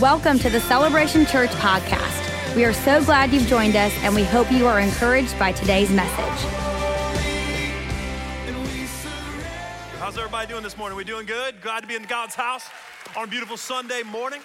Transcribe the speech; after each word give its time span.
Welcome 0.00 0.38
to 0.40 0.50
the 0.50 0.60
Celebration 0.60 1.26
Church 1.26 1.50
podcast. 1.50 2.54
We 2.54 2.64
are 2.64 2.72
so 2.72 3.04
glad 3.04 3.32
you've 3.32 3.48
joined 3.48 3.74
us, 3.74 3.92
and 4.02 4.14
we 4.14 4.22
hope 4.22 4.52
you 4.52 4.64
are 4.68 4.78
encouraged 4.78 5.36
by 5.40 5.50
today's 5.50 5.90
message. 5.90 6.48
How's 9.98 10.16
everybody 10.16 10.46
doing 10.46 10.62
this 10.62 10.76
morning? 10.76 10.96
We 10.96 11.02
doing 11.02 11.26
good? 11.26 11.60
Glad 11.62 11.80
to 11.80 11.88
be 11.88 11.96
in 11.96 12.04
God's 12.04 12.36
house 12.36 12.70
on 13.16 13.24
a 13.24 13.26
beautiful 13.26 13.56
Sunday 13.56 14.04
morning. 14.04 14.40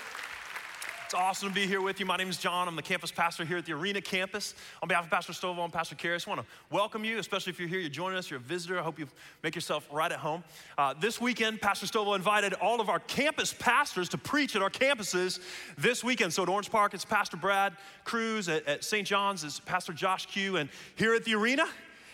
It's 1.13 1.21
awesome 1.21 1.49
to 1.49 1.53
be 1.53 1.67
here 1.67 1.79
with 1.79 1.99
you. 1.99 2.07
My 2.07 2.17
name 2.17 2.29
is 2.29 2.39
John. 2.39 2.67
I'm 2.67 2.75
the 2.75 2.81
campus 2.81 3.11
pastor 3.11 3.45
here 3.45 3.57
at 3.57 3.67
the 3.67 3.73
Arena 3.73 4.01
campus. 4.01 4.55
On 4.81 4.87
behalf 4.87 5.03
of 5.03 5.11
Pastor 5.11 5.31
Stovall 5.31 5.63
and 5.63 5.71
Pastor 5.71 5.93
Kerri, 5.93 6.13
I 6.13 6.15
just 6.15 6.25
want 6.25 6.41
to 6.41 6.47
welcome 6.71 7.03
you, 7.05 7.19
especially 7.19 7.51
if 7.51 7.59
you're 7.59 7.69
here, 7.69 7.77
you're 7.77 7.87
joining 7.87 8.17
us, 8.17 8.31
you're 8.31 8.39
a 8.39 8.41
visitor. 8.41 8.79
I 8.79 8.81
hope 8.81 8.97
you 8.97 9.07
make 9.43 9.53
yourself 9.53 9.87
right 9.91 10.11
at 10.11 10.17
home. 10.17 10.43
Uh, 10.75 10.95
this 10.99 11.21
weekend, 11.21 11.61
Pastor 11.61 11.85
Stovall 11.85 12.15
invited 12.15 12.55
all 12.55 12.81
of 12.81 12.89
our 12.89 12.97
campus 12.97 13.53
pastors 13.53 14.09
to 14.09 14.17
preach 14.17 14.55
at 14.55 14.63
our 14.63 14.71
campuses 14.71 15.39
this 15.77 16.03
weekend. 16.03 16.33
So 16.33 16.41
at 16.41 16.49
Orange 16.49 16.71
Park, 16.71 16.95
it's 16.95 17.05
Pastor 17.05 17.37
Brad 17.37 17.73
Cruz. 18.05 18.49
At, 18.49 18.67
at 18.67 18.83
St. 18.83 19.07
John's, 19.07 19.43
it's 19.43 19.59
Pastor 19.59 19.93
Josh 19.93 20.25
Q. 20.25 20.57
And 20.57 20.67
here 20.95 21.13
at 21.13 21.25
the 21.25 21.35
Arena, 21.35 21.67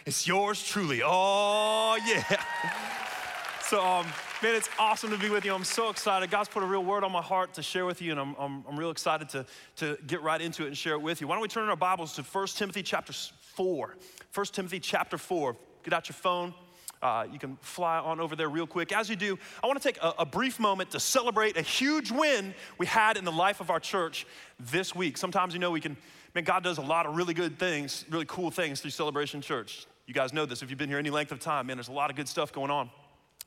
it's 0.06 0.28
yours 0.28 0.62
truly. 0.62 1.04
Oh, 1.06 1.98
yeah. 2.06 3.06
So, 3.70 3.86
um, 3.86 4.08
man, 4.42 4.56
it's 4.56 4.68
awesome 4.80 5.12
to 5.12 5.18
be 5.20 5.30
with 5.30 5.46
you. 5.46 5.54
I'm 5.54 5.64
so 5.64 5.92
excited. 5.92 6.32
God's 6.32 6.50
put 6.50 6.64
a 6.64 6.66
real 6.66 6.84
word 6.84 7.04
on 7.04 7.12
my 7.12 7.22
heart 7.22 7.54
to 7.54 7.62
share 7.62 7.86
with 7.86 8.02
you, 8.02 8.10
and 8.10 8.20
I'm, 8.20 8.36
I'm, 8.40 8.64
I'm 8.68 8.80
real 8.80 8.90
excited 8.90 9.30
to, 9.30 9.46
to 9.76 9.96
get 10.08 10.24
right 10.24 10.42
into 10.42 10.64
it 10.64 10.70
and 10.70 10.76
share 10.76 10.94
it 10.94 11.02
with 11.04 11.22
you. 11.22 11.28
Why 11.28 11.36
don't 11.36 11.44
we 11.44 11.50
turn 11.50 11.70
our 11.70 11.76
Bibles 11.76 12.16
to 12.16 12.24
1 12.24 12.48
Timothy 12.48 12.82
chapter 12.82 13.14
4. 13.14 13.96
1 14.34 14.46
Timothy 14.48 14.80
chapter 14.80 15.20
4. 15.20 15.56
Get 15.84 15.94
out 15.94 16.10
your 16.10 16.16
phone. 16.16 16.56
Uh, 17.00 17.28
you 17.32 17.38
can 17.38 17.58
fly 17.62 18.00
on 18.00 18.20
over 18.20 18.36
there 18.36 18.50
real 18.50 18.66
quick. 18.66 18.92
As 18.92 19.08
you 19.08 19.16
do, 19.16 19.38
I 19.64 19.68
want 19.68 19.80
to 19.80 19.88
take 19.88 20.02
a, 20.02 20.16
a, 20.18 20.26
brief 20.26 20.60
moment 20.60 20.90
to 20.90 21.00
celebrate 21.00 21.56
a 21.56 21.62
huge 21.62 22.10
win 22.10 22.56
we 22.80 22.88
had 22.88 23.18
in 23.18 23.24
the 23.24 23.32
life 23.32 23.62
of 23.62 23.70
our 23.70 23.80
church 23.80 24.26
this 24.60 24.96
week. 24.96 25.16
Sometimes, 25.16 25.54
you 25.54 25.60
know, 25.60 25.70
we 25.70 25.80
can, 25.80 25.96
man, 26.34 26.44
God 26.44 26.64
does 26.64 26.80
a 26.80 26.82
lot 26.82 27.06
of 27.06 27.16
really 27.16 27.36
good 27.36 27.60
things, 27.60 28.04
really 28.10 28.26
cool 28.26 28.50
things 28.50 28.82
through 28.82 28.90
Celebration 28.90 29.42
Church. 29.42 29.86
You 30.08 30.16
guys 30.16 30.34
know 30.34 30.48
this 30.48 30.64
if 30.64 30.72
you've 30.72 30.80
been 30.80 30.90
here 30.90 30.98
any 30.98 31.12
length 31.12 31.32
of 31.32 31.40
time, 31.40 31.68
man, 31.68 31.78
there's 31.78 31.88
a 31.88 31.92
lot 31.92 32.10
of 32.10 32.16
good 32.16 32.28
stuff 32.28 32.52
going 32.52 32.72
on. 32.72 32.90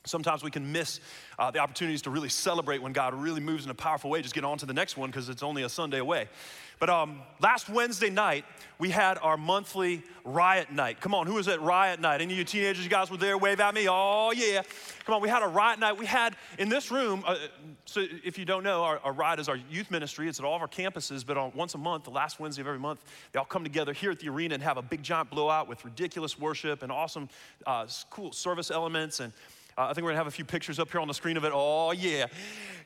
Sometimes 0.05 0.43
we 0.43 0.51
can 0.51 0.69
miss 0.71 0.99
uh, 1.39 1.49
the 1.49 1.59
opportunities 1.59 2.01
to 2.01 2.09
really 2.09 2.27
celebrate 2.27 2.81
when 2.81 2.91
God 2.91 3.13
really 3.13 3.39
moves 3.39 3.63
in 3.63 3.71
a 3.71 3.75
powerful 3.75 4.09
way. 4.09 4.21
Just 4.21 4.35
get 4.35 4.43
on 4.43 4.57
to 4.57 4.65
the 4.65 4.73
next 4.73 4.97
one 4.97 5.09
because 5.09 5.29
it's 5.29 5.43
only 5.43 5.63
a 5.63 5.69
Sunday 5.69 5.99
away. 5.99 6.27
But 6.77 6.89
um, 6.89 7.21
last 7.39 7.69
Wednesday 7.69 8.09
night, 8.09 8.43
we 8.77 8.89
had 8.89 9.17
our 9.19 9.37
monthly 9.37 10.03
riot 10.25 10.69
night. 10.69 10.99
Come 10.99 11.13
on, 11.13 11.25
who 11.25 11.35
was 11.35 11.47
at 11.47 11.61
riot 11.61 12.01
night? 12.01 12.19
Any 12.19 12.33
of 12.33 12.37
you 12.39 12.43
teenagers, 12.43 12.83
you 12.83 12.89
guys 12.89 13.09
were 13.09 13.15
there? 13.15 13.37
Wave 13.37 13.61
at 13.61 13.73
me. 13.73 13.87
Oh, 13.89 14.33
yeah. 14.35 14.63
Come 15.05 15.15
on, 15.15 15.21
we 15.21 15.29
had 15.29 15.41
a 15.41 15.47
riot 15.47 15.79
night. 15.79 15.97
We 15.97 16.05
had 16.05 16.35
in 16.59 16.67
this 16.67 16.91
room, 16.91 17.23
uh, 17.25 17.37
so 17.85 18.03
if 18.25 18.37
you 18.37 18.43
don't 18.43 18.65
know, 18.65 18.83
our, 18.83 18.99
our, 18.99 19.13
riot 19.13 19.39
is 19.39 19.47
our 19.47 19.55
youth 19.55 19.89
ministry. 19.89 20.27
It's 20.27 20.39
at 20.39 20.45
all 20.45 20.57
of 20.57 20.61
our 20.61 20.67
campuses, 20.67 21.25
but 21.25 21.37
on, 21.37 21.53
once 21.55 21.75
a 21.75 21.77
month, 21.77 22.03
the 22.03 22.09
last 22.09 22.41
Wednesday 22.41 22.61
of 22.61 22.67
every 22.67 22.79
month, 22.79 23.01
they 23.31 23.39
all 23.39 23.45
come 23.45 23.63
together 23.63 23.93
here 23.93 24.11
at 24.11 24.19
the 24.19 24.27
arena 24.27 24.53
and 24.53 24.63
have 24.63 24.75
a 24.75 24.81
big 24.81 25.03
giant 25.03 25.29
blowout 25.29 25.69
with 25.69 25.85
ridiculous 25.85 26.37
worship 26.37 26.83
and 26.83 26.91
awesome, 26.91 27.29
uh, 27.65 27.87
cool 28.09 28.33
service 28.33 28.69
elements. 28.69 29.21
And 29.21 29.31
I 29.77 29.93
think 29.93 30.03
we're 30.03 30.11
gonna 30.11 30.17
have 30.17 30.27
a 30.27 30.31
few 30.31 30.45
pictures 30.45 30.79
up 30.79 30.91
here 30.91 31.01
on 31.01 31.07
the 31.07 31.13
screen 31.13 31.37
of 31.37 31.45
it. 31.45 31.51
Oh, 31.53 31.91
yeah. 31.91 32.27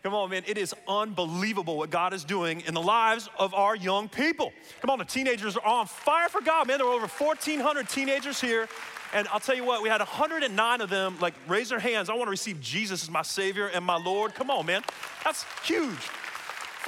Come 0.04 0.14
on, 0.14 0.30
man. 0.30 0.44
It 0.48 0.58
is 0.58 0.74
unbelievable 0.88 1.78
what 1.78 1.90
God 1.90 2.14
is 2.14 2.24
doing 2.24 2.62
in 2.62 2.74
the 2.74 2.82
lives 2.82 3.30
of 3.38 3.54
our 3.54 3.76
young 3.76 4.08
people. 4.08 4.54
Come 4.82 4.90
on, 4.90 5.00
the 5.00 5.06
teenagers 5.06 5.58
are 5.58 5.66
on 5.66 5.88
fire 5.88 6.30
for 6.30 6.42
God, 6.42 6.68
man. 6.68 6.78
There 6.78 6.88
were 6.88 6.94
over 6.94 7.08
1,400 7.08 7.90
teenagers 7.90 8.40
here. 8.40 8.68
And 9.14 9.28
I'll 9.30 9.40
tell 9.40 9.56
you 9.56 9.64
what, 9.64 9.82
we 9.82 9.90
had 9.90 10.02
109 10.02 10.82
of 10.82 10.90
them 10.90 11.18
like 11.20 11.34
raise 11.48 11.70
their 11.70 11.80
hands. 11.80 12.10
I 12.10 12.14
want 12.14 12.28
to 12.28 12.32
receive 12.32 12.60
Jesus 12.60 13.04
as 13.04 13.10
my 13.10 13.22
Savior 13.22 13.68
and 13.68 13.84
my 13.84 13.98
Lord. 13.98 14.36
Come 14.36 14.50
on, 14.50 14.66
man. 14.66 14.84
That's 15.24 15.46
huge. 15.64 16.10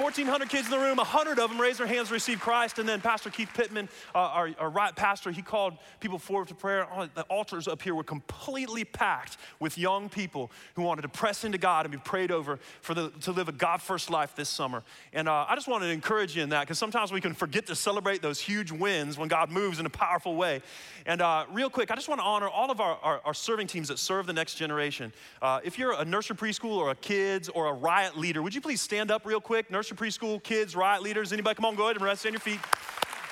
1,400 0.00 0.48
kids 0.48 0.64
in 0.66 0.70
the 0.70 0.78
room, 0.78 0.96
100 0.96 1.38
of 1.38 1.50
them 1.50 1.60
raised 1.60 1.78
their 1.78 1.86
hands 1.86 2.08
to 2.08 2.14
receive 2.14 2.40
Christ. 2.40 2.78
And 2.78 2.88
then 2.88 3.02
Pastor 3.02 3.28
Keith 3.28 3.50
Pittman, 3.52 3.88
uh, 4.14 4.18
our, 4.18 4.50
our 4.58 4.70
riot 4.70 4.96
pastor, 4.96 5.30
he 5.30 5.42
called 5.42 5.74
people 6.00 6.18
forward 6.18 6.48
to 6.48 6.54
prayer. 6.54 6.86
Oh, 6.90 7.06
the 7.14 7.22
altars 7.24 7.68
up 7.68 7.82
here 7.82 7.94
were 7.94 8.02
completely 8.02 8.82
packed 8.84 9.36
with 9.58 9.76
young 9.76 10.08
people 10.08 10.50
who 10.74 10.82
wanted 10.82 11.02
to 11.02 11.08
press 11.08 11.44
into 11.44 11.58
God 11.58 11.84
and 11.84 11.92
be 11.92 11.98
prayed 11.98 12.30
over 12.30 12.58
for 12.80 12.94
the, 12.94 13.10
to 13.20 13.32
live 13.32 13.50
a 13.50 13.52
God 13.52 13.82
first 13.82 14.10
life 14.10 14.34
this 14.34 14.48
summer. 14.48 14.82
And 15.12 15.28
uh, 15.28 15.44
I 15.46 15.54
just 15.54 15.68
wanted 15.68 15.88
to 15.88 15.92
encourage 15.92 16.34
you 16.34 16.42
in 16.42 16.48
that 16.48 16.62
because 16.62 16.78
sometimes 16.78 17.12
we 17.12 17.20
can 17.20 17.34
forget 17.34 17.66
to 17.66 17.76
celebrate 17.76 18.22
those 18.22 18.40
huge 18.40 18.72
wins 18.72 19.18
when 19.18 19.28
God 19.28 19.50
moves 19.50 19.80
in 19.80 19.86
a 19.86 19.90
powerful 19.90 20.34
way. 20.34 20.62
And 21.04 21.20
uh, 21.20 21.44
real 21.52 21.68
quick, 21.68 21.90
I 21.90 21.94
just 21.94 22.08
want 22.08 22.20
to 22.20 22.24
honor 22.24 22.48
all 22.48 22.70
of 22.70 22.80
our, 22.80 22.96
our, 23.02 23.20
our 23.26 23.34
serving 23.34 23.66
teams 23.66 23.88
that 23.88 23.98
serve 23.98 24.26
the 24.26 24.32
next 24.32 24.54
generation. 24.54 25.12
Uh, 25.42 25.60
if 25.62 25.78
you're 25.78 25.92
a 25.92 26.04
nursery 26.04 26.36
preschool 26.36 26.76
or 26.76 26.90
a 26.90 26.94
kids 26.94 27.50
or 27.50 27.66
a 27.66 27.72
riot 27.72 28.16
leader, 28.16 28.40
would 28.40 28.54
you 28.54 28.62
please 28.62 28.80
stand 28.80 29.10
up 29.10 29.26
real 29.26 29.40
quick? 29.40 29.70
Nursery 29.70 29.89
preschool, 29.96 30.42
kids, 30.42 30.76
riot 30.76 31.02
leaders, 31.02 31.32
anybody 31.32 31.54
come 31.54 31.64
on, 31.64 31.74
go 31.74 31.84
ahead 31.84 31.96
and 31.96 32.04
rest 32.04 32.26
on 32.26 32.32
your 32.32 32.40
feet. 32.40 32.60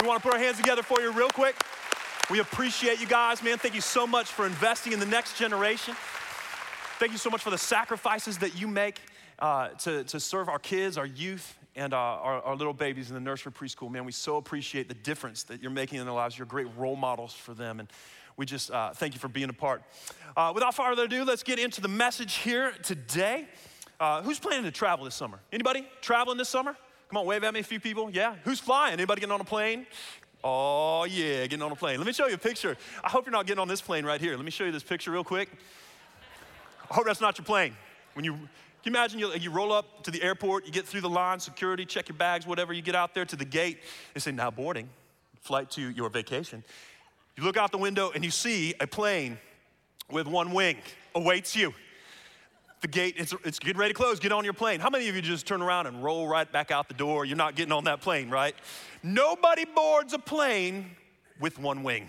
We 0.01 0.07
want 0.07 0.23
to 0.23 0.29
put 0.29 0.35
our 0.35 0.43
hands 0.43 0.57
together 0.57 0.83
for 0.83 1.01
you 1.01 1.11
real 1.11 1.29
quick. 1.29 1.57
We 2.31 2.41
appreciate 2.41 3.01
you 3.01 3.07
guys, 3.07 3.43
man. 3.43 3.59
Thank 3.59 3.75
you 3.75 3.81
so 3.81 4.07
much 4.07 4.27
for 4.27 4.47
investing 4.47 4.93
in 4.93 5.01
the 5.01 5.07
next 5.07 5.39
generation. 5.39 5.95
Thank 6.99 7.13
you 7.13 7.19
so 7.19 7.31
much 7.31 7.43
for 7.43 7.51
the 7.51 7.59
sacrifices 7.59 8.39
that 8.39 8.61
you 8.61 8.69
make 8.69 9.01
uh, 9.39 9.69
to, 9.69 10.05
to 10.05 10.21
serve 10.21 10.49
our 10.49 10.59
kids, 10.59 10.99
our 10.99 11.07
youth, 11.07 11.57
and 11.77 11.95
uh, 11.95 11.97
our, 11.97 12.43
our, 12.43 12.57
little 12.57 12.73
babies 12.73 13.09
in 13.09 13.15
the 13.15 13.21
nursery 13.21 13.53
preschool. 13.53 13.91
Man, 13.91 14.05
we 14.05 14.13
so 14.13 14.37
appreciate 14.37 14.89
the 14.89 14.95
difference 14.95 15.45
that 15.45 15.63
you're 15.63 15.71
making 15.71 16.01
in 16.01 16.07
their 16.07 16.15
lives. 16.15 16.37
You're 16.37 16.47
great 16.47 16.67
role 16.77 16.97
models 16.97 17.33
for 17.33 17.55
them. 17.55 17.79
And 17.79 17.89
we 18.37 18.47
just 18.47 18.71
uh, 18.71 18.91
thank 18.91 19.15
you 19.15 19.21
for 19.21 19.29
being 19.29 19.49
a 19.49 19.53
part. 19.53 19.83
Uh, 20.37 20.53
without 20.55 20.75
further 20.75 21.05
ado, 21.05 21.25
let's 21.25 21.43
get 21.43 21.59
into 21.59 21.81
the 21.81 21.89
message 21.89 22.35
here 22.35 22.73
today. 22.83 23.47
Uh, 24.01 24.23
who's 24.23 24.39
planning 24.39 24.65
to 24.65 24.71
travel 24.71 25.05
this 25.05 25.15
summer? 25.15 25.41
Anybody 25.53 25.87
traveling 26.01 26.39
this 26.39 26.49
summer? 26.49 26.77
Come 27.09 27.17
on, 27.17 27.27
wave 27.27 27.43
at 27.43 27.53
me, 27.53 27.61
a 27.61 27.65
few 27.65 27.81
people. 27.81 28.11
Yeah. 28.11 28.37
Who's 28.45 28.61
flying? 28.61 28.93
Anybody 28.93 29.21
getting 29.21 29.33
on 29.33 29.41
a 29.41 29.45
plane? 29.45 29.87
Oh, 30.45 31.05
yeah, 31.05 31.43
getting 31.47 31.63
on 31.63 31.73
a 31.73 31.77
plane. 31.77 31.99
Let 31.99 32.07
me 32.07 32.13
show 32.13 32.29
you 32.29 32.35
a 32.35 32.39
picture. 32.39 32.77
I 33.03 33.09
hope 33.09 33.27
you're 33.27 33.33
not 33.33 33.47
getting 33.47 33.61
on 33.61 33.67
this 33.67 33.81
plane 33.81 34.05
right 34.05 34.21
here. 34.21 34.37
Let 34.37 34.45
me 34.45 34.53
show 34.53 34.65
you 34.65 34.73
this 34.73 34.85
picture 34.85 35.11
real 35.11 35.25
quick. 35.25 35.51
I 36.91 36.95
hope 36.95 37.07
that's 37.07 37.21
not 37.21 37.37
your 37.39 37.45
plane. 37.45 37.77
When 38.15 38.25
you, 38.25 38.33
can 38.35 38.49
you 38.85 38.93
imagine 38.93 39.19
you, 39.19 39.33
you 39.35 39.51
roll 39.51 39.73
up 39.73 40.05
to 40.05 40.13
the 40.13 40.23
airport, 40.23 40.65
you 40.65 40.71
get 40.71 40.87
through 40.87 41.01
the 41.01 41.09
line, 41.09 41.41
security, 41.41 41.85
check 41.85 42.09
your 42.09 42.17
bags, 42.17 42.47
whatever, 42.47 42.73
you 42.73 42.83
get 42.83 42.95
out 42.95 43.15
there 43.15 43.25
to 43.25 43.37
the 43.37 43.45
gate, 43.45 43.81
they 44.15 44.21
say, 44.21 44.31
now 44.31 44.51
boarding, 44.51 44.89
flight 45.41 45.71
to 45.73 45.91
your 45.91 46.09
vacation. 46.09 46.63
You 47.37 47.43
look 47.43 47.57
out 47.57 47.73
the 47.73 47.79
window 47.79 48.13
and 48.15 48.25
you 48.25 48.31
see 48.31 48.75
a 48.81 48.87
plane 48.87 49.39
with 50.11 50.27
one 50.27 50.53
wing 50.53 50.77
awaits 51.15 51.57
you 51.57 51.75
the 52.81 52.89
gate, 52.89 53.15
it's, 53.19 53.35
it's 53.45 53.59
getting 53.59 53.79
ready 53.79 53.93
to 53.93 53.97
close, 53.97 54.21
get 54.21 54.33
on 54.33 54.45
your 54.45 54.53
plane. 54.53 54.81
How 54.81 54.91
many 54.91 55.09
of 55.09 55.17
you 55.17 55.23
just 55.23 55.47
turn 55.47 55.63
around 55.63 55.87
and 55.87 56.03
roll 56.03 56.29
right 56.29 56.51
back 56.51 56.71
out 56.71 56.89
the 56.89 56.95
door? 56.95 57.25
You're 57.25 57.37
not 57.37 57.55
getting 57.55 57.73
on 57.73 57.85
that 57.85 58.01
plane, 58.01 58.31
right? 58.31 58.55
Nobody 59.03 59.65
boards 59.65 60.13
a 60.13 60.19
plane 60.19 60.91
with 61.41 61.59
one 61.59 61.83
wing. 61.83 62.09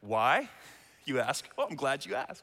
Why? 0.00 0.48
You 1.04 1.20
ask. 1.20 1.46
Well, 1.56 1.66
I'm 1.68 1.76
glad 1.76 2.06
you 2.06 2.14
asked. 2.14 2.42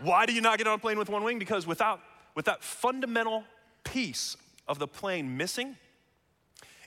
Why 0.00 0.26
do 0.26 0.32
you 0.32 0.40
not 0.40 0.58
get 0.58 0.66
on 0.66 0.74
a 0.74 0.78
plane 0.78 0.98
with 0.98 1.08
one 1.08 1.24
wing? 1.24 1.38
Because 1.38 1.66
without, 1.66 2.00
with 2.34 2.44
that 2.44 2.62
fundamental 2.62 3.44
piece 3.82 4.36
of 4.68 4.78
the 4.78 4.86
plane 4.86 5.36
missing, 5.36 5.76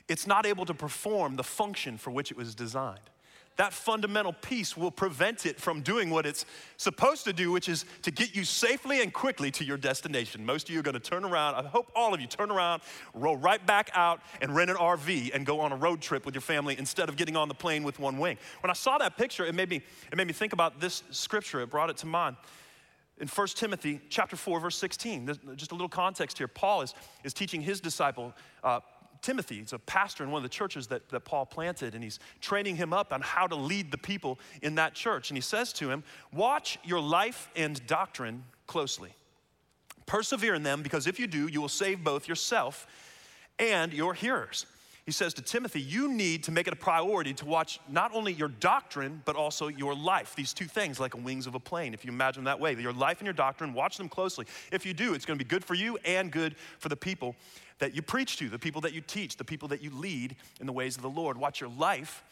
it's 0.08 0.26
not 0.26 0.46
able 0.46 0.64
to 0.66 0.74
perform 0.74 1.36
the 1.36 1.44
function 1.44 1.98
for 1.98 2.10
which 2.10 2.30
it 2.30 2.36
was 2.36 2.54
designed 2.54 3.09
that 3.56 3.72
fundamental 3.72 4.32
piece 4.32 4.76
will 4.76 4.90
prevent 4.90 5.44
it 5.44 5.60
from 5.60 5.82
doing 5.82 6.08
what 6.10 6.24
it's 6.24 6.46
supposed 6.76 7.24
to 7.24 7.32
do, 7.32 7.52
which 7.52 7.68
is 7.68 7.84
to 8.02 8.10
get 8.10 8.34
you 8.34 8.44
safely 8.44 9.02
and 9.02 9.12
quickly 9.12 9.50
to 9.50 9.64
your 9.64 9.76
destination. 9.76 10.44
Most 10.46 10.68
of 10.68 10.74
you 10.74 10.80
are 10.80 10.82
gonna 10.82 10.98
turn 10.98 11.24
around, 11.24 11.54
I 11.56 11.62
hope 11.68 11.90
all 11.94 12.14
of 12.14 12.20
you 12.20 12.26
turn 12.26 12.50
around, 12.50 12.82
roll 13.12 13.36
right 13.36 13.64
back 13.66 13.90
out, 13.94 14.20
and 14.40 14.54
rent 14.54 14.70
an 14.70 14.76
RV 14.76 15.32
and 15.34 15.44
go 15.44 15.60
on 15.60 15.72
a 15.72 15.76
road 15.76 16.00
trip 16.00 16.24
with 16.24 16.34
your 16.34 16.42
family 16.42 16.76
instead 16.78 17.08
of 17.08 17.16
getting 17.16 17.36
on 17.36 17.48
the 17.48 17.54
plane 17.54 17.82
with 17.82 17.98
one 17.98 18.18
wing. 18.18 18.38
When 18.62 18.70
I 18.70 18.74
saw 18.74 18.98
that 18.98 19.16
picture, 19.16 19.44
it 19.44 19.54
made 19.54 19.68
me, 19.68 19.82
it 20.10 20.16
made 20.16 20.26
me 20.26 20.32
think 20.32 20.52
about 20.52 20.80
this 20.80 21.02
scripture, 21.10 21.60
it 21.60 21.70
brought 21.70 21.90
it 21.90 21.98
to 21.98 22.06
mind 22.06 22.36
in 23.20 23.28
1 23.28 23.46
Timothy 23.48 24.00
chapter 24.08 24.34
4, 24.34 24.60
verse 24.60 24.76
16. 24.76 25.26
just 25.56 25.72
a 25.72 25.74
little 25.74 25.88
context 25.88 26.38
here. 26.38 26.48
Paul 26.48 26.82
is, 26.82 26.94
is 27.22 27.34
teaching 27.34 27.60
his 27.60 27.80
disciple, 27.80 28.34
uh, 28.64 28.80
Timothy. 29.22 29.60
He's 29.60 29.72
a 29.72 29.78
pastor 29.78 30.24
in 30.24 30.30
one 30.30 30.38
of 30.38 30.42
the 30.42 30.48
churches 30.48 30.86
that, 30.88 31.08
that 31.10 31.20
Paul 31.20 31.46
planted, 31.46 31.94
and 31.94 32.02
he's 32.02 32.18
training 32.40 32.76
him 32.76 32.92
up 32.92 33.12
on 33.12 33.20
how 33.20 33.46
to 33.46 33.54
lead 33.54 33.90
the 33.90 33.98
people 33.98 34.38
in 34.62 34.76
that 34.76 34.94
church. 34.94 35.30
And 35.30 35.36
he 35.36 35.42
says 35.42 35.72
to 35.74 35.90
him, 35.90 36.04
Watch 36.32 36.78
your 36.84 37.00
life 37.00 37.48
and 37.56 37.84
doctrine 37.86 38.44
closely. 38.66 39.14
Persevere 40.06 40.54
in 40.54 40.62
them, 40.62 40.82
because 40.82 41.06
if 41.06 41.20
you 41.20 41.26
do, 41.26 41.46
you 41.46 41.60
will 41.60 41.68
save 41.68 42.02
both 42.02 42.28
yourself 42.28 42.86
and 43.58 43.92
your 43.92 44.14
hearers 44.14 44.66
he 45.10 45.12
says 45.12 45.34
to 45.34 45.42
Timothy, 45.42 45.80
You 45.80 46.12
need 46.12 46.44
to 46.44 46.52
make 46.52 46.68
it 46.68 46.72
a 46.72 46.76
priority 46.76 47.32
to 47.34 47.44
watch 47.44 47.80
not 47.88 48.14
only 48.14 48.32
your 48.32 48.46
doctrine, 48.46 49.22
but 49.24 49.34
also 49.34 49.66
your 49.66 49.92
life. 49.92 50.34
These 50.36 50.52
two 50.52 50.66
things, 50.66 51.00
like 51.00 51.16
wings 51.16 51.48
of 51.48 51.56
a 51.56 51.58
plane, 51.58 51.94
if 51.94 52.04
you 52.04 52.12
imagine 52.12 52.44
that 52.44 52.60
way. 52.60 52.74
Your 52.74 52.92
life 52.92 53.18
and 53.18 53.26
your 53.26 53.34
doctrine, 53.34 53.74
watch 53.74 53.96
them 53.96 54.08
closely. 54.08 54.46
If 54.70 54.86
you 54.86 54.94
do, 54.94 55.14
it's 55.14 55.24
going 55.24 55.36
to 55.36 55.44
be 55.44 55.48
good 55.48 55.64
for 55.64 55.74
you 55.74 55.98
and 56.04 56.30
good 56.30 56.54
for 56.78 56.88
the 56.88 56.96
people 56.96 57.34
that 57.80 57.94
you 57.94 58.02
preach 58.02 58.36
to, 58.38 58.48
the 58.48 58.58
people 58.58 58.80
that 58.82 58.94
you 58.94 59.00
teach, 59.00 59.36
the 59.36 59.44
people 59.44 59.68
that 59.68 59.82
you 59.82 59.90
lead 59.90 60.36
in 60.60 60.66
the 60.66 60.72
ways 60.72 60.96
of 60.96 61.02
the 61.02 61.10
Lord. 61.10 61.36
Watch 61.36 61.60
your 61.60 61.70
life 61.70 62.22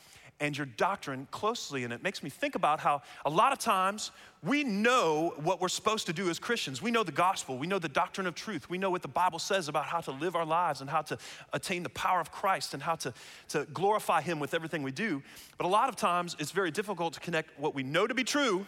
and 0.41 0.57
your 0.57 0.67
doctrine 0.67 1.27
closely. 1.31 1.85
And 1.85 1.93
it 1.93 2.03
makes 2.03 2.23
me 2.23 2.31
think 2.31 2.55
about 2.55 2.81
how 2.81 3.03
a 3.25 3.31
lot 3.31 3.53
of 3.53 3.59
times 3.59 4.13
we 4.43 4.63
know 4.63 5.35
what 5.39 5.61
we're 5.61 5.69
supposed 5.69 6.07
to 6.07 6.13
do 6.13 6.31
as 6.31 6.39
Christians. 6.39 6.81
We 6.81 6.91
know 6.91 7.03
the 7.03 7.13
gospel, 7.13 7.59
we 7.59 7.67
know 7.67 7.79
the 7.79 7.89
doctrine 7.89 8.27
of 8.27 8.35
truth, 8.35 8.71
we 8.71 8.79
know 8.79 8.91
what 8.91 9.03
the 9.03 9.09
Bible 9.09 9.39
says 9.39 9.69
about 9.69 9.87
how 9.87 10.01
to 10.01 10.13
live 10.13 10.37
our 10.37 10.47
lives 10.47 10.81
and 10.81 10.89
how 10.89 11.03
to 11.03 11.19
attain 11.53 11.83
the 11.83 11.89
power 11.89 12.21
of 12.21 12.31
Christ 12.31 12.75
and 12.75 12.83
how 12.83 12.95
to, 12.97 13.13
to 13.49 13.67
glorify 13.73 14.21
Him 14.21 14.39
with 14.39 14.55
everything 14.55 14.83
we 14.83 14.93
do. 14.93 15.23
But 15.57 15.67
a 15.67 15.69
lot 15.69 15.89
of 15.89 15.97
times 15.97 16.37
it's 16.39 16.53
very 16.53 16.71
difficult 16.71 17.15
to 17.15 17.21
connect 17.21 17.59
what 17.59 17.75
we 17.75 17.83
know 17.83 18.07
to 18.07 18.15
be 18.15 18.25
true 18.25 18.67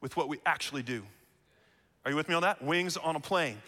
with 0.00 0.16
what 0.16 0.28
we 0.28 0.38
actually 0.46 0.82
do. 0.82 1.02
Are 2.04 2.10
you 2.10 2.16
with 2.16 2.28
me 2.30 2.34
on 2.34 2.42
that? 2.42 2.62
Wings 2.62 2.96
on 2.96 3.16
a 3.16 3.20
plane. 3.20 3.58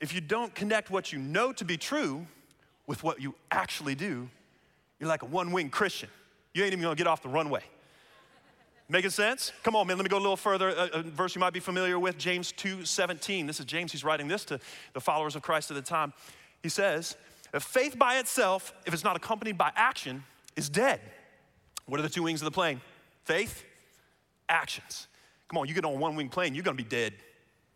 If 0.00 0.14
you 0.14 0.20
don't 0.20 0.54
connect 0.54 0.90
what 0.90 1.12
you 1.12 1.18
know 1.18 1.52
to 1.52 1.64
be 1.64 1.76
true 1.76 2.26
with 2.86 3.04
what 3.04 3.20
you 3.20 3.34
actually 3.50 3.94
do, 3.94 4.28
you're 4.98 5.08
like 5.08 5.22
a 5.22 5.26
one 5.26 5.52
winged 5.52 5.72
Christian. 5.72 6.08
You 6.54 6.64
ain't 6.64 6.72
even 6.72 6.82
gonna 6.82 6.96
get 6.96 7.06
off 7.06 7.22
the 7.22 7.28
runway. 7.28 7.62
Making 8.88 9.10
sense? 9.10 9.52
Come 9.62 9.76
on, 9.76 9.86
man, 9.86 9.96
let 9.98 10.02
me 10.02 10.08
go 10.08 10.16
a 10.16 10.18
little 10.18 10.36
further. 10.36 10.70
A, 10.70 10.98
a, 10.98 11.02
verse 11.02 11.36
you 11.36 11.40
might 11.40 11.52
be 11.52 11.60
familiar 11.60 11.96
with, 11.96 12.18
James 12.18 12.50
2 12.52 12.84
17. 12.84 13.46
This 13.46 13.60
is 13.60 13.66
James, 13.66 13.92
he's 13.92 14.02
writing 14.02 14.26
this 14.26 14.44
to 14.46 14.58
the 14.94 15.00
followers 15.00 15.36
of 15.36 15.42
Christ 15.42 15.70
at 15.70 15.76
the 15.76 15.82
time. 15.82 16.12
He 16.62 16.68
says, 16.68 17.16
if 17.54 17.62
Faith 17.62 17.96
by 17.96 18.18
itself, 18.18 18.74
if 18.86 18.92
it's 18.92 19.04
not 19.04 19.16
accompanied 19.16 19.56
by 19.56 19.70
action, 19.76 20.24
is 20.56 20.68
dead. 20.68 21.00
What 21.86 22.00
are 22.00 22.02
the 22.02 22.08
two 22.08 22.24
wings 22.24 22.40
of 22.40 22.46
the 22.46 22.50
plane? 22.50 22.80
Faith, 23.24 23.64
actions. 24.48 25.06
Come 25.48 25.58
on, 25.58 25.68
you 25.68 25.74
get 25.74 25.84
on 25.84 25.94
a 25.94 25.96
one 25.96 26.16
wing 26.16 26.28
plane, 26.28 26.54
you're 26.54 26.64
gonna 26.64 26.76
be 26.76 26.82
dead. 26.82 27.14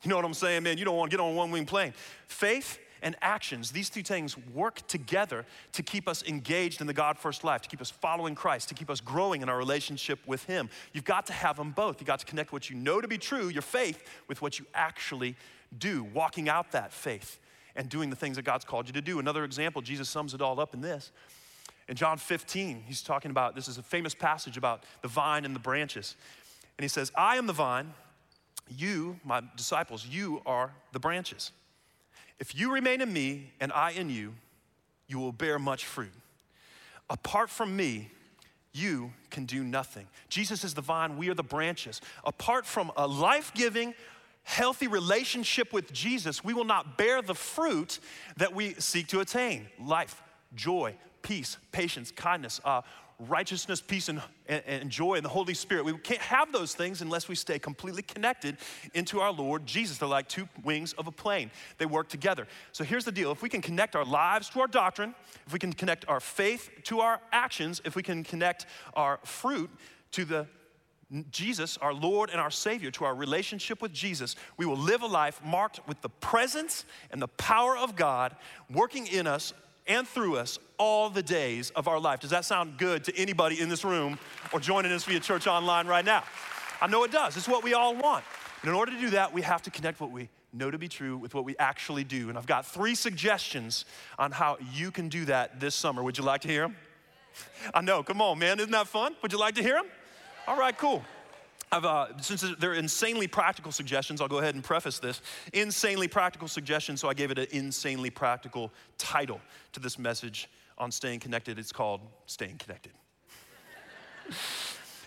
You 0.05 0.11
know 0.11 0.17
what 0.17 0.25
I'm 0.25 0.35
saying, 0.35 0.63
man? 0.63 0.79
You 0.79 0.85
don't 0.85 0.97
wanna 0.97 1.11
get 1.11 1.21
on 1.21 1.35
one 1.35 1.51
wing 1.51 1.67
plane. 1.67 1.95
Faith 2.29 2.79
and 3.03 3.17
actions, 3.21 3.71
these 3.71 3.91
two 3.91 4.03
things 4.03 4.37
work 4.55 4.87
together 4.87 5.45
to 5.73 5.83
keep 5.83 6.09
us 6.09 6.23
engaged 6.25 6.81
in 6.81 6.87
the 6.87 6.95
God 6.95 7.19
first 7.19 7.45
life, 7.45 7.61
to 7.63 7.69
keep 7.69 7.81
us 7.83 7.91
following 7.91 8.35
Christ, 8.35 8.69
to 8.71 8.75
keep 8.75 8.89
us 8.89 9.01
growing 9.01 9.43
in 9.43 9.49
our 9.49 9.59
relationship 9.59 10.19
with 10.27 10.45
Him. 10.45 10.71
You've 10.93 11.05
got 11.05 11.27
to 11.27 11.33
have 11.35 11.57
them 11.57 11.73
both. 11.73 12.01
You've 12.01 12.07
got 12.07 12.21
to 12.21 12.27
connect 12.27 12.53
what 12.53 12.71
you 12.71 12.77
know 12.77 13.03
to 13.03 13.09
be 13.09 13.19
true, 13.19 13.49
your 13.49 13.63
faith, 13.63 14.03
with 14.27 14.41
what 14.41 14.59
you 14.59 14.65
actually 14.75 15.37
do, 15.77 16.03
walking 16.03 16.49
out 16.49 16.73
that 16.73 16.93
faith 16.93 17.39
and 17.77 17.91
doing 17.91 18.09
the 18.09 18.17
things 18.17 18.37
that 18.37 18.45
God's 18.45 18.65
called 18.65 18.87
you 18.87 18.95
to 18.95 19.03
do. 19.03 19.19
Another 19.19 19.45
example, 19.45 19.83
Jesus 19.83 20.09
sums 20.09 20.33
it 20.33 20.41
all 20.41 20.59
up 20.59 20.73
in 20.73 20.81
this. 20.81 21.11
In 21.89 21.97
John 21.97 22.17
15, 22.17 22.85
he's 22.87 23.03
talking 23.03 23.31
about 23.31 23.55
this 23.55 23.69
is 23.69 23.77
a 23.77 23.83
famous 23.83 24.15
passage 24.15 24.57
about 24.57 24.85
the 25.03 25.09
vine 25.09 25.45
and 25.45 25.55
the 25.55 25.61
branches. 25.61 26.17
And 26.79 26.85
he 26.85 26.89
says, 26.89 27.13
I 27.15 27.37
am 27.37 27.47
the 27.47 27.53
vine, 27.53 27.93
you, 28.69 29.19
my 29.25 29.43
disciples, 29.57 30.07
you 30.07 30.41
are 30.47 30.73
the 30.93 31.01
branches. 31.01 31.53
If 32.39 32.55
you 32.59 32.73
remain 32.73 33.01
in 33.01 33.13
me 33.13 33.53
and 33.61 33.73
I 33.73 33.93
in 33.93 34.11
you, 34.11 34.35
you 35.07 35.19
will 35.19 35.33
bear 35.33 35.59
much 35.59 35.85
fruit. 35.85 36.13
Apart 37.11 37.51
from 37.51 37.77
me, 37.77 38.11
you 38.73 39.13
can 39.31 39.45
do 39.45 39.63
nothing. 39.63 40.07
Jesus 40.29 40.65
is 40.65 40.75
the 40.75 40.81
vine, 40.81 41.17
we 41.17 41.29
are 41.29 41.35
the 41.35 41.43
branches. 41.43 42.01
Apart 42.25 42.67
from 42.67 42.91
a 42.97 43.07
life 43.07 43.53
giving, 43.55 43.95
healthy 44.43 44.89
relationship 44.89 45.73
with 45.73 45.93
Jesus, 45.93 46.43
we 46.43 46.55
will 46.55 46.65
not 46.65 46.99
bear 46.99 47.23
the 47.23 47.35
fruit 47.35 48.01
that 48.37 48.55
we 48.55 48.75
seek 48.75 49.07
to 49.09 49.21
attain 49.21 49.69
life, 49.79 50.23
joy, 50.55 50.95
peace, 51.23 51.57
patience, 51.73 52.11
kindness, 52.11 52.61
uh, 52.65 52.83
righteousness, 53.19 53.81
peace, 53.81 54.09
and, 54.09 54.21
and, 54.49 54.91
joy 54.91 55.15
and 55.15 55.25
the 55.25 55.31
Holy 55.31 55.55
Spirit. 55.55 55.85
We 55.85 55.97
can't 55.99 56.21
have 56.21 56.53
those 56.53 56.75
things 56.75 57.01
unless 57.01 57.29
we 57.29 57.35
stay 57.35 57.59
completely 57.59 58.03
connected 58.03 58.57
into 58.93 59.21
our 59.21 59.33
Lord 59.33 59.67
Jesus. 59.67 59.99
They're 59.99 60.09
like 60.09 60.29
two 60.29 60.49
wings 60.63 60.93
of 60.95 61.07
a 61.07 61.13
plane, 61.13 61.51
they 61.79 61.87
work 61.87 62.09
together. 62.09 62.47
So 62.73 62.85
here's 62.85 63.05
the 63.05 63.13
deal 63.13 63.33
if 63.33 63.43
we 63.43 63.49
can 63.49 63.63
connect 63.63 63.97
our 63.97 64.05
lives 64.05 64.49
to 64.51 64.61
our 64.61 64.67
doctrine, 64.67 65.15
if 65.47 65.53
we 65.53 65.59
can 65.59 65.73
connect 65.73 66.07
our 66.09 66.21
faith 66.21 66.71
to 66.85 67.01
our 67.01 67.21
actions, 67.33 67.81
if 67.85 67.97
we 67.97 68.03
can 68.03 68.25
connect 68.25 68.67
our 68.95 69.21
fruit 69.25 69.71
to 70.13 70.25
the 70.25 70.47
Jesus, 71.31 71.77
our 71.79 71.95
Lord 71.95 72.31
and 72.31 72.41
our 72.41 72.51
Savior, 72.51 72.91
to 72.93 73.05
our 73.05 73.15
relationship 73.15 73.81
with 73.81 73.93
Jesus, 73.93 74.37
we 74.57 74.67
will 74.67 74.77
live 74.77 75.03
a 75.03 75.07
life 75.07 75.41
marked 75.45 75.87
with 75.87 76.01
the 76.01 76.09
presence 76.09 76.85
and 77.11 77.23
the 77.23 77.29
power 77.29 77.77
of 77.77 77.95
God 77.95 78.35
working 78.71 79.07
in 79.07 79.27
us 79.27 79.53
and 79.87 80.07
through 80.07 80.37
us 80.37 80.59
all 80.79 81.11
the 81.11 81.23
days 81.23 81.71
of 81.71 81.89
our 81.89 82.01
life. 82.01 82.21
Does 82.21 82.31
that 82.31 82.45
sound 82.45 82.79
good 82.79 83.05
to 83.05 83.17
anybody 83.17 83.61
in 83.61 83.69
this 83.69 83.85
room 83.85 84.19
or 84.53 84.61
joining 84.61 84.93
us 84.93 85.05
via 85.05 85.21
church 85.21 85.47
online 85.47 85.87
right 85.87 86.05
now? 86.05 86.25
I 86.81 86.87
know 86.87 87.05
it 87.05 87.13
does. 87.13 87.37
It's 87.37 87.49
what 87.49 87.63
we 87.63 87.75
all 87.75 87.95
want. 87.95 88.25
And 88.63 88.71
in 88.71 88.75
order 88.75 88.93
to 88.93 89.01
do 89.01 89.11
that, 89.11 89.33
we 89.33 89.43
have 89.43 89.63
to 89.63 89.71
connect 89.71 90.01
what 90.01 90.11
we 90.11 90.29
know 90.53 90.71
to 90.71 90.79
be 90.79 90.89
true 90.89 91.17
with 91.17 91.35
what 91.35 91.45
we 91.45 91.57
actually 91.59 92.05
do. 92.05 92.29
And 92.29 92.39
I've 92.39 92.47
got 92.47 92.65
three 92.67 92.95
suggestions 92.95 93.85
on 94.19 94.31
how 94.31 94.57
you 94.73 94.91
can 94.91 95.09
do 95.09 95.25
that 95.27 95.61
this 95.61 95.75
summer. 95.75 96.03
Would 96.03 96.17
you 96.17 96.25
like 96.25 96.41
to 96.43 96.49
hear 96.49 96.63
them? 96.63 96.77
I 97.75 97.81
know, 97.81 98.03
come 98.03 98.23
on, 98.23 98.39
man. 98.39 98.59
Isn't 98.61 98.71
that 98.71 98.87
fun? 98.87 99.17
Would 99.23 99.33
you 99.33 99.39
like 99.39 99.57
to 99.57 99.63
hear 99.63 99.75
them? 99.75 99.87
All 100.47 100.59
right, 100.59 100.77
cool. 100.77 101.03
Uh, 101.73 102.07
since 102.21 102.45
they're 102.59 102.75
insanely 102.75 103.27
practical 103.27 103.73
suggestions, 103.73 104.21
I'll 104.21 104.29
go 104.29 104.39
ahead 104.39 104.55
and 104.55 104.63
preface 104.63 104.99
this. 104.99 105.21
Insanely 105.53 106.09
practical 106.09 106.49
suggestions, 106.49 107.01
so 107.01 107.09
I 107.09 107.15
gave 107.15 107.31
it 107.31 107.39
an 107.39 107.47
insanely 107.51 108.11
practical 108.11 108.73
title 108.99 109.41
to 109.73 109.81
this 109.81 109.99
message 109.99 110.49
on 110.79 110.91
staying 110.91 111.21
connected. 111.21 111.59
It's 111.59 111.73
called 111.73 112.01
Staying 112.27 112.59
Connected. 112.59 112.93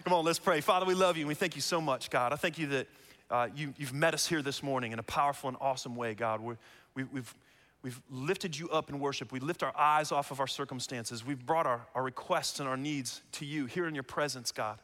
Come 0.04 0.14
on, 0.14 0.26
let's 0.26 0.40
pray. 0.40 0.62
Father, 0.62 0.86
we 0.86 0.94
love 0.94 1.18
you 1.18 1.22
and 1.22 1.28
we 1.28 1.36
thank 1.36 1.56
you 1.56 1.62
so 1.62 1.82
much, 1.82 2.10
God. 2.10 2.32
I 2.32 2.36
thank 2.36 2.58
you 2.58 2.68
that 2.68 2.88
uh, 3.30 3.48
you, 3.56 3.74
have 3.80 3.94
met 3.94 4.14
us 4.14 4.26
here 4.26 4.42
this 4.42 4.64
morning 4.64 4.94
in 4.94 5.00
a 5.00 5.04
powerful 5.04 5.50
and 5.50 5.58
awesome 5.60 5.96
way, 5.96 6.14
God. 6.14 6.40
We're, 6.40 6.58
we, 6.96 7.02
have 7.02 7.12
we've, 7.12 7.36
we've 7.84 8.02
lifted 8.10 8.58
you 8.58 8.70
up 8.70 8.90
in 8.90 9.00
worship. 9.00 9.34
We 9.34 9.40
lift 9.40 9.64
our 9.64 9.76
eyes 9.78 10.14
off 10.14 10.32
of 10.32 10.40
our 10.40 10.48
circumstances. 10.48 11.26
We've 11.26 11.46
brought 11.46 11.66
our, 11.66 11.86
our 11.94 12.04
requests 12.04 12.62
and 12.62 12.70
our 12.70 12.78
needs 12.78 13.22
to 13.34 13.46
you 13.46 13.66
here 13.66 13.86
in 13.88 13.96
your 13.96 14.04
presence, 14.04 14.52
God 14.52 14.80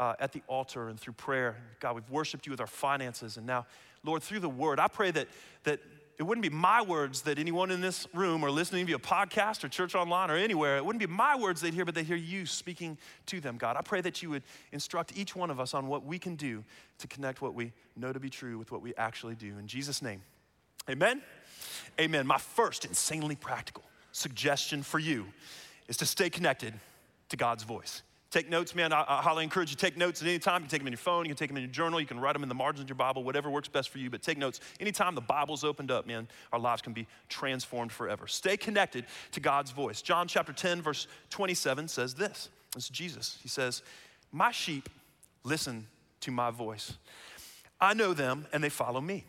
uh, 0.00 0.14
at 0.18 0.32
the 0.32 0.42
altar 0.48 0.88
and 0.88 0.98
through 0.98 1.12
prayer. 1.12 1.56
God, 1.78 1.94
we've 1.94 2.10
worshiped 2.10 2.46
you 2.46 2.50
with 2.50 2.60
our 2.60 2.66
finances. 2.66 3.36
And 3.36 3.46
now, 3.46 3.66
Lord, 4.02 4.22
through 4.22 4.40
the 4.40 4.48
word, 4.48 4.80
I 4.80 4.88
pray 4.88 5.10
that, 5.10 5.28
that 5.64 5.78
it 6.18 6.22
wouldn't 6.22 6.42
be 6.42 6.48
my 6.48 6.80
words 6.80 7.22
that 7.22 7.38
anyone 7.38 7.70
in 7.70 7.82
this 7.82 8.08
room 8.14 8.42
or 8.42 8.50
listening 8.50 8.86
via 8.86 8.98
podcast 8.98 9.62
or 9.62 9.68
church 9.68 9.94
online 9.94 10.30
or 10.30 10.36
anywhere, 10.36 10.78
it 10.78 10.84
wouldn't 10.84 11.00
be 11.00 11.06
my 11.06 11.36
words 11.36 11.60
they'd 11.60 11.74
hear, 11.74 11.84
but 11.84 11.94
they 11.94 12.02
hear 12.02 12.16
you 12.16 12.46
speaking 12.46 12.96
to 13.26 13.40
them, 13.40 13.58
God. 13.58 13.76
I 13.76 13.82
pray 13.82 14.00
that 14.00 14.22
you 14.22 14.30
would 14.30 14.42
instruct 14.72 15.16
each 15.16 15.36
one 15.36 15.50
of 15.50 15.60
us 15.60 15.74
on 15.74 15.86
what 15.86 16.04
we 16.04 16.18
can 16.18 16.34
do 16.34 16.64
to 16.98 17.06
connect 17.06 17.42
what 17.42 17.54
we 17.54 17.72
know 17.94 18.10
to 18.10 18.20
be 18.20 18.30
true 18.30 18.56
with 18.58 18.72
what 18.72 18.80
we 18.80 18.94
actually 18.96 19.34
do. 19.34 19.58
In 19.58 19.66
Jesus' 19.66 20.00
name, 20.00 20.22
amen. 20.88 21.20
Amen. 22.00 22.26
My 22.26 22.38
first 22.38 22.86
insanely 22.86 23.36
practical 23.36 23.84
suggestion 24.12 24.82
for 24.82 24.98
you 24.98 25.26
is 25.88 25.98
to 25.98 26.06
stay 26.06 26.30
connected 26.30 26.72
to 27.28 27.36
God's 27.36 27.64
voice. 27.64 28.02
Take 28.30 28.48
notes, 28.48 28.76
man. 28.76 28.92
I, 28.92 29.04
I 29.08 29.22
highly 29.22 29.42
encourage 29.42 29.70
you 29.70 29.76
to 29.76 29.80
take 29.80 29.96
notes 29.96 30.22
at 30.22 30.28
any 30.28 30.38
time. 30.38 30.62
You 30.62 30.66
can 30.66 30.70
take 30.70 30.80
them 30.80 30.86
in 30.86 30.92
your 30.92 30.98
phone, 30.98 31.24
you 31.24 31.30
can 31.30 31.36
take 31.36 31.48
them 31.48 31.56
in 31.56 31.64
your 31.64 31.72
journal, 31.72 32.00
you 32.00 32.06
can 32.06 32.20
write 32.20 32.34
them 32.34 32.44
in 32.44 32.48
the 32.48 32.54
margins 32.54 32.84
of 32.84 32.88
your 32.88 32.96
Bible, 32.96 33.24
whatever 33.24 33.50
works 33.50 33.66
best 33.66 33.88
for 33.88 33.98
you. 33.98 34.08
But 34.08 34.22
take 34.22 34.38
notes. 34.38 34.60
Anytime 34.78 35.16
the 35.16 35.20
Bible's 35.20 35.64
opened 35.64 35.90
up, 35.90 36.06
man, 36.06 36.28
our 36.52 36.58
lives 36.60 36.80
can 36.80 36.92
be 36.92 37.08
transformed 37.28 37.90
forever. 37.90 38.28
Stay 38.28 38.56
connected 38.56 39.04
to 39.32 39.40
God's 39.40 39.72
voice. 39.72 40.00
John 40.00 40.28
chapter 40.28 40.52
10, 40.52 40.80
verse 40.80 41.08
27 41.30 41.88
says 41.88 42.14
this. 42.14 42.50
Is 42.76 42.88
Jesus. 42.88 43.36
He 43.42 43.48
says, 43.48 43.82
My 44.30 44.52
sheep 44.52 44.88
listen 45.42 45.88
to 46.20 46.30
my 46.30 46.50
voice. 46.50 46.92
I 47.80 47.94
know 47.94 48.14
them 48.14 48.46
and 48.52 48.62
they 48.62 48.68
follow 48.68 49.00
me. 49.00 49.24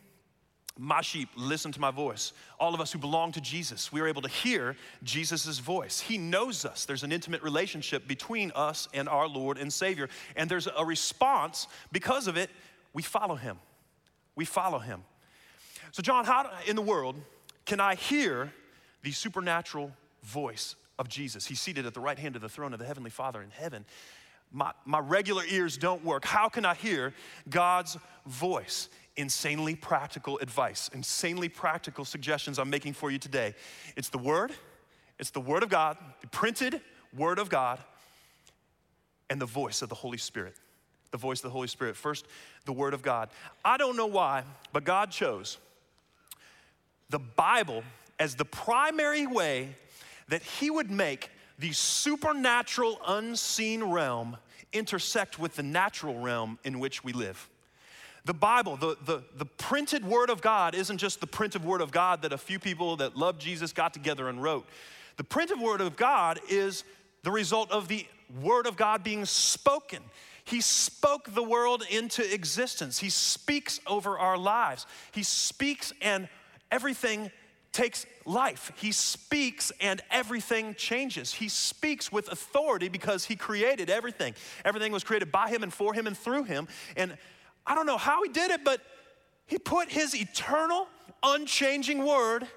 My 0.79 1.01
sheep 1.01 1.29
listen 1.35 1.71
to 1.73 1.79
my 1.79 1.91
voice. 1.91 2.33
All 2.59 2.73
of 2.73 2.81
us 2.81 2.91
who 2.91 2.99
belong 2.99 3.33
to 3.33 3.41
Jesus, 3.41 3.91
we 3.91 4.01
are 4.01 4.07
able 4.07 4.21
to 4.21 4.29
hear 4.29 4.75
Jesus' 5.03 5.59
voice. 5.59 5.99
He 5.99 6.17
knows 6.17 6.65
us. 6.65 6.85
There's 6.85 7.03
an 7.03 7.11
intimate 7.11 7.43
relationship 7.43 8.07
between 8.07 8.51
us 8.55 8.87
and 8.93 9.09
our 9.09 9.27
Lord 9.27 9.57
and 9.57 9.71
Savior. 9.71 10.09
And 10.35 10.49
there's 10.49 10.67
a 10.67 10.85
response 10.85 11.67
because 11.91 12.27
of 12.27 12.37
it. 12.37 12.49
We 12.93 13.01
follow 13.01 13.35
him. 13.35 13.59
We 14.35 14.45
follow 14.45 14.79
him. 14.79 15.03
So, 15.91 16.01
John, 16.01 16.25
how 16.25 16.49
in 16.67 16.75
the 16.75 16.81
world 16.81 17.15
can 17.65 17.79
I 17.79 17.95
hear 17.95 18.51
the 19.03 19.11
supernatural 19.11 19.91
voice 20.23 20.75
of 20.97 21.09
Jesus? 21.09 21.45
He's 21.45 21.59
seated 21.59 21.85
at 21.85 21.93
the 21.93 21.99
right 21.99 22.17
hand 22.17 22.35
of 22.35 22.41
the 22.41 22.49
throne 22.49 22.73
of 22.73 22.79
the 22.79 22.85
Heavenly 22.85 23.09
Father 23.09 23.41
in 23.41 23.49
heaven. 23.49 23.85
My, 24.53 24.71
my 24.85 24.99
regular 24.99 25.43
ears 25.49 25.77
don't 25.77 26.03
work. 26.03 26.25
How 26.25 26.49
can 26.49 26.65
I 26.65 26.75
hear 26.75 27.13
God's 27.49 27.97
voice? 28.25 28.89
Insanely 29.17 29.75
practical 29.75 30.37
advice, 30.39 30.89
insanely 30.93 31.49
practical 31.49 32.05
suggestions 32.05 32.57
I'm 32.57 32.69
making 32.69 32.93
for 32.93 33.11
you 33.11 33.17
today. 33.17 33.55
It's 33.95 34.09
the 34.09 34.17
Word, 34.17 34.51
it's 35.19 35.31
the 35.31 35.41
Word 35.41 35.63
of 35.63 35.69
God, 35.69 35.97
the 36.21 36.27
printed 36.27 36.81
Word 37.15 37.39
of 37.39 37.49
God, 37.49 37.79
and 39.29 39.39
the 39.39 39.45
voice 39.45 39.81
of 39.81 39.89
the 39.89 39.95
Holy 39.95 40.17
Spirit. 40.17 40.55
The 41.11 41.17
voice 41.17 41.39
of 41.39 41.43
the 41.43 41.49
Holy 41.49 41.67
Spirit. 41.67 41.97
First, 41.97 42.25
the 42.65 42.71
Word 42.71 42.93
of 42.93 43.01
God. 43.01 43.29
I 43.65 43.75
don't 43.75 43.97
know 43.97 44.07
why, 44.07 44.43
but 44.71 44.85
God 44.85 45.11
chose 45.11 45.57
the 47.09 47.19
Bible 47.19 47.83
as 48.17 48.35
the 48.35 48.45
primary 48.45 49.27
way 49.27 49.75
that 50.29 50.41
He 50.41 50.69
would 50.69 50.89
make 50.89 51.29
the 51.59 51.73
supernatural, 51.73 52.99
unseen 53.05 53.83
realm 53.83 54.37
intersect 54.73 55.37
with 55.37 55.55
the 55.55 55.63
natural 55.63 56.17
realm 56.19 56.57
in 56.63 56.79
which 56.79 57.03
we 57.03 57.11
live. 57.11 57.49
The 58.25 58.33
Bible, 58.33 58.77
the, 58.77 58.97
the, 59.05 59.23
the 59.35 59.45
printed 59.45 60.05
Word 60.05 60.29
of 60.29 60.41
God, 60.41 60.75
isn't 60.75 60.99
just 60.99 61.21
the 61.21 61.27
printed 61.27 61.63
Word 61.63 61.81
of 61.81 61.91
God 61.91 62.21
that 62.21 62.33
a 62.33 62.37
few 62.37 62.59
people 62.59 62.97
that 62.97 63.17
love 63.17 63.39
Jesus 63.39 63.73
got 63.73 63.93
together 63.93 64.29
and 64.29 64.41
wrote. 64.41 64.67
The 65.17 65.23
printed 65.23 65.59
Word 65.59 65.81
of 65.81 65.95
God 65.95 66.39
is 66.49 66.83
the 67.23 67.31
result 67.31 67.71
of 67.71 67.87
the 67.87 68.05
word 68.39 68.67
of 68.67 68.77
God 68.77 69.03
being 69.03 69.25
spoken. 69.25 69.99
He 70.43 70.61
spoke 70.61 71.33
the 71.33 71.43
world 71.43 71.83
into 71.89 72.33
existence. 72.33 72.99
He 72.99 73.09
speaks 73.09 73.79
over 73.85 74.17
our 74.17 74.37
lives. 74.37 74.85
He 75.11 75.23
speaks 75.23 75.93
and 76.01 76.27
everything 76.71 77.31
takes 77.71 78.05
life. 78.25 78.71
He 78.75 78.91
speaks 78.91 79.71
and 79.79 80.01
everything 80.09 80.75
changes. 80.75 81.33
He 81.33 81.47
speaks 81.47 82.11
with 82.11 82.31
authority 82.31 82.89
because 82.89 83.25
he 83.25 83.35
created 83.35 83.89
everything. 83.89 84.33
Everything 84.65 84.91
was 84.91 85.03
created 85.03 85.31
by 85.31 85.49
him 85.49 85.63
and 85.63 85.71
for 85.73 85.93
him 85.93 86.07
and 86.07 86.17
through 86.17 86.43
him. 86.43 86.67
And 86.97 87.17
I 87.65 87.75
don't 87.75 87.85
know 87.85 87.97
how 87.97 88.23
he 88.23 88.29
did 88.29 88.51
it, 88.51 88.63
but 88.63 88.81
he 89.47 89.57
put 89.57 89.89
his 89.89 90.15
eternal, 90.15 90.87
unchanging 91.23 92.05
word 92.05 92.47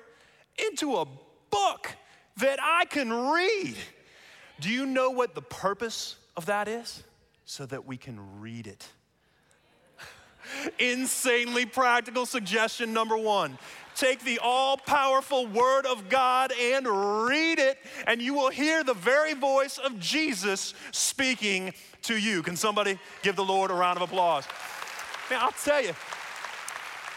into 0.68 0.96
a 0.96 1.06
book 1.50 1.90
that 2.38 2.58
I 2.62 2.84
can 2.86 3.12
read. 3.12 3.76
Do 4.60 4.70
you 4.70 4.86
know 4.86 5.10
what 5.10 5.34
the 5.34 5.42
purpose 5.42 6.16
of 6.36 6.46
that 6.46 6.68
is? 6.68 7.02
So 7.44 7.66
that 7.66 7.84
we 7.84 7.96
can 7.96 8.40
read 8.40 8.66
it. 8.66 8.86
Insanely 10.78 11.66
practical 11.66 12.26
suggestion 12.26 12.92
number 12.92 13.16
one 13.16 13.58
take 13.94 14.20
the 14.24 14.38
all 14.42 14.76
powerful 14.76 15.46
Word 15.46 15.86
of 15.86 16.08
God 16.08 16.52
and 16.52 16.86
read 17.26 17.58
it, 17.58 17.78
and 18.06 18.20
you 18.20 18.34
will 18.34 18.50
hear 18.50 18.82
the 18.84 18.94
very 18.94 19.34
voice 19.34 19.78
of 19.78 19.98
Jesus 19.98 20.74
speaking 20.90 21.72
to 22.02 22.16
you. 22.16 22.42
Can 22.42 22.56
somebody 22.56 22.98
give 23.22 23.36
the 23.36 23.44
Lord 23.44 23.70
a 23.70 23.74
round 23.74 23.96
of 23.96 24.02
applause? 24.02 24.46
Man, 25.30 25.40
I'll 25.40 25.52
tell 25.52 25.80
you, 25.82 25.92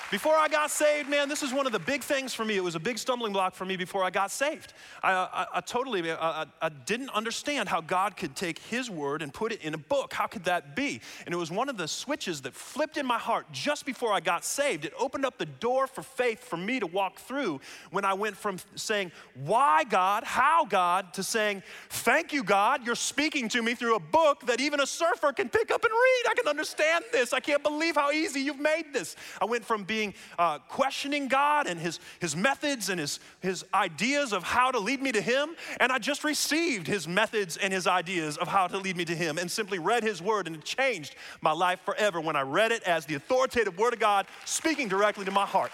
before 0.09 0.35
I 0.35 0.47
got 0.47 0.71
saved, 0.71 1.09
man, 1.09 1.27
this 1.27 1.43
is 1.43 1.53
one 1.53 1.65
of 1.65 1.73
the 1.73 1.79
big 1.79 2.01
things 2.01 2.33
for 2.33 2.45
me. 2.45 2.55
It 2.55 2.63
was 2.63 2.75
a 2.75 2.79
big 2.79 2.97
stumbling 2.97 3.33
block 3.33 3.55
for 3.55 3.65
me 3.65 3.75
before 3.75 4.05
I 4.05 4.09
got 4.09 4.31
saved. 4.31 4.73
I, 5.03 5.11
I, 5.11 5.45
I 5.55 5.61
totally, 5.61 6.09
I, 6.09 6.45
I, 6.61 6.69
didn't 6.69 7.09
understand 7.09 7.67
how 7.67 7.81
God 7.81 8.15
could 8.15 8.33
take 8.33 8.59
His 8.59 8.89
word 8.89 9.21
and 9.21 9.33
put 9.33 9.51
it 9.51 9.61
in 9.61 9.73
a 9.73 9.77
book. 9.77 10.13
How 10.13 10.25
could 10.27 10.45
that 10.45 10.77
be? 10.77 11.01
And 11.25 11.33
it 11.33 11.37
was 11.37 11.51
one 11.51 11.67
of 11.67 11.75
the 11.75 11.89
switches 11.89 12.41
that 12.43 12.53
flipped 12.53 12.95
in 12.95 13.05
my 13.05 13.17
heart 13.17 13.51
just 13.51 13.85
before 13.85 14.13
I 14.13 14.21
got 14.21 14.45
saved. 14.45 14.85
It 14.85 14.93
opened 14.97 15.25
up 15.25 15.37
the 15.37 15.45
door 15.45 15.87
for 15.87 16.03
faith 16.03 16.41
for 16.41 16.55
me 16.55 16.79
to 16.79 16.87
walk 16.87 17.19
through 17.19 17.59
when 17.91 18.05
I 18.05 18.13
went 18.13 18.37
from 18.37 18.59
saying, 18.75 19.11
Why 19.35 19.83
God? 19.83 20.23
How 20.23 20.63
God? 20.63 21.13
to 21.13 21.23
saying, 21.23 21.63
Thank 21.89 22.31
you, 22.31 22.43
God. 22.43 22.85
You're 22.85 22.95
speaking 22.95 23.49
to 23.49 23.61
me 23.61 23.75
through 23.75 23.95
a 23.95 23.99
book 23.99 24.45
that 24.45 24.61
even 24.61 24.79
a 24.79 24.87
surfer 24.87 25.33
can 25.33 25.49
pick 25.49 25.69
up 25.69 25.83
and 25.83 25.91
read. 25.91 26.23
I 26.29 26.33
can 26.33 26.47
understand 26.47 27.03
this. 27.11 27.33
I 27.33 27.41
can't 27.41 27.63
believe 27.63 27.95
how 27.95 28.11
easy 28.11 28.39
you've 28.39 28.59
made 28.59 28.93
this. 28.93 29.17
I 29.41 29.45
went 29.45 29.65
from 29.65 29.83
being 29.83 29.96
being 29.97 30.13
uh, 30.37 30.59
questioning 30.69 31.27
God 31.27 31.65
and 31.65 31.79
his, 31.79 31.99
his 32.19 32.35
methods 32.35 32.89
and 32.89 32.99
his, 32.99 33.19
his 33.39 33.65
ideas 33.73 34.31
of 34.31 34.43
how 34.43 34.69
to 34.69 34.77
lead 34.77 35.01
me 35.01 35.11
to 35.11 35.21
him. 35.21 35.55
And 35.79 35.91
I 35.91 35.97
just 35.97 36.23
received 36.23 36.85
his 36.85 37.07
methods 37.07 37.57
and 37.57 37.73
his 37.73 37.87
ideas 37.87 38.37
of 38.37 38.47
how 38.47 38.67
to 38.67 38.77
lead 38.77 38.95
me 38.95 39.05
to 39.05 39.15
him 39.15 39.39
and 39.39 39.49
simply 39.49 39.79
read 39.79 40.03
his 40.03 40.21
word. 40.21 40.45
And 40.45 40.55
it 40.55 40.63
changed 40.63 41.15
my 41.41 41.51
life 41.51 41.79
forever 41.83 42.21
when 42.21 42.35
I 42.35 42.41
read 42.41 42.71
it 42.71 42.83
as 42.83 43.07
the 43.07 43.15
authoritative 43.15 43.79
word 43.79 43.93
of 43.93 43.99
God 43.99 44.27
speaking 44.45 44.87
directly 44.87 45.25
to 45.25 45.31
my 45.31 45.47
heart. 45.47 45.71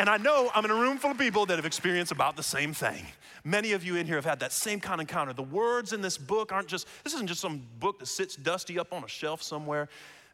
And 0.00 0.08
I 0.10 0.16
know 0.16 0.50
I'm 0.52 0.64
in 0.64 0.72
a 0.72 0.74
room 0.74 0.98
full 0.98 1.12
of 1.12 1.18
people 1.18 1.46
that 1.46 1.56
have 1.56 1.64
experienced 1.64 2.10
about 2.10 2.36
the 2.36 2.42
same 2.42 2.74
thing. 2.74 3.06
Many 3.44 3.72
of 3.72 3.84
you 3.84 3.94
in 3.94 4.06
here 4.06 4.16
have 4.16 4.24
had 4.24 4.40
that 4.40 4.52
same 4.52 4.80
kind 4.80 5.00
of 5.00 5.08
encounter. 5.08 5.32
The 5.32 5.44
words 5.44 5.92
in 5.92 6.02
this 6.02 6.18
book 6.18 6.50
aren't 6.50 6.66
just, 6.66 6.88
this 7.04 7.14
isn't 7.14 7.28
just 7.28 7.40
some 7.40 7.62
book 7.78 8.00
that 8.00 8.06
sits 8.06 8.34
dusty 8.34 8.80
up 8.80 8.92
on 8.92 9.04
a 9.04 9.08
shelf 9.08 9.42
somewhere. 9.42 9.88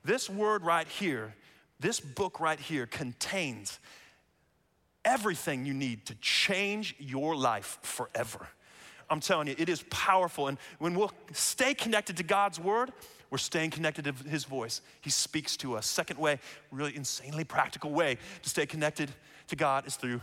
This 0.05 0.31
word 0.31 0.65
right 0.65 0.89
here 0.89 1.35
this 1.83 2.01
book 2.01 2.41
right 2.41 2.59
here 2.59 2.87
contains 2.87 3.79
everything 5.05 5.67
you 5.67 5.75
need 5.75 6.07
to 6.07 6.15
change 6.17 6.95
your 6.99 7.35
life 7.37 7.79
forever. 7.83 8.49
I'm 9.11 9.21
telling 9.21 9.49
you, 9.49 9.55
it 9.59 9.69
is 9.69 9.85
powerful. 9.91 10.49
And 10.49 10.59
when 10.79 10.95
we'll 10.95 11.13
stay 11.33 11.75
connected 11.75 12.17
to 12.17 12.23
God's 12.23 12.59
word, 12.59 12.93
we're 13.31 13.39
staying 13.39 13.71
connected 13.71 14.05
to 14.05 14.13
his 14.29 14.45
voice. 14.45 14.81
He 15.01 15.11
speaks 15.11 15.57
to 15.59 15.77
us. 15.77 15.87
Second 15.87 16.19
way, 16.19 16.39
really 16.71 16.97
insanely 16.97 17.45
practical 17.45 17.91
way 17.91 18.19
to 18.43 18.49
stay 18.49 18.65
connected 18.65 19.11
to 19.49 19.57
God 19.57 19.87
is 19.87 19.97
through 19.97 20.21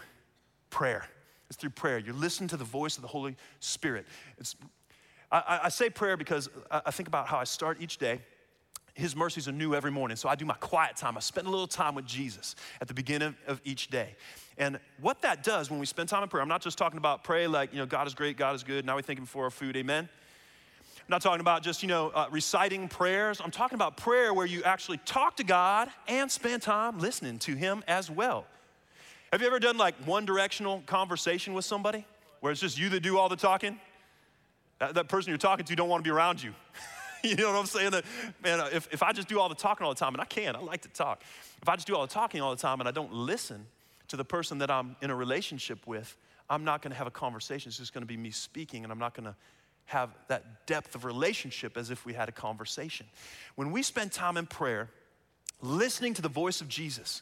prayer. 0.70 1.06
It's 1.50 1.58
through 1.58 1.72
prayer. 1.72 1.98
You're 1.98 2.16
listening 2.16 2.50
to 2.50 2.58
the 2.58 2.64
voice 2.64 2.96
of 2.98 3.02
the 3.02 3.08
Holy 3.08 3.36
Spirit. 3.60 4.06
It's, 4.38 4.56
I, 5.32 5.62
I 5.64 5.70
say 5.70 5.90
prayer 5.90 6.18
because 6.18 6.50
I 6.72 6.92
think 6.92 7.08
about 7.08 7.28
how 7.28 7.38
I 7.38 7.44
start 7.44 7.78
each 7.82 7.98
day 7.98 8.22
his 9.00 9.16
mercies 9.16 9.48
are 9.48 9.52
new 9.52 9.74
every 9.74 9.92
morning. 9.92 10.18
So 10.18 10.30
I 10.30 10.36
do 10.36 10.46
my 10.46 10.56
quiet 10.56 10.96
time. 10.96 11.18
I 11.18 11.22
spend 11.22 11.48
a 11.48 11.50
little 11.50 11.68
time 11.68 11.96
with 11.96 12.06
Jesus 12.06 12.56
at 12.82 12.88
the 12.88 12.94
beginning 12.94 13.36
of 13.48 13.62
each 13.64 13.90
day. 13.90 14.16
And 14.58 14.80
what 15.00 15.22
that 15.22 15.44
does 15.44 15.72
when 15.72 15.80
we 15.80 15.86
spend 15.86 16.10
time 16.10 16.22
in 16.22 16.30
prayer, 16.30 16.44
I'm 16.44 16.50
not 16.50 16.62
just 16.62 16.78
talking 16.78 16.98
about 16.98 17.24
pray 17.24 17.48
like, 17.48 17.72
you 17.72 17.80
know, 17.80 17.86
God 17.86 18.08
is 18.08 18.14
great, 18.14 18.38
God 18.38 18.56
is 18.56 18.64
good. 18.64 18.86
Now 18.86 18.98
we 18.98 19.02
thank 19.02 19.18
Him 19.18 19.26
for 19.26 19.46
our 19.46 19.50
food, 19.50 19.76
amen. 19.78 20.10
I'm 21.10 21.12
not 21.12 21.22
talking 21.22 21.42
about 21.42 21.64
just, 21.64 21.82
you 21.82 21.88
know, 21.88 22.10
uh, 22.10 22.28
reciting 22.30 22.88
prayers. 22.88 23.42
I'm 23.44 23.50
talking 23.50 23.76
about 23.76 23.98
prayer 23.98 24.32
where 24.34 24.46
you 24.46 24.62
actually 24.64 24.98
talk 25.06 25.38
to 25.38 25.44
God 25.44 25.90
and 26.08 26.30
spend 26.30 26.62
time 26.62 27.00
listening 27.00 27.40
to 27.40 27.56
Him 27.56 27.84
as 27.88 28.12
well. 28.12 28.46
Have 29.32 29.42
you 29.42 29.48
ever 29.48 29.60
done 29.60 29.78
like 29.78 29.96
one 30.06 30.26
directional 30.26 30.84
conversation 30.86 31.54
with 31.54 31.66
somebody 31.66 32.06
where 32.42 32.52
it's 32.52 32.62
just 32.62 32.78
you 32.78 32.90
that 32.90 33.00
do 33.00 33.18
all 33.18 33.30
the 33.30 33.36
talking? 33.36 33.80
That, 34.80 34.96
that 34.96 35.08
person 35.08 35.30
you're 35.30 35.38
talking 35.38 35.66
to 35.66 35.76
don't 35.76 35.90
want 35.90 36.04
to 36.04 36.08
be 36.08 36.14
around 36.14 36.44
you. 36.44 36.54
you 37.24 37.36
know 37.36 37.52
what 37.52 37.60
I'm 37.60 37.66
saying? 37.66 37.92
Man, 38.44 38.68
if, 38.72 38.88
if 38.92 39.04
I 39.04 39.12
just 39.12 39.28
do 39.28 39.40
all 39.40 39.50
the 39.50 39.56
talking 39.56 39.86
all 39.86 39.94
the 39.94 40.00
time, 40.00 40.14
and 40.14 40.22
I 40.22 40.26
can, 40.26 40.56
I 40.56 40.60
like 40.60 40.82
to 40.82 40.90
talk. 40.90 41.22
If 41.62 41.68
I 41.68 41.76
just 41.76 41.88
do 41.88 41.96
all 41.96 42.02
the 42.02 42.14
talking 42.14 42.42
all 42.42 42.52
the 42.52 42.62
time 42.62 42.80
and 42.80 42.88
I 42.88 42.92
don't 42.92 43.14
listen 43.14 43.66
to 44.10 44.18
the 44.18 44.26
person 44.26 44.60
that 44.60 44.72
I'm 44.72 44.96
in 45.02 45.10
a 45.10 45.16
relationship 45.16 45.86
with, 45.86 46.16
I'm 46.50 46.64
not 46.64 46.82
gonna 46.82 46.96
have 46.96 47.08
a 47.08 47.12
conversation. 47.12 47.70
It's 47.70 47.78
just 47.78 47.94
gonna 47.94 48.06
be 48.06 48.18
me 48.18 48.32
speaking, 48.32 48.84
and 48.84 48.92
I'm 48.92 49.00
not 49.00 49.14
gonna 49.14 49.36
have 49.86 50.10
that 50.28 50.66
depth 50.68 50.96
of 50.96 51.04
relationship 51.06 51.76
as 51.78 51.90
if 51.90 52.06
we 52.06 52.14
had 52.14 52.30
a 52.30 52.32
conversation. 52.32 53.06
When 53.56 53.72
we 53.72 53.82
spend 53.84 54.12
time 54.12 54.38
in 54.38 54.46
prayer, 54.46 54.90
listening 55.62 56.14
to 56.16 56.22
the 56.22 56.30
voice 56.30 56.62
of 56.62 56.68
Jesus, 56.68 57.22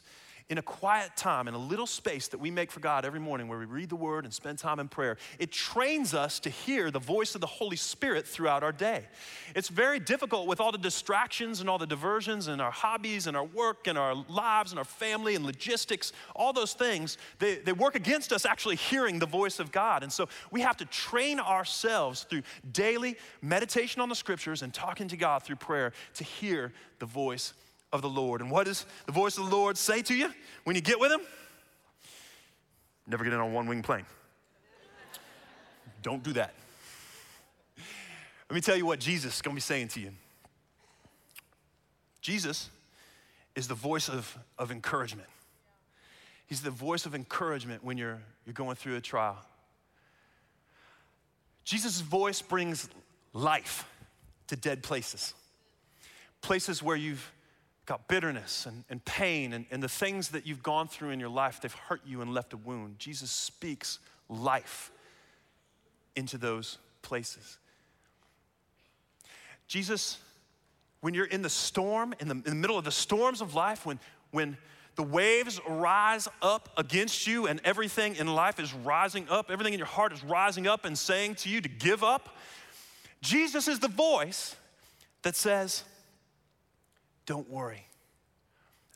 in 0.50 0.56
a 0.56 0.62
quiet 0.62 1.14
time, 1.14 1.46
in 1.46 1.52
a 1.52 1.58
little 1.58 1.86
space 1.86 2.28
that 2.28 2.38
we 2.38 2.50
make 2.50 2.70
for 2.70 2.80
God 2.80 3.04
every 3.04 3.20
morning 3.20 3.48
where 3.48 3.58
we 3.58 3.66
read 3.66 3.90
the 3.90 3.96
word 3.96 4.24
and 4.24 4.32
spend 4.32 4.58
time 4.58 4.80
in 4.80 4.88
prayer, 4.88 5.18
it 5.38 5.52
trains 5.52 6.14
us 6.14 6.40
to 6.40 6.48
hear 6.48 6.90
the 6.90 6.98
voice 6.98 7.34
of 7.34 7.42
the 7.42 7.46
Holy 7.46 7.76
Spirit 7.76 8.26
throughout 8.26 8.62
our 8.62 8.72
day. 8.72 9.04
It's 9.54 9.68
very 9.68 10.00
difficult 10.00 10.46
with 10.46 10.58
all 10.58 10.72
the 10.72 10.78
distractions 10.78 11.60
and 11.60 11.68
all 11.68 11.76
the 11.76 11.86
diversions 11.86 12.48
and 12.48 12.62
our 12.62 12.70
hobbies 12.70 13.26
and 13.26 13.36
our 13.36 13.44
work 13.44 13.86
and 13.86 13.98
our 13.98 14.14
lives 14.14 14.72
and 14.72 14.78
our 14.78 14.86
family 14.86 15.34
and 15.34 15.44
logistics, 15.44 16.14
all 16.34 16.54
those 16.54 16.72
things, 16.72 17.18
they, 17.40 17.56
they 17.56 17.72
work 17.72 17.94
against 17.94 18.32
us 18.32 18.46
actually 18.46 18.76
hearing 18.76 19.18
the 19.18 19.26
voice 19.26 19.58
of 19.58 19.70
God. 19.70 20.02
And 20.02 20.10
so 20.10 20.30
we 20.50 20.62
have 20.62 20.78
to 20.78 20.86
train 20.86 21.40
ourselves 21.40 22.24
through 22.24 22.42
daily 22.72 23.18
meditation 23.42 24.00
on 24.00 24.08
the 24.08 24.14
scriptures 24.14 24.62
and 24.62 24.72
talking 24.72 25.08
to 25.08 25.16
God 25.18 25.42
through 25.42 25.56
prayer 25.56 25.92
to 26.14 26.24
hear 26.24 26.72
the 27.00 27.06
voice 27.06 27.52
of 27.92 28.02
the 28.02 28.08
Lord. 28.08 28.40
And 28.40 28.50
what 28.50 28.66
does 28.66 28.84
the 29.06 29.12
voice 29.12 29.38
of 29.38 29.48
the 29.48 29.56
Lord 29.56 29.76
say 29.76 30.02
to 30.02 30.14
you 30.14 30.32
when 30.64 30.76
you 30.76 30.82
get 30.82 31.00
with 31.00 31.12
Him? 31.12 31.20
Never 33.06 33.24
get 33.24 33.32
in 33.32 33.38
on 33.40 33.52
one 33.52 33.66
wing 33.66 33.82
plane. 33.82 34.04
Don't 36.02 36.22
do 36.22 36.32
that. 36.34 36.54
Let 38.48 38.54
me 38.54 38.60
tell 38.60 38.76
you 38.76 38.86
what 38.86 39.00
Jesus 39.00 39.36
is 39.36 39.42
going 39.42 39.54
to 39.54 39.56
be 39.56 39.62
saying 39.62 39.88
to 39.88 40.00
you. 40.00 40.10
Jesus 42.20 42.70
is 43.54 43.68
the 43.68 43.74
voice 43.74 44.08
of, 44.08 44.38
of 44.58 44.70
encouragement. 44.70 45.28
He's 46.46 46.62
the 46.62 46.70
voice 46.70 47.04
of 47.04 47.14
encouragement 47.14 47.84
when 47.84 47.98
you're, 47.98 48.18
you're 48.46 48.54
going 48.54 48.76
through 48.76 48.96
a 48.96 49.00
trial. 49.00 49.36
Jesus' 51.64 52.00
voice 52.00 52.40
brings 52.40 52.88
life 53.34 53.86
to 54.46 54.56
dead 54.56 54.82
places, 54.82 55.34
places 56.40 56.82
where 56.82 56.96
you've 56.96 57.30
got 57.88 58.06
bitterness 58.06 58.66
and, 58.66 58.84
and 58.90 59.02
pain 59.06 59.54
and, 59.54 59.64
and 59.70 59.82
the 59.82 59.88
things 59.88 60.28
that 60.28 60.46
you've 60.46 60.62
gone 60.62 60.86
through 60.86 61.08
in 61.08 61.18
your 61.18 61.30
life, 61.30 61.58
they've 61.62 61.72
hurt 61.72 62.02
you 62.06 62.20
and 62.20 62.34
left 62.34 62.52
a 62.52 62.56
wound. 62.58 62.98
Jesus 62.98 63.30
speaks 63.30 63.98
life 64.28 64.92
into 66.14 66.36
those 66.36 66.76
places. 67.00 67.56
Jesus, 69.68 70.18
when 71.00 71.14
you're 71.14 71.24
in 71.24 71.40
the 71.40 71.48
storm, 71.48 72.14
in 72.20 72.28
the, 72.28 72.34
in 72.34 72.42
the 72.42 72.54
middle 72.54 72.76
of 72.76 72.84
the 72.84 72.92
storms 72.92 73.40
of 73.40 73.54
life, 73.54 73.86
when, 73.86 73.98
when 74.32 74.58
the 74.96 75.02
waves 75.02 75.58
rise 75.66 76.28
up 76.42 76.68
against 76.76 77.26
you 77.26 77.46
and 77.46 77.58
everything 77.64 78.16
in 78.16 78.26
life 78.26 78.60
is 78.60 78.74
rising 78.74 79.26
up, 79.30 79.50
everything 79.50 79.72
in 79.72 79.78
your 79.78 79.86
heart 79.86 80.12
is 80.12 80.22
rising 80.22 80.66
up 80.66 80.84
and 80.84 80.98
saying 80.98 81.36
to 81.36 81.48
you 81.48 81.62
to 81.62 81.68
give 81.70 82.04
up, 82.04 82.36
Jesus 83.22 83.66
is 83.66 83.78
the 83.78 83.88
voice 83.88 84.56
that 85.22 85.36
says, 85.36 85.84
don't 87.28 87.50
worry, 87.50 87.84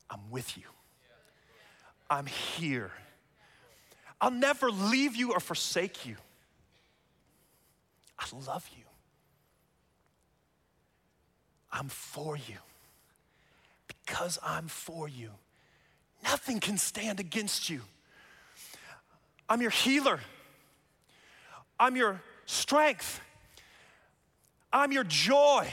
I'm 0.09 0.31
with 0.31 0.57
you. 0.57 0.63
I'm 2.09 2.25
here. 2.25 2.89
I'll 4.19 4.31
never 4.31 4.71
leave 4.71 5.15
you 5.15 5.33
or 5.33 5.39
forsake 5.39 6.03
you. 6.03 6.15
I 8.17 8.25
love 8.47 8.67
you. 8.75 8.83
I'm 11.71 11.89
for 11.89 12.35
you. 12.35 12.57
Because 13.87 14.39
I'm 14.43 14.67
for 14.67 15.07
you, 15.07 15.29
nothing 16.23 16.59
can 16.59 16.79
stand 16.79 17.19
against 17.19 17.69
you. 17.69 17.81
I'm 19.47 19.61
your 19.61 19.69
healer. 19.69 20.19
I'm 21.79 21.95
your 21.95 22.19
strength. 22.47 23.21
I'm 24.71 24.91
your 24.91 25.03
joy. 25.03 25.69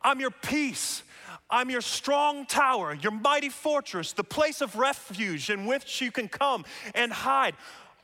I'm 0.00 0.20
your 0.20 0.30
peace. 0.30 1.02
I'm 1.50 1.70
your 1.70 1.80
strong 1.80 2.46
tower, 2.46 2.94
your 2.94 3.12
mighty 3.12 3.48
fortress, 3.48 4.12
the 4.12 4.24
place 4.24 4.60
of 4.60 4.76
refuge 4.76 5.50
in 5.50 5.66
which 5.66 6.00
you 6.00 6.10
can 6.10 6.28
come 6.28 6.64
and 6.94 7.12
hide. 7.12 7.54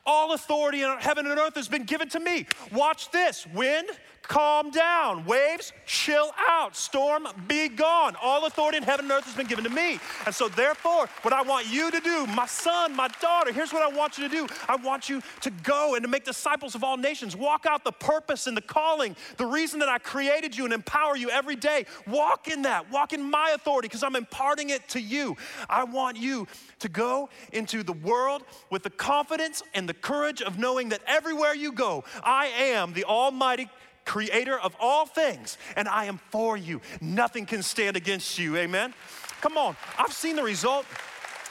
All 0.07 0.33
authority 0.33 0.83
in 0.83 0.91
heaven 0.99 1.27
and 1.27 1.39
earth 1.39 1.55
has 1.57 1.69
been 1.69 1.85
given 1.85 2.09
to 2.11 2.21
me. 2.21 2.47
Watch 2.73 3.11
this 3.11 3.47
wind, 3.55 3.89
calm 4.31 4.71
down. 4.71 5.25
Waves, 5.25 5.73
chill 5.87 6.31
out. 6.49 6.77
Storm, 6.77 7.27
be 7.49 7.69
gone. 7.69 8.15
All 8.23 8.47
authority 8.47 8.79
in 8.79 8.85
heaven 8.85 9.07
and 9.07 9.13
earth 9.13 9.25
has 9.25 9.35
been 9.35 9.49
given 9.49 9.65
to 9.65 9.71
me. 9.71 9.99
And 10.25 10.33
so, 10.33 10.49
therefore, 10.49 11.09
what 11.23 11.35
I 11.35 11.43
want 11.43 11.67
you 11.67 11.91
to 11.91 11.99
do, 11.99 12.27
my 12.29 12.47
son, 12.47 12.95
my 12.95 13.09
daughter, 13.21 13.53
here's 13.53 13.73
what 13.73 13.83
I 13.83 13.95
want 13.95 14.19
you 14.19 14.29
to 14.29 14.35
do 14.35 14.47
I 14.69 14.77
want 14.77 15.09
you 15.09 15.21
to 15.41 15.51
go 15.51 15.97
and 15.97 16.05
to 16.05 16.09
make 16.09 16.25
disciples 16.25 16.77
of 16.77 16.85
all 16.85 16.97
nations. 16.97 17.35
Walk 17.35 17.67
out 17.67 17.83
the 17.83 17.93
purpose 17.93 18.47
and 18.47 18.57
the 18.57 18.63
calling, 18.63 19.17
the 19.37 19.47
reason 19.47 19.81
that 19.81 19.89
I 19.89 19.99
created 19.99 20.57
you 20.57 20.65
and 20.65 20.73
empower 20.73 21.17
you 21.17 21.29
every 21.31 21.57
day. 21.57 21.85
Walk 22.07 22.47
in 22.47 22.63
that. 22.63 22.89
Walk 22.93 23.13
in 23.13 23.29
my 23.29 23.51
authority 23.55 23.89
because 23.89 24.05
I'm 24.05 24.15
imparting 24.15 24.71
it 24.71 24.89
to 24.91 25.01
you. 25.01 25.37
I 25.69 25.83
want 25.83 26.17
you 26.17 26.47
to 26.79 26.89
go 26.89 27.29
into 27.53 27.83
the 27.83 27.93
world 27.93 28.45
with 28.71 28.85
the 28.85 28.91
confidence 28.91 29.65
and 29.75 29.89
the 29.89 29.95
courage 29.95 30.41
of 30.41 30.57
knowing 30.57 30.91
that 30.91 31.03
everywhere 31.09 31.55
you 31.55 31.73
go, 31.73 32.05
I 32.23 32.47
am 32.47 32.93
the 32.93 33.05
Almighty 33.05 33.69
creator 34.11 34.59
of 34.59 34.75
all 34.81 35.07
things, 35.07 35.57
and 35.76 35.87
I 35.87 36.07
am 36.07 36.19
for 36.31 36.57
you. 36.57 36.81
Nothing 37.00 37.47
can 37.47 37.62
stand 37.62 37.97
against 37.97 38.40
you. 38.40 38.57
Amen. 38.57 38.93
Come 39.40 39.57
on. 39.57 39.76
I've 39.97 40.12
seen 40.12 40.35
the 40.35 40.43
result. 40.43 40.85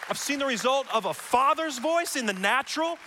I've 0.10 0.18
seen 0.18 0.40
the 0.40 0.46
result 0.46 0.86
of 0.94 1.06
a 1.06 1.14
father's 1.14 1.78
voice 1.78 2.18
in 2.18 2.26
the 2.26 2.34
natural 2.34 2.98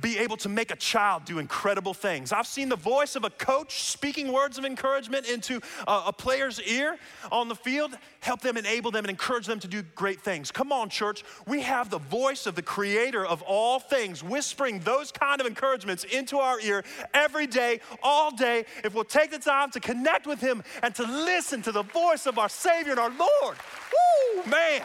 be 0.00 0.18
able 0.18 0.36
to 0.38 0.48
make 0.48 0.70
a 0.70 0.76
child 0.76 1.24
do 1.24 1.38
incredible 1.38 1.94
things. 1.94 2.32
I've 2.32 2.46
seen 2.46 2.68
the 2.68 2.76
voice 2.76 3.16
of 3.16 3.24
a 3.24 3.30
coach 3.30 3.82
speaking 3.82 4.32
words 4.32 4.58
of 4.58 4.64
encouragement 4.64 5.28
into 5.28 5.60
a, 5.86 6.04
a, 6.06 6.12
player's 6.12 6.60
ear 6.62 6.96
on 7.30 7.48
the 7.48 7.54
field, 7.54 7.96
help 8.20 8.40
them, 8.40 8.56
enable 8.56 8.90
them, 8.90 9.04
and 9.04 9.10
encourage 9.10 9.46
them 9.46 9.60
to 9.60 9.68
do 9.68 9.82
great 9.94 10.20
things. 10.20 10.50
Come 10.50 10.72
on, 10.72 10.88
church. 10.88 11.24
We 11.46 11.60
have 11.62 11.90
the 11.90 11.98
voice 11.98 12.46
of 12.46 12.54
the 12.54 12.62
creator 12.62 13.24
of 13.24 13.42
all 13.42 13.78
things 13.78 14.22
whispering 14.22 14.80
those 14.80 15.12
kind 15.12 15.40
of 15.40 15.46
encouragements 15.46 16.04
into 16.04 16.38
our 16.38 16.60
ear 16.60 16.84
every 17.12 17.46
day, 17.46 17.80
all 18.02 18.30
day, 18.30 18.64
if 18.84 18.94
we'll 18.94 19.04
take 19.04 19.30
the 19.30 19.38
time 19.38 19.70
to 19.72 19.80
connect 19.80 20.26
with 20.26 20.40
him 20.40 20.62
and 20.82 20.94
to 20.94 21.02
listen 21.02 21.62
to 21.62 21.72
the 21.72 21.82
voice 21.82 22.26
of 22.26 22.38
our 22.38 22.48
Savior 22.48 22.92
and 22.92 23.00
our 23.00 23.10
Lord. 23.10 23.56
Woo, 23.92 24.50
man. 24.50 24.82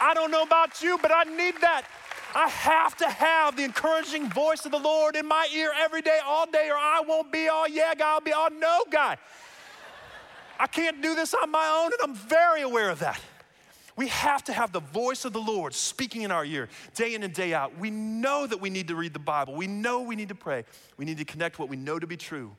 I 0.00 0.14
don't 0.14 0.30
know 0.30 0.42
about 0.42 0.80
you, 0.82 0.98
but 1.02 1.10
I 1.12 1.24
need 1.24 1.54
that. 1.60 1.84
I 2.34 2.48
have 2.48 2.96
to 2.98 3.08
have 3.08 3.56
the 3.56 3.64
encouraging 3.64 4.28
voice 4.30 4.64
of 4.64 4.72
the 4.72 4.78
Lord 4.78 5.16
in 5.16 5.26
my 5.26 5.48
ear 5.54 5.72
every 5.78 6.02
day, 6.02 6.18
all 6.24 6.50
day, 6.50 6.68
or 6.70 6.76
I 6.76 7.02
won't 7.06 7.32
be 7.32 7.48
all 7.48 7.68
yeah 7.68 7.94
guy, 7.94 8.10
I'll 8.10 8.20
be 8.20 8.32
all 8.32 8.50
no 8.50 8.84
guy. 8.90 9.16
I 10.60 10.66
can't 10.66 11.00
do 11.00 11.14
this 11.14 11.34
on 11.34 11.50
my 11.50 11.82
own, 11.82 11.92
and 11.92 12.02
I'm 12.02 12.14
very 12.14 12.62
aware 12.62 12.90
of 12.90 12.98
that. 12.98 13.20
We 13.96 14.08
have 14.08 14.44
to 14.44 14.52
have 14.52 14.70
the 14.70 14.80
voice 14.80 15.24
of 15.24 15.32
the 15.32 15.40
Lord 15.40 15.74
speaking 15.74 16.22
in 16.22 16.30
our 16.30 16.44
ear 16.44 16.68
day 16.94 17.14
in 17.14 17.24
and 17.24 17.34
day 17.34 17.52
out. 17.52 17.76
We 17.78 17.90
know 17.90 18.46
that 18.46 18.60
we 18.60 18.70
need 18.70 18.88
to 18.88 18.94
read 18.94 19.12
the 19.12 19.18
Bible. 19.18 19.54
We 19.54 19.66
know 19.66 20.02
we 20.02 20.14
need 20.14 20.28
to 20.28 20.36
pray. 20.36 20.64
We 20.96 21.04
need 21.04 21.18
to 21.18 21.24
connect 21.24 21.58
what 21.58 21.68
we 21.68 21.76
know 21.76 21.98
to 21.98 22.06
be 22.06 22.16
true 22.16 22.54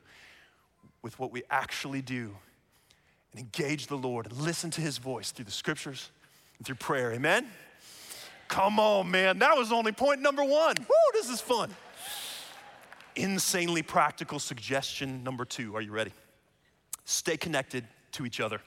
with 1.00 1.18
what 1.18 1.32
we 1.32 1.42
actually 1.50 2.02
do 2.02 2.36
and 3.32 3.40
engage 3.40 3.86
the 3.86 3.96
Lord 3.96 4.26
and 4.26 4.36
listen 4.36 4.70
to 4.72 4.80
his 4.80 4.98
voice 4.98 5.30
through 5.30 5.46
the 5.46 5.50
scriptures 5.50 6.10
and 6.58 6.66
through 6.66 6.76
prayer. 6.76 7.12
Amen? 7.12 7.46
Come 8.50 8.80
on, 8.80 9.08
man. 9.08 9.38
That 9.38 9.56
was 9.56 9.70
only 9.70 9.92
point 9.92 10.20
number 10.20 10.42
one. 10.42 10.74
Woo, 10.76 11.12
this 11.12 11.30
is 11.30 11.40
fun. 11.40 11.70
Insanely 13.14 13.80
practical 13.80 14.40
suggestion 14.40 15.22
number 15.22 15.44
two. 15.44 15.76
Are 15.76 15.80
you 15.80 15.92
ready? 15.92 16.12
Stay 17.04 17.36
connected 17.36 17.84
to 18.12 18.26
each 18.26 18.40
other. 18.40 18.60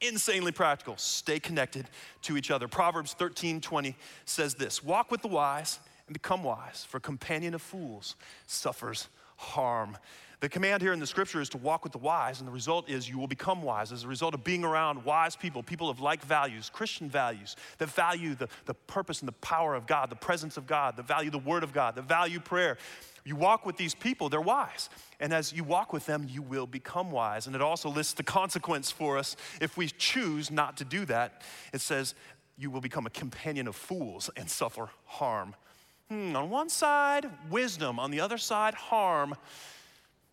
Insanely 0.00 0.52
practical. 0.52 0.96
Stay 0.96 1.40
connected 1.40 1.86
to 2.22 2.36
each 2.36 2.52
other. 2.52 2.68
Proverbs 2.68 3.14
13 3.14 3.60
20 3.60 3.96
says 4.24 4.54
this 4.54 4.82
Walk 4.82 5.10
with 5.10 5.22
the 5.22 5.28
wise 5.28 5.80
and 6.06 6.14
become 6.14 6.44
wise, 6.44 6.86
for 6.88 7.00
companion 7.00 7.54
of 7.54 7.62
fools 7.62 8.14
suffers 8.46 9.08
harm. 9.38 9.98
The 10.40 10.48
command 10.48 10.82
here 10.82 10.92
in 10.92 11.00
the 11.00 11.06
scripture 11.06 11.40
is 11.40 11.48
to 11.48 11.58
walk 11.58 11.82
with 11.82 11.92
the 11.92 11.98
wise, 11.98 12.38
and 12.38 12.46
the 12.46 12.52
result 12.52 12.88
is 12.88 13.08
you 13.08 13.18
will 13.18 13.26
become 13.26 13.60
wise 13.60 13.90
as 13.90 14.04
a 14.04 14.08
result 14.08 14.34
of 14.34 14.44
being 14.44 14.62
around 14.64 15.04
wise 15.04 15.34
people, 15.34 15.64
people 15.64 15.90
of 15.90 15.98
like 15.98 16.24
values, 16.24 16.70
Christian 16.72 17.10
values, 17.10 17.56
that 17.78 17.90
value 17.90 18.36
the, 18.36 18.48
the 18.66 18.74
purpose 18.74 19.18
and 19.20 19.26
the 19.26 19.32
power 19.32 19.74
of 19.74 19.88
God, 19.88 20.10
the 20.10 20.16
presence 20.16 20.56
of 20.56 20.64
God, 20.64 20.96
that 20.96 21.08
value 21.08 21.30
the 21.30 21.38
word 21.38 21.64
of 21.64 21.72
God, 21.72 21.96
that 21.96 22.04
value 22.04 22.38
prayer. 22.38 22.78
You 23.24 23.34
walk 23.34 23.66
with 23.66 23.76
these 23.76 23.96
people, 23.96 24.28
they're 24.28 24.40
wise. 24.40 24.90
And 25.18 25.34
as 25.34 25.52
you 25.52 25.64
walk 25.64 25.92
with 25.92 26.06
them, 26.06 26.26
you 26.30 26.40
will 26.40 26.68
become 26.68 27.10
wise. 27.10 27.48
And 27.48 27.56
it 27.56 27.60
also 27.60 27.90
lists 27.90 28.14
the 28.14 28.22
consequence 28.22 28.92
for 28.92 29.18
us 29.18 29.34
if 29.60 29.76
we 29.76 29.88
choose 29.88 30.52
not 30.52 30.76
to 30.76 30.84
do 30.84 31.04
that. 31.06 31.42
It 31.72 31.80
says, 31.80 32.14
you 32.56 32.70
will 32.70 32.80
become 32.80 33.06
a 33.06 33.10
companion 33.10 33.66
of 33.66 33.74
fools 33.74 34.30
and 34.36 34.48
suffer 34.48 34.88
harm. 35.04 35.56
Hmm, 36.08 36.34
on 36.36 36.48
one 36.48 36.68
side, 36.68 37.28
wisdom. 37.50 37.98
On 37.98 38.10
the 38.10 38.20
other 38.20 38.38
side, 38.38 38.74
harm 38.74 39.34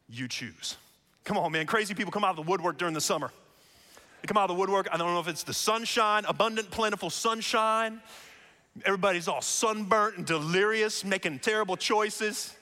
you 0.10 0.28
choose. 0.28 0.78
Come 1.24 1.38
on, 1.38 1.52
man. 1.52 1.66
Crazy 1.66 1.94
people 1.94 2.12
come 2.12 2.24
out 2.24 2.32
of 2.32 2.36
the 2.36 2.50
woodwork 2.50 2.78
during 2.78 2.94
the 2.94 3.02
summer. 3.02 3.32
They 4.22 4.28
come 4.28 4.38
out 4.38 4.50
of 4.50 4.56
the 4.56 4.60
woodwork. 4.60 4.88
I 4.92 4.98
don't 4.98 5.14
know 5.14 5.20
if 5.20 5.28
it's 5.28 5.44
the 5.44 5.54
sunshine, 5.54 6.26
abundant, 6.28 6.72
plentiful 6.72 7.10
sunshine. 7.10 8.02
Everybody's 8.84 9.28
all 9.28 9.42
sunburnt 9.42 10.18
and 10.18 10.26
delirious, 10.26 11.06
making 11.06 11.40
terrible 11.40 11.78
choices. 11.78 12.54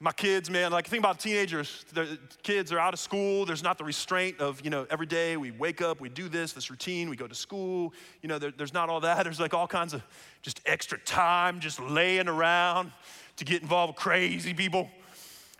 My 0.00 0.12
kids, 0.12 0.48
man, 0.48 0.70
like 0.70 0.86
think 0.86 1.02
about 1.02 1.18
teenagers. 1.18 1.84
The 1.92 2.18
kids 2.44 2.72
are 2.72 2.78
out 2.78 2.94
of 2.94 3.00
school. 3.00 3.44
There's 3.44 3.64
not 3.64 3.78
the 3.78 3.84
restraint 3.84 4.38
of, 4.38 4.60
you 4.62 4.70
know, 4.70 4.86
every 4.90 5.06
day 5.06 5.36
we 5.36 5.50
wake 5.50 5.82
up, 5.82 6.00
we 6.00 6.08
do 6.08 6.28
this, 6.28 6.52
this 6.52 6.70
routine, 6.70 7.10
we 7.10 7.16
go 7.16 7.26
to 7.26 7.34
school. 7.34 7.92
You 8.22 8.28
know, 8.28 8.38
there, 8.38 8.52
there's 8.56 8.72
not 8.72 8.88
all 8.88 9.00
that. 9.00 9.24
There's 9.24 9.40
like 9.40 9.54
all 9.54 9.66
kinds 9.66 9.94
of 9.94 10.02
just 10.42 10.60
extra 10.66 10.98
time 10.98 11.58
just 11.58 11.80
laying 11.80 12.28
around 12.28 12.92
to 13.38 13.44
get 13.44 13.60
involved 13.62 13.94
with 13.94 13.96
crazy 14.02 14.54
people. 14.54 14.88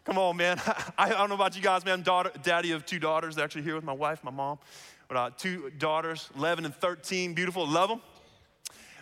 Come 0.09 0.17
on, 0.17 0.39
man. 0.39 0.59
I 0.99 1.11
don't 1.11 1.29
know 1.29 1.35
about 1.35 1.55
you 1.55 1.61
guys, 1.61 1.85
man. 1.85 2.01
Daughter, 2.01 2.33
daddy 2.43 2.71
of 2.73 2.87
two 2.87 2.99
daughters. 2.99 3.35
They're 3.35 3.45
actually 3.45 3.61
here 3.61 3.75
with 3.75 3.85
my 3.85 3.93
wife, 3.93 4.25
my 4.25 4.31
mom. 4.31 4.59
But 5.07 5.17
uh, 5.19 5.31
two 5.37 5.71
daughters, 5.77 6.31
11 6.35 6.65
and 6.65 6.75
13, 6.75 7.35
beautiful, 7.35 7.67
love 7.69 7.91
them. 7.91 8.01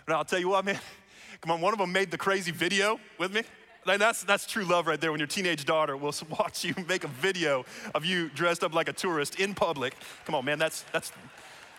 But 0.04 0.16
I'll 0.16 0.24
tell 0.24 0.40
you 0.40 0.48
what, 0.48 0.64
man. 0.64 0.80
Come 1.42 1.52
on, 1.52 1.60
one 1.60 1.72
of 1.72 1.78
them 1.78 1.92
made 1.92 2.10
the 2.10 2.18
crazy 2.18 2.50
video 2.50 2.98
with 3.20 3.32
me. 3.32 3.42
Like 3.84 4.00
that's, 4.00 4.24
that's 4.24 4.48
true 4.48 4.64
love 4.64 4.88
right 4.88 5.00
there 5.00 5.12
when 5.12 5.20
your 5.20 5.28
teenage 5.28 5.64
daughter 5.64 5.96
will 5.96 6.12
watch 6.40 6.64
you 6.64 6.74
make 6.88 7.04
a 7.04 7.08
video 7.08 7.64
of 7.94 8.04
you 8.04 8.28
dressed 8.30 8.64
up 8.64 8.74
like 8.74 8.88
a 8.88 8.92
tourist 8.92 9.38
in 9.38 9.54
public. 9.54 9.94
Come 10.24 10.34
on, 10.34 10.44
man, 10.44 10.58
that's, 10.58 10.82
that's, 10.92 11.12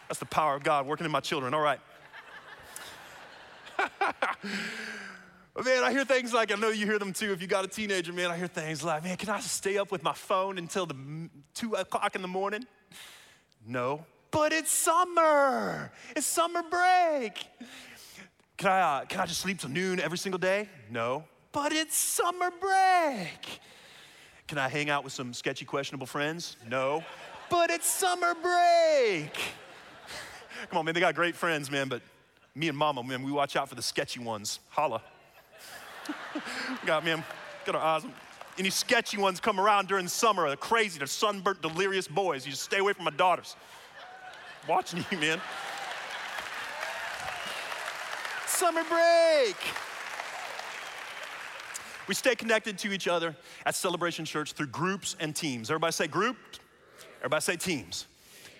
that's 0.07 0.19
the 0.19 0.25
power 0.25 0.55
of 0.55 0.63
God 0.63 0.87
working 0.87 1.03
in 1.03 1.11
my 1.11 1.19
children. 1.19 1.53
All 1.53 1.59
right. 1.59 1.81
Man, 5.65 5.84
I 5.84 5.91
hear 5.91 6.06
things 6.06 6.34
like, 6.34 6.52
I 6.52 6.56
know 6.56 6.70
you 6.70 6.86
hear 6.86 7.00
them 7.00 7.13
too. 7.13 7.32
If 7.32 7.41
you 7.41 7.48
got 7.48 7.65
a 7.65 7.67
teenager, 7.67 8.13
man, 8.13 8.30
I 8.30 8.38
hear 8.38 8.46
things 8.46 8.84
like, 8.84 9.04
man, 9.04 9.17
can 9.17 9.30
I 9.30 9.39
stay 9.39 9.80
up 9.80 9.91
with 9.91 10.04
my 10.04 10.13
phone 10.13 10.60
until 10.60 10.86
the 10.86 10.96
two 11.56 11.74
o'clock 11.74 12.15
in 12.15 12.22
the 12.22 12.28
morning? 12.28 12.63
No, 13.65 14.06
but 14.30 14.54
it's 14.54 14.70
summer. 14.70 15.91
It's 16.15 16.28
summer 16.28 16.62
break. 16.62 17.43
Can 18.58 18.70
I, 18.70 18.82
uh, 18.82 19.06
can 19.06 19.20
I 19.20 19.26
just 19.26 19.41
sleep 19.41 19.60
till 19.60 19.72
noon 19.72 20.00
every 20.00 20.20
single 20.20 20.38
day? 20.38 20.70
No, 20.91 21.24
but 21.52 21.74
it's 21.74 21.98
summer 21.98 22.52
break. 22.52 23.60
Can 24.48 24.60
I 24.60 24.70
hang 24.70 24.91
out 24.91 25.04
with 25.04 25.13
some 25.13 25.34
sketchy, 25.34 25.65
questionable 25.65 26.08
friends? 26.08 26.56
No, 26.70 27.04
but 27.50 27.72
it's 27.72 27.88
summer 27.88 28.36
break. 28.36 29.34
Come 30.70 30.78
on, 30.78 30.86
man, 30.86 30.93
they 30.93 31.00
got 31.00 31.15
great 31.15 31.36
friends, 31.36 31.72
man, 31.72 31.88
but 31.88 32.04
me 32.54 32.67
and 32.67 32.78
mama, 32.78 33.02
man, 33.02 33.24
we 33.24 33.32
watch 33.32 33.56
out 33.56 33.67
for 33.70 33.76
the 33.76 33.82
sketchy 33.82 34.20
ones. 34.20 34.60
Holla. 34.70 35.02
Got 36.86 37.06
me, 37.06 37.15
got 37.65 37.76
our 37.76 37.82
eyes. 37.82 38.06
Any 38.58 38.70
sketchy 38.72 39.17
ones 39.17 39.39
come 39.39 39.60
around 39.60 39.88
during 39.88 40.08
summer, 40.08 40.48
they're 40.48 40.56
crazy, 40.56 40.98
they're 40.98 41.08
sunburnt, 41.08 41.62
delirious 41.62 42.08
boys. 42.08 42.46
You 42.46 42.52
just 42.52 42.63
stay 42.63 42.80
away 42.80 42.93
from 42.93 43.06
my 43.06 43.12
daughters. 43.12 43.56
Watching 44.67 45.06
you, 45.12 45.17
man. 45.17 45.39
Summer 48.48 48.84
break. 48.89 49.56
We 52.08 52.15
stay 52.15 52.36
connected 52.36 52.78
to 52.80 52.91
each 52.91 53.08
other 53.08 53.36
at 53.65 53.76
Celebration 53.76 54.26
Church 54.26 54.54
through 54.54 54.67
groups 54.67 55.15
and 55.20 55.36
teams. 55.36 55.70
Everybody 55.70 55.91
say 55.91 56.08
groups. 56.08 56.60
Everybody 57.20 57.41
say 57.41 57.58
teams. 57.58 58.08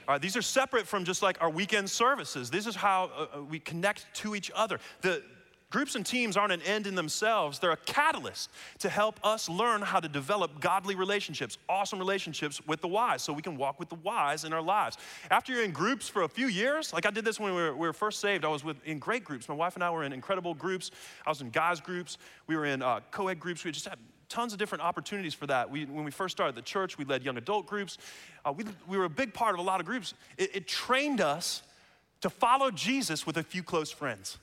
All 0.08 0.14
right, 0.14 0.22
these 0.22 0.38
are 0.38 0.42
separate 0.42 0.88
from 0.88 1.04
just 1.04 1.22
like 1.22 1.42
our 1.42 1.50
weekend 1.50 1.90
services. 1.90 2.50
This 2.50 2.68
is 2.68 2.76
how 2.76 3.12
uh, 3.18 3.38
uh 3.38 3.44
we 3.44 3.60
connect 3.60 4.06
to 4.16 4.36
each 4.36 4.52
other. 4.54 4.80
The, 5.02 5.24
Groups 5.70 5.96
and 5.96 6.06
teams 6.06 6.38
aren't 6.38 6.54
an 6.54 6.62
end 6.62 6.88
in 6.88 6.96
themselves, 6.96 7.60
they're 7.60 7.72
a 7.72 7.78
catalyst 7.78 8.50
to 8.80 8.88
help 8.88 9.20
us 9.22 9.50
learn 9.50 9.82
how 9.82 10.00
to 10.00 10.08
develop 10.08 10.62
godly 10.62 10.96
relationships, 10.96 11.58
awesome 11.68 12.00
relationships 12.00 12.66
with 12.68 12.80
the 12.80 12.88
wise, 12.88 13.22
so 13.22 13.34
we 13.34 13.42
can 13.42 13.58
walk 13.58 13.78
with 13.78 13.90
the 13.90 13.96
wise 13.96 14.46
in 14.46 14.54
our 14.54 14.62
lives. 14.62 14.98
After 15.30 15.52
you're 15.52 15.66
in 15.66 15.72
groups 15.72 16.08
for 16.08 16.24
a 16.24 16.30
few 16.30 16.48
years, 16.48 16.94
like 16.94 17.06
I 17.06 17.12
did 17.12 17.26
this 17.26 17.38
when 17.38 17.54
we 17.54 17.62
were, 17.62 17.76
we 17.76 17.86
were 17.86 17.92
first 17.92 18.22
saved, 18.22 18.46
I 18.46 18.48
was 18.48 18.64
with, 18.64 18.78
in 18.86 18.98
great 18.98 19.26
groups. 19.26 19.50
My 19.50 19.56
wife 19.56 19.76
and 19.76 19.84
I 19.84 19.90
were 19.90 20.06
in 20.06 20.14
incredible 20.14 20.54
groups. 20.54 20.90
I 21.26 21.30
was 21.30 21.42
in 21.42 21.50
guys' 21.50 21.82
groups, 21.82 22.18
we 22.48 22.56
were 22.56 22.66
in 22.66 22.82
uh, 22.82 23.02
co 23.12 23.28
ed 23.28 23.38
groups, 23.38 23.66
we 23.66 23.72
just 23.74 23.90
had 23.90 24.00
tons 24.30 24.54
of 24.54 24.60
different 24.60 24.86
opportunities 24.86 25.34
for 25.34 25.48
that. 25.48 25.70
We, 25.70 25.84
when 25.84 26.06
we 26.06 26.12
first 26.12 26.38
started 26.38 26.56
the 26.56 26.62
church, 26.62 26.98
we 26.98 27.04
led 27.04 27.24
young 27.24 27.38
adult 27.38 27.66
groups. 27.66 27.98
Uh, 28.46 28.54
we, 28.54 28.64
we 28.88 28.98
were 28.98 29.06
a 29.06 29.10
big 29.10 29.34
part 29.34 29.54
of 29.54 29.60
a 29.60 29.64
lot 29.64 29.82
of 29.82 29.86
groups. 29.86 30.14
It, 30.38 30.56
it 30.56 30.68
trained 30.68 31.20
us 31.20 31.62
to 32.22 32.30
follow 32.30 32.72
Jesus 32.72 33.28
with 33.28 33.36
a 33.36 33.44
few 33.44 33.64
close 33.64 33.92
friends. 33.92 34.38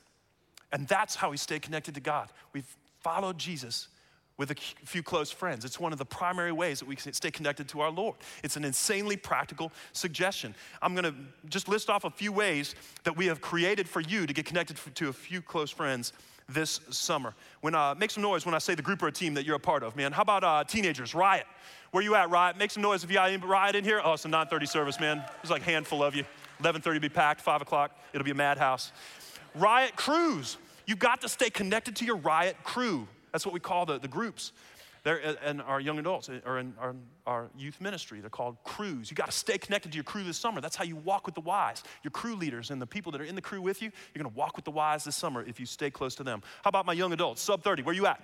And 0.75 0.85
that's 0.89 1.15
how 1.15 1.29
we 1.29 1.37
stay 1.37 1.57
connected 1.57 1.95
to 1.95 2.01
God. 2.01 2.27
We've 2.51 2.67
followed 2.99 3.37
Jesus 3.37 3.87
with 4.35 4.51
a 4.51 4.55
few 4.83 5.01
close 5.01 5.31
friends. 5.31 5.63
It's 5.63 5.79
one 5.79 5.93
of 5.93 5.99
the 5.99 6.05
primary 6.05 6.51
ways 6.51 6.79
that 6.79 6.85
we 6.85 6.97
can 6.97 7.13
stay 7.13 7.31
connected 7.31 7.69
to 7.69 7.79
our 7.79 7.89
Lord. 7.89 8.17
It's 8.43 8.57
an 8.57 8.65
insanely 8.65 9.15
practical 9.15 9.71
suggestion. 9.93 10.53
I'm 10.81 10.93
gonna 10.93 11.15
just 11.47 11.69
list 11.69 11.89
off 11.89 12.03
a 12.03 12.09
few 12.09 12.33
ways 12.33 12.75
that 13.05 13.15
we 13.15 13.27
have 13.27 13.39
created 13.39 13.87
for 13.87 14.01
you 14.01 14.27
to 14.27 14.33
get 14.33 14.45
connected 14.45 14.77
to 14.95 15.07
a 15.07 15.13
few 15.13 15.41
close 15.41 15.71
friends 15.71 16.11
this 16.49 16.81
summer. 16.89 17.33
When 17.61 17.73
uh, 17.73 17.95
make 17.97 18.11
some 18.11 18.21
noise 18.21 18.45
when 18.45 18.53
I 18.53 18.57
say 18.57 18.75
the 18.75 18.81
group 18.81 19.01
or 19.01 19.07
a 19.07 19.13
team 19.13 19.33
that 19.35 19.45
you're 19.45 19.55
a 19.55 19.59
part 19.59 19.81
of, 19.81 19.95
man. 19.95 20.11
How 20.11 20.23
about 20.23 20.43
uh, 20.43 20.65
teenagers? 20.65 21.15
Riot. 21.15 21.45
Where 21.91 22.03
you 22.03 22.15
at, 22.15 22.29
Riot? 22.29 22.57
Make 22.57 22.71
some 22.71 22.83
noise 22.83 23.05
if 23.05 23.09
you 23.09 23.15
got 23.15 23.47
Riot 23.47 23.77
in 23.77 23.85
here. 23.85 24.01
Oh, 24.03 24.11
it's 24.11 24.25
a 24.25 24.27
9:30 24.27 24.67
service, 24.67 24.99
man. 24.99 25.23
There's 25.41 25.51
like 25.51 25.61
a 25.61 25.71
handful 25.71 26.03
of 26.03 26.15
you. 26.15 26.25
11:30 26.61 26.99
be 26.99 27.07
packed. 27.07 27.39
5 27.39 27.61
o'clock, 27.61 27.97
it'll 28.11 28.25
be 28.25 28.31
a 28.31 28.35
madhouse. 28.35 28.91
Riot 29.55 29.95
crews. 29.95 30.57
You've 30.85 30.99
got 30.99 31.21
to 31.21 31.29
stay 31.29 31.49
connected 31.49 31.95
to 31.97 32.05
your 32.05 32.17
Riot 32.17 32.57
crew. 32.63 33.07
That's 33.31 33.45
what 33.45 33.53
we 33.53 33.59
call 33.59 33.85
the, 33.85 33.99
the 33.99 34.07
groups. 34.07 34.51
They're 35.05 35.21
uh, 35.23 35.49
in 35.49 35.61
our 35.61 35.79
young 35.79 35.99
adults 35.99 36.29
uh, 36.29 36.39
or 36.45 36.57
in 36.57 36.73
our, 36.79 36.95
our 37.27 37.49
youth 37.55 37.79
ministry. 37.79 38.21
They're 38.21 38.29
called 38.29 38.57
crews. 38.63 39.11
You 39.11 39.15
got 39.15 39.27
to 39.27 39.31
stay 39.31 39.59
connected 39.59 39.91
to 39.91 39.95
your 39.95 40.03
crew 40.03 40.23
this 40.23 40.37
summer. 40.37 40.61
That's 40.61 40.75
how 40.75 40.83
you 40.83 40.95
walk 40.95 41.27
with 41.27 41.35
the 41.35 41.41
wise. 41.41 41.83
Your 42.03 42.11
crew 42.11 42.35
leaders 42.35 42.71
and 42.71 42.81
the 42.81 42.87
people 42.87 43.11
that 43.11 43.21
are 43.21 43.25
in 43.25 43.35
the 43.35 43.41
crew 43.41 43.61
with 43.61 43.83
you, 43.83 43.91
you're 44.13 44.23
going 44.23 44.33
to 44.33 44.37
walk 44.37 44.55
with 44.55 44.65
the 44.65 44.71
wise 44.71 45.03
this 45.03 45.15
summer 45.15 45.43
if 45.47 45.59
you 45.59 45.67
stay 45.67 45.91
close 45.91 46.15
to 46.15 46.23
them. 46.23 46.41
How 46.63 46.69
about 46.69 46.87
my 46.87 46.93
young 46.93 47.13
adults, 47.13 47.41
sub 47.41 47.63
30? 47.63 47.83
Where 47.83 47.93
you 47.93 48.07
at? 48.07 48.19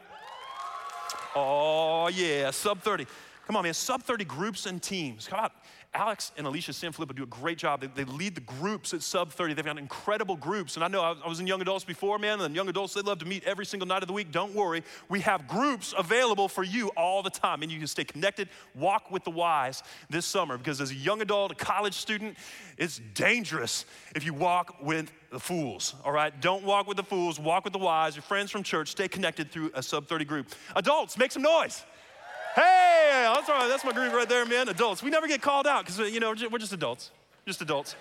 Oh, 1.36 2.10
yeah, 2.10 2.50
sub 2.50 2.82
30. 2.82 3.06
Come 3.52 3.58
on, 3.58 3.64
man, 3.64 3.74
sub 3.74 4.02
30 4.02 4.24
groups 4.24 4.66
and 4.66 4.82
teams. 4.82 5.28
Come 5.28 5.42
on. 5.42 5.50
Alex 5.94 6.32
and 6.38 6.48
Alicia 6.48 6.72
Sanfilippo 6.72 7.14
do 7.14 7.24
a 7.24 7.26
great 7.26 7.58
job. 7.58 7.82
They, 7.82 7.88
they, 7.88 8.06
lead 8.06 8.34
the 8.34 8.40
groups 8.40 8.94
at 8.94 9.02
sub 9.02 9.34
30. 9.34 9.56
They've 9.56 9.66
got 9.66 9.78
incredible 9.78 10.38
groups. 10.38 10.78
And 10.78 10.86
I 10.86 10.88
know 10.88 11.02
I, 11.02 11.16
I, 11.22 11.28
was 11.28 11.42
in 11.42 11.48
young 11.48 11.60
adults 11.60 11.84
before, 11.84 12.18
man, 12.18 12.40
and 12.40 12.56
young 12.56 12.70
adults, 12.70 12.94
they 12.94 13.02
love 13.02 13.20
to 13.20 13.26
meet 13.26 13.44
every 13.44 13.66
single 13.66 13.86
night 13.86 14.04
of 14.04 14.08
the 14.08 14.14
week. 14.14 14.32
Don't 14.32 14.56
worry. 14.56 14.84
We 15.10 15.20
have 15.20 15.50
groups 15.50 15.94
available 15.98 16.48
for 16.48 16.64
you 16.64 16.92
all 16.96 17.22
the 17.22 17.30
time. 17.30 17.62
And 17.62 17.70
you 17.70 17.78
can 17.78 17.88
stay 17.88 18.06
connected, 18.06 18.48
walk 18.74 19.12
with 19.12 19.26
the 19.26 19.32
wise 19.32 19.84
this 20.10 20.26
summer. 20.26 20.58
Because 20.58 20.80
as 20.80 20.92
a 20.92 20.96
young 20.96 21.22
adult, 21.22 21.52
a 21.52 21.56
college 21.56 21.96
student, 21.96 22.38
it's 22.78 23.02
dangerous 23.16 23.84
if 24.16 24.26
you 24.26 24.34
walk 24.34 24.78
with 24.82 25.12
the 25.30 25.42
fools, 25.42 25.96
all 26.06 26.14
right? 26.14 26.40
Don't 26.40 26.64
walk 26.64 26.88
with 26.88 26.96
the 26.96 27.04
fools, 27.04 27.38
walk 27.38 27.66
with 27.66 27.74
the 27.74 27.80
wise. 27.80 28.16
Your 28.16 28.24
friends 28.24 28.50
from 28.50 28.64
church, 28.64 28.92
stay 28.92 29.10
connected 29.10 29.52
through 29.52 29.72
a 29.74 29.84
sub 29.84 30.08
30 30.08 30.24
group. 30.24 30.48
Adults, 30.74 31.18
make 31.18 31.34
some 31.34 31.44
noise. 31.44 31.84
Hey, 32.56 33.32
that's, 33.34 33.48
right, 33.48 33.68
that's 33.70 33.86
my 33.86 33.94
group 33.94 34.12
right 34.14 34.28
there, 34.28 34.46
man. 34.46 34.68
Adults. 34.68 35.02
We 35.02 35.10
never 35.10 35.28
get 35.28 35.42
called 35.42 35.68
out 35.68 35.86
because, 35.86 36.12
you 36.12 36.20
know, 36.20 36.34
we're 36.52 36.58
just 36.58 36.74
adults. 36.74 37.12
Just 37.46 37.62
adults. 37.62 37.96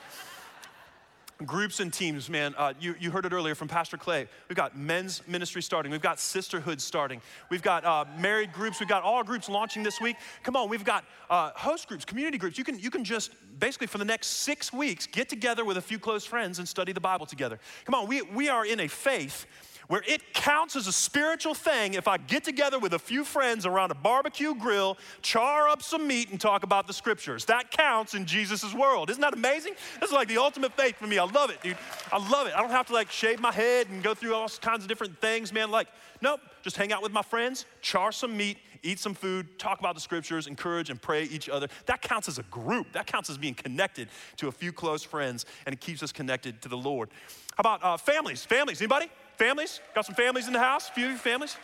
Groups 1.46 1.80
and 1.80 1.92
teams, 1.92 2.28
man. 2.28 2.54
Uh, 2.58 2.74
you, 2.78 2.94
you 2.98 3.10
heard 3.10 3.24
it 3.24 3.32
earlier 3.32 3.54
from 3.54 3.68
Pastor 3.68 3.96
Clay. 3.96 4.28
We've 4.48 4.56
got 4.56 4.76
men's 4.76 5.22
ministry 5.26 5.62
starting. 5.62 5.90
We've 5.92 6.02
got 6.02 6.18
sisterhood 6.18 6.80
starting. 6.80 7.22
We've 7.48 7.62
got 7.62 7.84
uh, 7.84 8.04
married 8.18 8.52
groups. 8.52 8.80
We've 8.80 8.88
got 8.88 9.04
all 9.04 9.22
groups 9.22 9.48
launching 9.48 9.82
this 9.82 10.00
week. 10.00 10.16
Come 10.42 10.56
on, 10.56 10.68
we've 10.68 10.84
got 10.84 11.04
uh, 11.30 11.52
host 11.54 11.88
groups, 11.88 12.04
community 12.04 12.36
groups. 12.36 12.58
You 12.58 12.64
can, 12.64 12.78
you 12.78 12.90
can 12.90 13.04
just 13.04 13.30
basically 13.58 13.86
for 13.86 13.98
the 13.98 14.04
next 14.04 14.26
six 14.26 14.72
weeks 14.72 15.06
get 15.06 15.28
together 15.28 15.64
with 15.64 15.76
a 15.76 15.82
few 15.82 15.98
close 15.98 16.26
friends 16.26 16.58
and 16.58 16.68
study 16.68 16.92
the 16.92 17.00
Bible 17.00 17.24
together. 17.24 17.58
Come 17.84 17.94
on, 17.94 18.06
we, 18.06 18.20
we 18.20 18.48
are 18.48 18.66
in 18.66 18.80
a 18.80 18.88
faith 18.88 19.46
where 19.90 20.04
it 20.06 20.32
counts 20.34 20.76
as 20.76 20.86
a 20.86 20.92
spiritual 20.92 21.52
thing 21.52 21.94
if 21.94 22.06
I 22.06 22.16
get 22.16 22.44
together 22.44 22.78
with 22.78 22.94
a 22.94 22.98
few 22.98 23.24
friends 23.24 23.66
around 23.66 23.90
a 23.90 23.96
barbecue 23.96 24.54
grill, 24.54 24.96
char 25.20 25.68
up 25.68 25.82
some 25.82 26.06
meat, 26.06 26.30
and 26.30 26.40
talk 26.40 26.62
about 26.62 26.86
the 26.86 26.92
scriptures. 26.92 27.44
That 27.46 27.72
counts 27.72 28.14
in 28.14 28.24
Jesus' 28.24 28.72
world. 28.72 29.10
Isn't 29.10 29.20
that 29.20 29.34
amazing? 29.34 29.72
This 29.98 30.10
is 30.10 30.14
like 30.14 30.28
the 30.28 30.38
ultimate 30.38 30.74
faith 30.74 30.94
for 30.94 31.08
me. 31.08 31.18
I 31.18 31.24
love 31.24 31.50
it, 31.50 31.60
dude. 31.60 31.76
I 32.12 32.30
love 32.30 32.46
it. 32.46 32.54
I 32.54 32.60
don't 32.60 32.70
have 32.70 32.86
to 32.86 32.92
like 32.92 33.10
shave 33.10 33.40
my 33.40 33.50
head 33.50 33.88
and 33.88 34.00
go 34.00 34.14
through 34.14 34.32
all 34.32 34.48
kinds 34.48 34.84
of 34.84 34.88
different 34.88 35.20
things, 35.20 35.52
man. 35.52 35.72
Like, 35.72 35.88
nope, 36.22 36.38
just 36.62 36.76
hang 36.76 36.92
out 36.92 37.02
with 37.02 37.10
my 37.10 37.22
friends, 37.22 37.66
char 37.82 38.12
some 38.12 38.36
meat, 38.36 38.58
eat 38.84 39.00
some 39.00 39.12
food, 39.12 39.58
talk 39.58 39.80
about 39.80 39.96
the 39.96 40.00
scriptures, 40.00 40.46
encourage 40.46 40.90
and 40.90 41.02
pray 41.02 41.24
each 41.24 41.48
other. 41.48 41.66
That 41.86 42.00
counts 42.00 42.28
as 42.28 42.38
a 42.38 42.44
group. 42.44 42.92
That 42.92 43.08
counts 43.08 43.28
as 43.28 43.38
being 43.38 43.54
connected 43.54 44.08
to 44.36 44.46
a 44.46 44.52
few 44.52 44.72
close 44.72 45.02
friends, 45.02 45.46
and 45.66 45.72
it 45.72 45.80
keeps 45.80 46.00
us 46.00 46.12
connected 46.12 46.62
to 46.62 46.68
the 46.68 46.78
Lord. 46.78 47.10
How 47.56 47.62
about 47.62 47.82
uh, 47.82 47.96
families? 47.96 48.44
Families, 48.44 48.80
anybody? 48.80 49.10
Families? 49.40 49.80
Got 49.94 50.04
some 50.04 50.14
families 50.14 50.48
in 50.48 50.52
the 50.52 50.58
house? 50.58 50.90
A 50.90 50.92
few 50.92 51.06
of 51.06 51.12
you 51.12 51.16
families? 51.16 51.56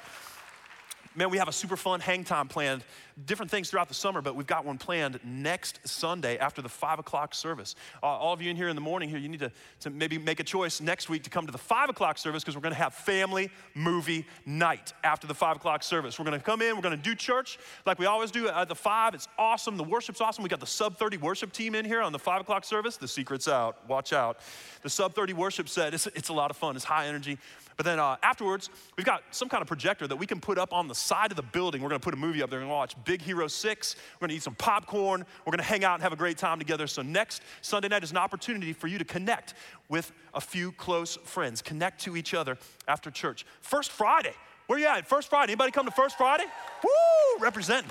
Man, 1.17 1.31
we 1.31 1.39
have 1.39 1.49
a 1.49 1.53
super 1.53 1.79
fun 1.79 2.01
hang 2.01 2.25
time 2.25 2.47
planned, 2.47 2.85
different 3.25 3.51
things 3.51 3.71
throughout 3.71 3.89
the 3.89 3.95
summer, 3.95 4.21
but 4.21 4.37
we've 4.37 4.47
got 4.47 4.67
one 4.67 4.77
planned 4.77 5.19
next 5.25 5.81
Sunday 5.89 6.37
after 6.37 6.61
the 6.61 6.69
five 6.69 6.99
o'clock 6.99 7.35
service. 7.35 7.75
Uh, 8.03 8.07
all 8.07 8.35
of 8.35 8.43
you 8.43 8.51
in 8.51 8.57
here 8.57 8.69
in 8.69 8.75
the 8.75 8.83
morning 8.83 9.09
here, 9.09 9.19
you 9.19 9.31
need 9.31 9.41
to, 9.41 9.51
to 9.81 9.89
maybe 9.89 10.19
make 10.19 10.41
a 10.41 10.45
choice 10.45 10.79
next 10.79 11.09
week 11.09 11.23
to 11.23 11.31
come 11.31 11.47
to 11.47 11.53
the 11.53 11.59
five 11.59 11.89
o'clock 11.89 12.19
service 12.19 12.43
because 12.43 12.55
we're 12.55 12.61
gonna 12.61 12.75
have 12.75 12.93
family 12.93 13.51
movie 13.75 14.27
night 14.45 14.93
after 15.05 15.27
the 15.27 15.33
five 15.33 15.57
o'clock 15.57 15.83
service. 15.83 16.19
We're 16.19 16.27
gonna 16.27 16.39
come 16.39 16.61
in, 16.61 16.77
we're 16.77 16.83
gonna 16.83 16.99
do 16.99 17.15
church 17.15 17.59
like 17.87 17.99
we 17.99 18.05
always 18.05 18.31
do 18.31 18.49
at 18.49 18.69
the 18.69 18.75
five. 18.75 19.15
It's 19.15 19.29
awesome, 19.39 19.79
the 19.79 19.85
worship's 19.85 20.21
awesome. 20.21 20.43
We 20.43 20.51
got 20.51 20.61
the 20.61 20.67
sub 20.67 20.99
30 20.99 21.17
worship 21.17 21.51
team 21.51 21.75
in 21.75 21.87
here 21.87 22.03
on 22.03 22.12
the 22.12 22.19
five 22.19 22.43
o'clock 22.43 22.65
service. 22.65 22.99
The 22.99 23.09
secret's 23.09 23.49
out, 23.49 23.89
watch 23.89 24.12
out. 24.12 24.39
The 24.83 24.91
sub 24.91 25.15
30 25.15 25.33
worship 25.33 25.71
set, 25.71 25.95
it's, 25.95 26.07
it's 26.09 26.29
a 26.29 26.35
lot 26.35 26.51
of 26.51 26.59
fun, 26.59 26.77
it's 26.77 26.85
high 26.85 27.07
energy. 27.07 27.39
But 27.77 27.85
then 27.85 27.99
uh, 27.99 28.17
afterwards, 28.23 28.71
we've 28.97 29.05
got 29.05 29.23
some 29.31 29.49
kind 29.49 29.61
of 29.61 29.69
projector 29.69 30.07
that 30.07 30.17
we 30.17 30.27
can 30.27 30.41
put 30.41 30.59
up 30.59 30.73
on 30.73 30.89
the 30.89 30.95
side 30.95 31.31
of 31.31 31.37
the 31.37 31.43
building. 31.43 31.83
We're 31.83 31.91
gonna 31.91 32.01
put 32.01 32.15
a 32.15 32.19
movie 32.19 32.43
up 32.43 32.49
there 32.49 32.61
and 32.61 32.71
watch 32.71 32.95
Big 33.05 33.21
Hero 33.21 33.49
6. 33.49 33.97
We're 34.15 34.27
gonna 34.27 34.37
eat 34.37 34.43
some 34.43 34.55
popcorn. 34.55 35.27
We're 35.45 35.51
gonna 35.51 35.62
hang 35.62 35.85
out 35.85 35.95
and 35.95 36.03
have 36.03 36.12
a 36.12 36.17
great 36.17 36.39
time 36.39 36.59
together. 36.59 36.87
So 36.87 37.03
next 37.03 37.43
Sunday 37.61 37.89
night 37.89 38.03
is 38.03 38.11
an 38.11 38.17
opportunity 38.17 38.73
for 38.73 38.87
you 38.87 38.99
to 38.99 39.05
connect 39.05 39.55
with 39.89 40.12
a 40.33 40.41
few 40.41 40.73
close 40.73 41.17
friends, 41.17 41.61
connect 41.61 42.01
to 42.03 42.17
each 42.17 42.33
other 42.33 42.57
after 42.89 43.11
church. 43.11 43.45
First 43.61 43.93
Friday, 43.93 44.33
where 44.67 44.79
you 44.79 44.87
at? 44.87 45.07
First 45.07 45.29
Friday. 45.29 45.53
Anybody 45.53 45.71
come 45.71 45.87
to 45.87 45.93
First 45.93 46.17
Friday? 46.17 46.45
Woo! 46.83 47.41
Representing. 47.41 47.91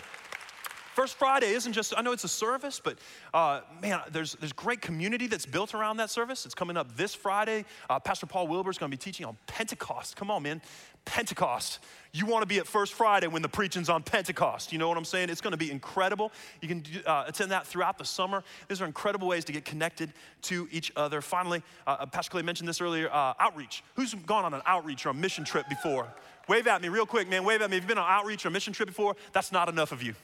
First 0.95 1.15
Friday 1.15 1.47
isn't 1.47 1.73
just, 1.73 1.93
I 1.97 2.01
know 2.01 2.13
it's 2.13 2.23
a 2.23 2.29
service, 2.29 2.79
but 2.81 2.97
uh, 3.33 3.59
man, 3.81 3.99
there's, 4.13 4.35
there's 4.35 4.53
great 4.53 4.79
community 4.79 5.27
that's 5.27 5.45
built 5.45 5.75
around 5.75 5.97
that 5.97 6.09
service. 6.09 6.45
It's 6.45 6.55
coming 6.55 6.77
up 6.77 6.95
this 6.95 7.13
Friday. 7.13 7.65
Uh, 7.89 7.99
Pastor 7.99 8.27
Paul 8.27 8.47
Wilbur 8.47 8.69
is 8.69 8.77
going 8.77 8.89
to 8.89 8.97
be 8.97 9.01
teaching 9.01 9.25
on 9.25 9.35
Pentecost. 9.45 10.15
Come 10.15 10.31
on, 10.31 10.43
man. 10.43 10.61
Pentecost. 11.03 11.79
You 12.13 12.25
want 12.25 12.43
to 12.43 12.47
be 12.47 12.59
at 12.59 12.65
First 12.65 12.93
Friday 12.93 13.27
when 13.27 13.41
the 13.41 13.49
preaching's 13.49 13.89
on 13.89 14.03
Pentecost. 14.03 14.71
You 14.71 14.79
know 14.79 14.87
what 14.87 14.97
I'm 14.97 15.03
saying? 15.03 15.29
It's 15.29 15.41
going 15.41 15.51
to 15.51 15.57
be 15.57 15.69
incredible. 15.69 16.31
You 16.61 16.69
can 16.69 16.83
uh, 17.05 17.25
attend 17.27 17.51
that 17.51 17.67
throughout 17.67 17.97
the 17.97 18.05
summer. 18.05 18.41
These 18.69 18.81
are 18.81 18.85
incredible 18.85 19.27
ways 19.27 19.43
to 19.45 19.51
get 19.51 19.65
connected 19.65 20.13
to 20.43 20.65
each 20.71 20.93
other. 20.95 21.21
Finally, 21.21 21.61
uh, 21.85 21.97
uh, 21.99 22.05
Pastor 22.05 22.31
Clay 22.31 22.41
mentioned 22.41 22.69
this 22.69 22.79
earlier 22.79 23.09
uh, 23.11 23.33
outreach. 23.37 23.83
Who's 23.95 24.13
gone 24.13 24.45
on 24.45 24.53
an 24.53 24.61
outreach 24.65 25.05
or 25.05 25.09
a 25.09 25.13
mission 25.13 25.43
trip 25.43 25.67
before? 25.67 26.07
Wave 26.47 26.67
at 26.67 26.81
me 26.81 26.87
real 26.87 27.05
quick, 27.05 27.27
man. 27.27 27.43
Wave 27.43 27.61
at 27.61 27.69
me. 27.69 27.75
If 27.75 27.83
you've 27.83 27.89
been 27.89 27.97
on 27.97 28.09
outreach 28.09 28.45
or 28.45 28.47
a 28.47 28.51
mission 28.51 28.71
trip 28.71 28.87
before, 28.87 29.17
that's 29.33 29.51
not 29.51 29.67
enough 29.67 29.91
of 29.91 30.01
you. 30.01 30.15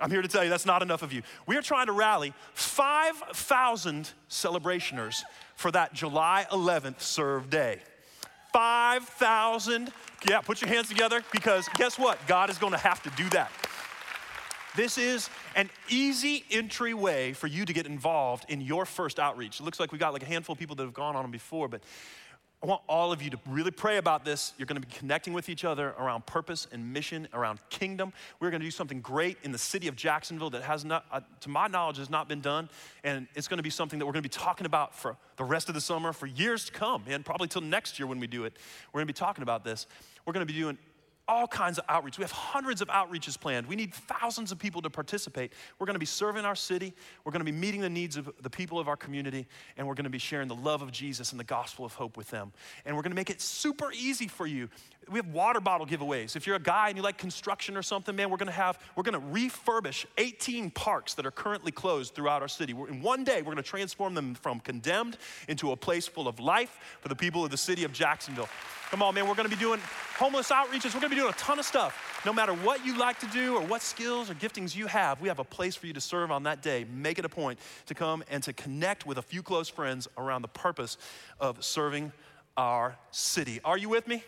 I'm 0.00 0.10
here 0.10 0.22
to 0.22 0.28
tell 0.28 0.42
you 0.42 0.50
that's 0.50 0.66
not 0.66 0.82
enough 0.82 1.02
of 1.02 1.12
you. 1.12 1.22
We 1.46 1.56
are 1.56 1.62
trying 1.62 1.86
to 1.86 1.92
rally 1.92 2.32
5,000 2.54 4.10
celebrationers 4.28 5.22
for 5.56 5.70
that 5.72 5.92
July 5.92 6.46
11th 6.50 7.00
serve 7.00 7.50
day. 7.50 7.80
5,000. 8.52 9.92
Yeah, 10.28 10.40
put 10.40 10.60
your 10.60 10.68
hands 10.68 10.88
together 10.88 11.22
because 11.32 11.68
guess 11.74 11.98
what? 11.98 12.18
God 12.26 12.50
is 12.50 12.58
going 12.58 12.72
to 12.72 12.78
have 12.78 13.02
to 13.02 13.10
do 13.10 13.28
that. 13.30 13.50
This 14.76 14.98
is 14.98 15.28
an 15.56 15.68
easy 15.88 16.44
entryway 16.50 17.32
for 17.32 17.48
you 17.48 17.64
to 17.64 17.72
get 17.72 17.86
involved 17.86 18.44
in 18.48 18.60
your 18.60 18.86
first 18.86 19.18
outreach. 19.18 19.60
It 19.60 19.64
looks 19.64 19.80
like 19.80 19.90
we 19.90 19.98
got 19.98 20.12
like 20.12 20.22
a 20.22 20.26
handful 20.26 20.52
of 20.52 20.58
people 20.58 20.76
that 20.76 20.84
have 20.84 20.94
gone 20.94 21.16
on 21.16 21.22
them 21.22 21.30
before, 21.32 21.68
but 21.68 21.82
I 22.62 22.66
want 22.66 22.82
all 22.90 23.10
of 23.10 23.22
you 23.22 23.30
to 23.30 23.38
really 23.48 23.70
pray 23.70 23.96
about 23.96 24.22
this. 24.22 24.52
You're 24.58 24.66
going 24.66 24.78
to 24.78 24.86
be 24.86 24.94
connecting 24.94 25.32
with 25.32 25.48
each 25.48 25.64
other 25.64 25.94
around 25.98 26.26
purpose 26.26 26.66
and 26.70 26.92
mission, 26.92 27.26
around 27.32 27.58
kingdom. 27.70 28.12
We're 28.38 28.50
going 28.50 28.60
to 28.60 28.66
do 28.66 28.70
something 28.70 29.00
great 29.00 29.38
in 29.42 29.50
the 29.50 29.56
city 29.56 29.88
of 29.88 29.96
Jacksonville 29.96 30.50
that 30.50 30.62
has 30.62 30.84
not, 30.84 31.06
uh, 31.10 31.20
to 31.40 31.48
my 31.48 31.68
knowledge, 31.68 31.96
has 31.96 32.10
not 32.10 32.28
been 32.28 32.42
done. 32.42 32.68
And 33.02 33.28
it's 33.34 33.48
going 33.48 33.56
to 33.56 33.62
be 33.62 33.70
something 33.70 33.98
that 33.98 34.04
we're 34.04 34.12
going 34.12 34.22
to 34.22 34.28
be 34.28 34.32
talking 34.32 34.66
about 34.66 34.94
for 34.94 35.16
the 35.36 35.44
rest 35.44 35.70
of 35.70 35.74
the 35.74 35.80
summer, 35.80 36.12
for 36.12 36.26
years 36.26 36.66
to 36.66 36.72
come, 36.72 37.04
and 37.08 37.24
probably 37.24 37.48
till 37.48 37.62
next 37.62 37.98
year 37.98 38.06
when 38.06 38.20
we 38.20 38.26
do 38.26 38.44
it. 38.44 38.52
We're 38.92 38.98
going 38.98 39.08
to 39.08 39.14
be 39.14 39.18
talking 39.18 39.42
about 39.42 39.64
this. 39.64 39.86
We're 40.26 40.34
going 40.34 40.46
to 40.46 40.52
be 40.52 40.58
doing 40.58 40.76
all 41.30 41.46
kinds 41.46 41.78
of 41.78 41.84
outreach. 41.88 42.18
We 42.18 42.24
have 42.24 42.32
hundreds 42.32 42.82
of 42.82 42.88
outreaches 42.88 43.40
planned. 43.40 43.68
We 43.68 43.76
need 43.76 43.94
thousands 43.94 44.50
of 44.50 44.58
people 44.58 44.82
to 44.82 44.90
participate. 44.90 45.52
We're 45.78 45.86
going 45.86 45.94
to 45.94 46.00
be 46.00 46.06
serving 46.06 46.44
our 46.44 46.56
city. 46.56 46.92
We're 47.24 47.30
going 47.30 47.44
to 47.46 47.50
be 47.50 47.56
meeting 47.56 47.80
the 47.80 47.88
needs 47.88 48.16
of 48.16 48.28
the 48.42 48.50
people 48.50 48.80
of 48.80 48.88
our 48.88 48.96
community, 48.96 49.46
and 49.76 49.86
we're 49.86 49.94
going 49.94 50.04
to 50.04 50.10
be 50.10 50.18
sharing 50.18 50.48
the 50.48 50.56
love 50.56 50.82
of 50.82 50.90
Jesus 50.90 51.30
and 51.30 51.38
the 51.38 51.44
gospel 51.44 51.84
of 51.84 51.94
hope 51.94 52.16
with 52.16 52.30
them. 52.30 52.52
And 52.84 52.96
we're 52.96 53.02
going 53.02 53.12
to 53.12 53.16
make 53.16 53.30
it 53.30 53.40
super 53.40 53.92
easy 53.92 54.26
for 54.26 54.44
you. 54.44 54.68
We 55.10 55.18
have 55.18 55.28
water 55.28 55.60
bottle 55.60 55.86
giveaways. 55.86 56.36
If 56.36 56.46
you're 56.46 56.56
a 56.56 56.60
guy 56.60 56.88
and 56.88 56.96
you 56.96 57.02
like 57.02 57.18
construction 57.18 57.76
or 57.76 57.82
something, 57.82 58.14
man, 58.14 58.30
we're 58.30 58.36
to 58.46 58.52
have 58.52 58.78
we're 58.94 59.02
to 59.02 59.26
refurbish 59.26 60.06
18 60.18 60.70
parks 60.70 61.14
that 61.14 61.26
are 61.26 61.32
currently 61.32 61.72
closed 61.72 62.14
throughout 62.14 62.42
our 62.42 62.48
city. 62.48 62.74
We're, 62.74 62.88
in 62.88 63.02
one 63.02 63.24
day, 63.24 63.42
we're 63.42 63.52
to 63.56 63.62
transform 63.62 64.14
them 64.14 64.34
from 64.36 64.60
condemned 64.60 65.16
into 65.48 65.72
a 65.72 65.76
place 65.76 66.06
full 66.06 66.28
of 66.28 66.38
life 66.38 66.78
for 67.00 67.08
the 67.08 67.16
people 67.16 67.44
of 67.44 67.50
the 67.50 67.56
city 67.56 67.82
of 67.82 67.92
Jacksonville. 67.92 68.48
Come 68.90 69.02
on, 69.02 69.14
man, 69.14 69.26
we're 69.26 69.34
to 69.48 69.48
be 69.48 69.60
doing 69.60 69.80
homeless 70.16 70.50
outreaches. 70.50 70.94
We're 70.94 71.00
gonna 71.00 71.10
be 71.10 71.16
doing 71.16 71.30
a 71.30 71.38
ton 71.38 71.58
of 71.58 71.64
stuff. 71.64 72.22
No 72.24 72.32
matter 72.32 72.52
what 72.52 72.84
you 72.86 72.96
like 72.96 73.18
to 73.20 73.26
do 73.26 73.56
or 73.56 73.62
what 73.62 73.82
skills 73.82 74.30
or 74.30 74.34
giftings 74.34 74.76
you 74.76 74.86
have, 74.86 75.20
we 75.20 75.28
have 75.28 75.38
a 75.38 75.44
place 75.44 75.74
for 75.74 75.86
you 75.86 75.92
to 75.92 76.00
serve 76.00 76.30
on 76.30 76.44
that 76.44 76.62
day. 76.62 76.84
Make 76.92 77.18
it 77.18 77.24
a 77.24 77.28
point 77.28 77.58
to 77.86 77.94
come 77.94 78.22
and 78.30 78.42
to 78.44 78.52
connect 78.52 79.06
with 79.06 79.18
a 79.18 79.22
few 79.22 79.42
close 79.42 79.68
friends 79.68 80.06
around 80.18 80.42
the 80.42 80.48
purpose 80.48 80.98
of 81.40 81.64
serving 81.64 82.12
our 82.56 82.96
city. 83.10 83.60
Are 83.64 83.78
you 83.78 83.88
with 83.88 84.06
me? 84.06 84.22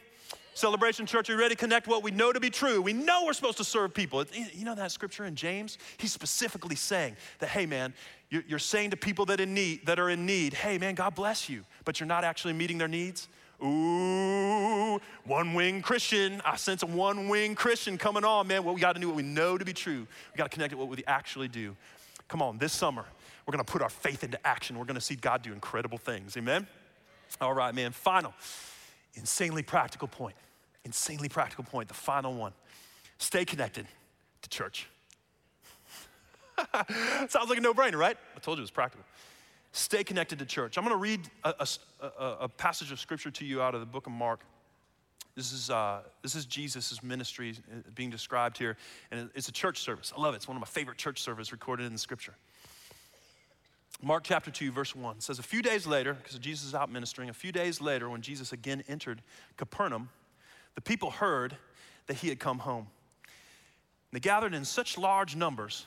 Celebration 0.54 1.06
Church, 1.06 1.30
are 1.30 1.32
you 1.32 1.38
ready 1.38 1.54
to 1.54 1.58
connect 1.58 1.86
what 1.86 2.02
we 2.02 2.10
know 2.10 2.32
to 2.32 2.40
be 2.40 2.50
true? 2.50 2.82
We 2.82 2.92
know 2.92 3.24
we're 3.24 3.32
supposed 3.32 3.56
to 3.56 3.64
serve 3.64 3.94
people. 3.94 4.24
You 4.52 4.64
know 4.64 4.74
that 4.74 4.92
scripture 4.92 5.24
in 5.24 5.34
James? 5.34 5.78
He's 5.96 6.12
specifically 6.12 6.76
saying 6.76 7.16
that, 7.38 7.48
hey 7.48 7.64
man, 7.64 7.94
you're 8.28 8.58
saying 8.58 8.90
to 8.90 8.96
people 8.96 9.26
that, 9.26 9.40
in 9.40 9.54
need, 9.54 9.86
that 9.86 9.98
are 9.98 10.10
in 10.10 10.26
need, 10.26 10.54
hey 10.54 10.76
man, 10.78 10.94
God 10.94 11.14
bless 11.14 11.48
you, 11.48 11.64
but 11.84 12.00
you're 12.00 12.06
not 12.06 12.24
actually 12.24 12.52
meeting 12.52 12.78
their 12.78 12.88
needs. 12.88 13.28
Ooh, 13.64 15.00
one 15.24 15.54
wing 15.54 15.82
Christian. 15.82 16.42
I 16.44 16.56
sense 16.56 16.82
a 16.82 16.86
one 16.86 17.28
wing 17.28 17.54
Christian 17.54 17.96
coming 17.96 18.24
on, 18.24 18.48
man. 18.48 18.64
What 18.64 18.74
we 18.74 18.80
got 18.80 18.94
to 18.94 19.00
do, 19.00 19.06
what 19.06 19.16
we 19.16 19.22
know 19.22 19.56
to 19.56 19.64
be 19.64 19.72
true. 19.72 20.06
We 20.32 20.36
got 20.36 20.50
to 20.50 20.54
connect 20.54 20.72
it 20.72 20.76
with 20.76 20.88
what 20.88 20.96
we 20.96 21.04
actually 21.06 21.48
do. 21.48 21.76
Come 22.28 22.42
on, 22.42 22.58
this 22.58 22.72
summer, 22.72 23.04
we're 23.46 23.52
going 23.52 23.64
to 23.64 23.70
put 23.72 23.80
our 23.80 23.88
faith 23.88 24.24
into 24.24 24.44
action. 24.46 24.78
We're 24.78 24.84
going 24.84 24.96
to 24.96 25.00
see 25.00 25.14
God 25.14 25.42
do 25.42 25.52
incredible 25.52 25.98
things. 25.98 26.36
Amen? 26.36 26.66
All 27.40 27.54
right, 27.54 27.74
man. 27.74 27.92
Final 27.92 28.34
insanely 29.14 29.62
practical 29.62 30.08
point. 30.08 30.36
Insanely 30.84 31.28
practical 31.28 31.64
point, 31.64 31.88
the 31.88 31.94
final 31.94 32.34
one. 32.34 32.52
Stay 33.18 33.44
connected 33.44 33.86
to 34.42 34.48
church. 34.48 34.88
Sounds 37.28 37.48
like 37.48 37.58
a 37.58 37.60
no 37.60 37.72
brainer, 37.72 37.98
right? 37.98 38.16
I 38.36 38.38
told 38.40 38.58
you 38.58 38.62
it 38.62 38.64
was 38.64 38.70
practical. 38.70 39.04
Stay 39.72 40.04
connected 40.04 40.38
to 40.38 40.44
church. 40.44 40.76
I'm 40.76 40.84
going 40.84 40.94
to 40.94 41.00
read 41.00 41.20
a, 41.44 41.66
a, 42.00 42.36
a, 42.40 42.48
passage 42.48 42.92
of 42.92 43.00
scripture 43.00 43.30
to 43.30 43.44
you 43.44 43.62
out 43.62 43.74
of 43.74 43.80
the 43.80 43.86
book 43.86 44.06
of 44.06 44.12
Mark. 44.12 44.40
This 45.34 45.52
is, 45.52 45.70
uh, 45.70 46.02
this 46.20 46.34
is 46.34 46.44
Jesus' 46.44 47.02
ministry 47.02 47.54
uh, 47.70 47.76
being 47.94 48.10
described 48.10 48.58
here, 48.58 48.76
and 49.10 49.30
it's 49.34 49.48
a 49.48 49.52
church 49.52 49.78
service. 49.78 50.12
I 50.16 50.20
love 50.20 50.34
it. 50.34 50.38
It's 50.38 50.48
one 50.48 50.58
of 50.58 50.60
my 50.60 50.66
favorite 50.66 50.98
church 50.98 51.22
services 51.22 51.52
recorded 51.52 51.86
in 51.86 51.92
the 51.92 51.98
scripture. 51.98 52.34
Mark 54.00 54.24
chapter 54.24 54.50
2, 54.50 54.72
verse 54.72 54.96
1 54.96 55.20
says, 55.20 55.38
A 55.38 55.42
few 55.42 55.62
days 55.62 55.86
later, 55.86 56.14
because 56.14 56.38
Jesus 56.38 56.68
is 56.68 56.74
out 56.74 56.90
ministering, 56.90 57.28
a 57.28 57.34
few 57.34 57.52
days 57.52 57.80
later, 57.80 58.08
when 58.08 58.22
Jesus 58.22 58.52
again 58.52 58.82
entered 58.88 59.22
Capernaum, 59.56 60.08
the 60.74 60.80
people 60.80 61.10
heard 61.10 61.56
that 62.06 62.16
he 62.16 62.28
had 62.28 62.40
come 62.40 62.60
home. 62.60 62.88
They 64.12 64.20
gathered 64.20 64.54
in 64.54 64.64
such 64.64 64.98
large 64.98 65.36
numbers 65.36 65.86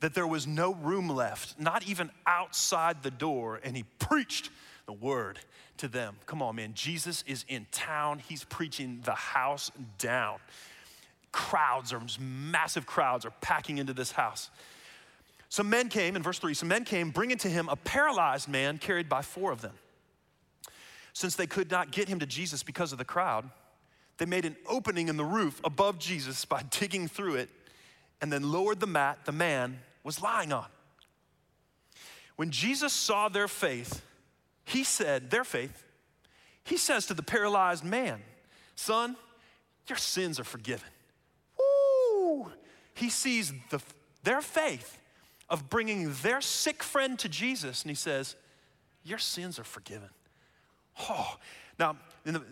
that 0.00 0.14
there 0.14 0.26
was 0.26 0.46
no 0.46 0.74
room 0.74 1.08
left, 1.08 1.58
not 1.58 1.86
even 1.86 2.10
outside 2.26 3.02
the 3.02 3.10
door, 3.10 3.60
and 3.62 3.76
he 3.76 3.84
preached 3.98 4.50
the 4.86 4.92
word 4.92 5.38
to 5.78 5.88
them. 5.88 6.16
Come 6.26 6.42
on, 6.42 6.56
man. 6.56 6.72
Jesus 6.74 7.24
is 7.26 7.44
in 7.48 7.66
town, 7.70 8.18
he's 8.18 8.44
preaching 8.44 9.00
the 9.04 9.14
house 9.14 9.70
down. 9.98 10.38
Crowds 11.32 11.92
are, 11.92 12.00
massive 12.20 12.86
crowds 12.86 13.24
are 13.24 13.32
packing 13.40 13.78
into 13.78 13.92
this 13.92 14.12
house. 14.12 14.50
Some 15.54 15.70
men 15.70 15.88
came, 15.88 16.16
in 16.16 16.22
verse 16.24 16.40
3, 16.40 16.52
some 16.52 16.66
men 16.66 16.84
came 16.84 17.10
bringing 17.10 17.38
to 17.38 17.48
him 17.48 17.68
a 17.68 17.76
paralyzed 17.76 18.48
man 18.48 18.76
carried 18.76 19.08
by 19.08 19.22
four 19.22 19.52
of 19.52 19.60
them. 19.60 19.74
Since 21.12 21.36
they 21.36 21.46
could 21.46 21.70
not 21.70 21.92
get 21.92 22.08
him 22.08 22.18
to 22.18 22.26
Jesus 22.26 22.64
because 22.64 22.90
of 22.90 22.98
the 22.98 23.04
crowd, 23.04 23.48
they 24.18 24.26
made 24.26 24.46
an 24.46 24.56
opening 24.66 25.06
in 25.06 25.16
the 25.16 25.24
roof 25.24 25.60
above 25.62 26.00
Jesus 26.00 26.44
by 26.44 26.64
digging 26.70 27.06
through 27.06 27.36
it 27.36 27.50
and 28.20 28.32
then 28.32 28.50
lowered 28.50 28.80
the 28.80 28.88
mat 28.88 29.18
the 29.26 29.30
man 29.30 29.78
was 30.02 30.20
lying 30.20 30.52
on. 30.52 30.66
When 32.34 32.50
Jesus 32.50 32.92
saw 32.92 33.28
their 33.28 33.46
faith, 33.46 34.02
he 34.64 34.82
said, 34.82 35.30
Their 35.30 35.44
faith, 35.44 35.84
he 36.64 36.76
says 36.76 37.06
to 37.06 37.14
the 37.14 37.22
paralyzed 37.22 37.84
man, 37.84 38.20
Son, 38.74 39.14
your 39.86 39.98
sins 39.98 40.40
are 40.40 40.44
forgiven. 40.44 40.88
Woo! 41.56 42.50
He 42.94 43.08
sees 43.08 43.52
the, 43.70 43.80
their 44.24 44.40
faith 44.40 44.98
of 45.48 45.68
bringing 45.68 46.12
their 46.22 46.40
sick 46.40 46.82
friend 46.82 47.18
to 47.18 47.28
Jesus, 47.28 47.82
and 47.82 47.90
he 47.90 47.94
says, 47.94 48.36
Your 49.04 49.18
sins 49.18 49.58
are 49.58 49.64
forgiven. 49.64 50.08
Oh, 51.08 51.36
now, 51.78 51.96
in 52.24 52.34
the, 52.34 52.42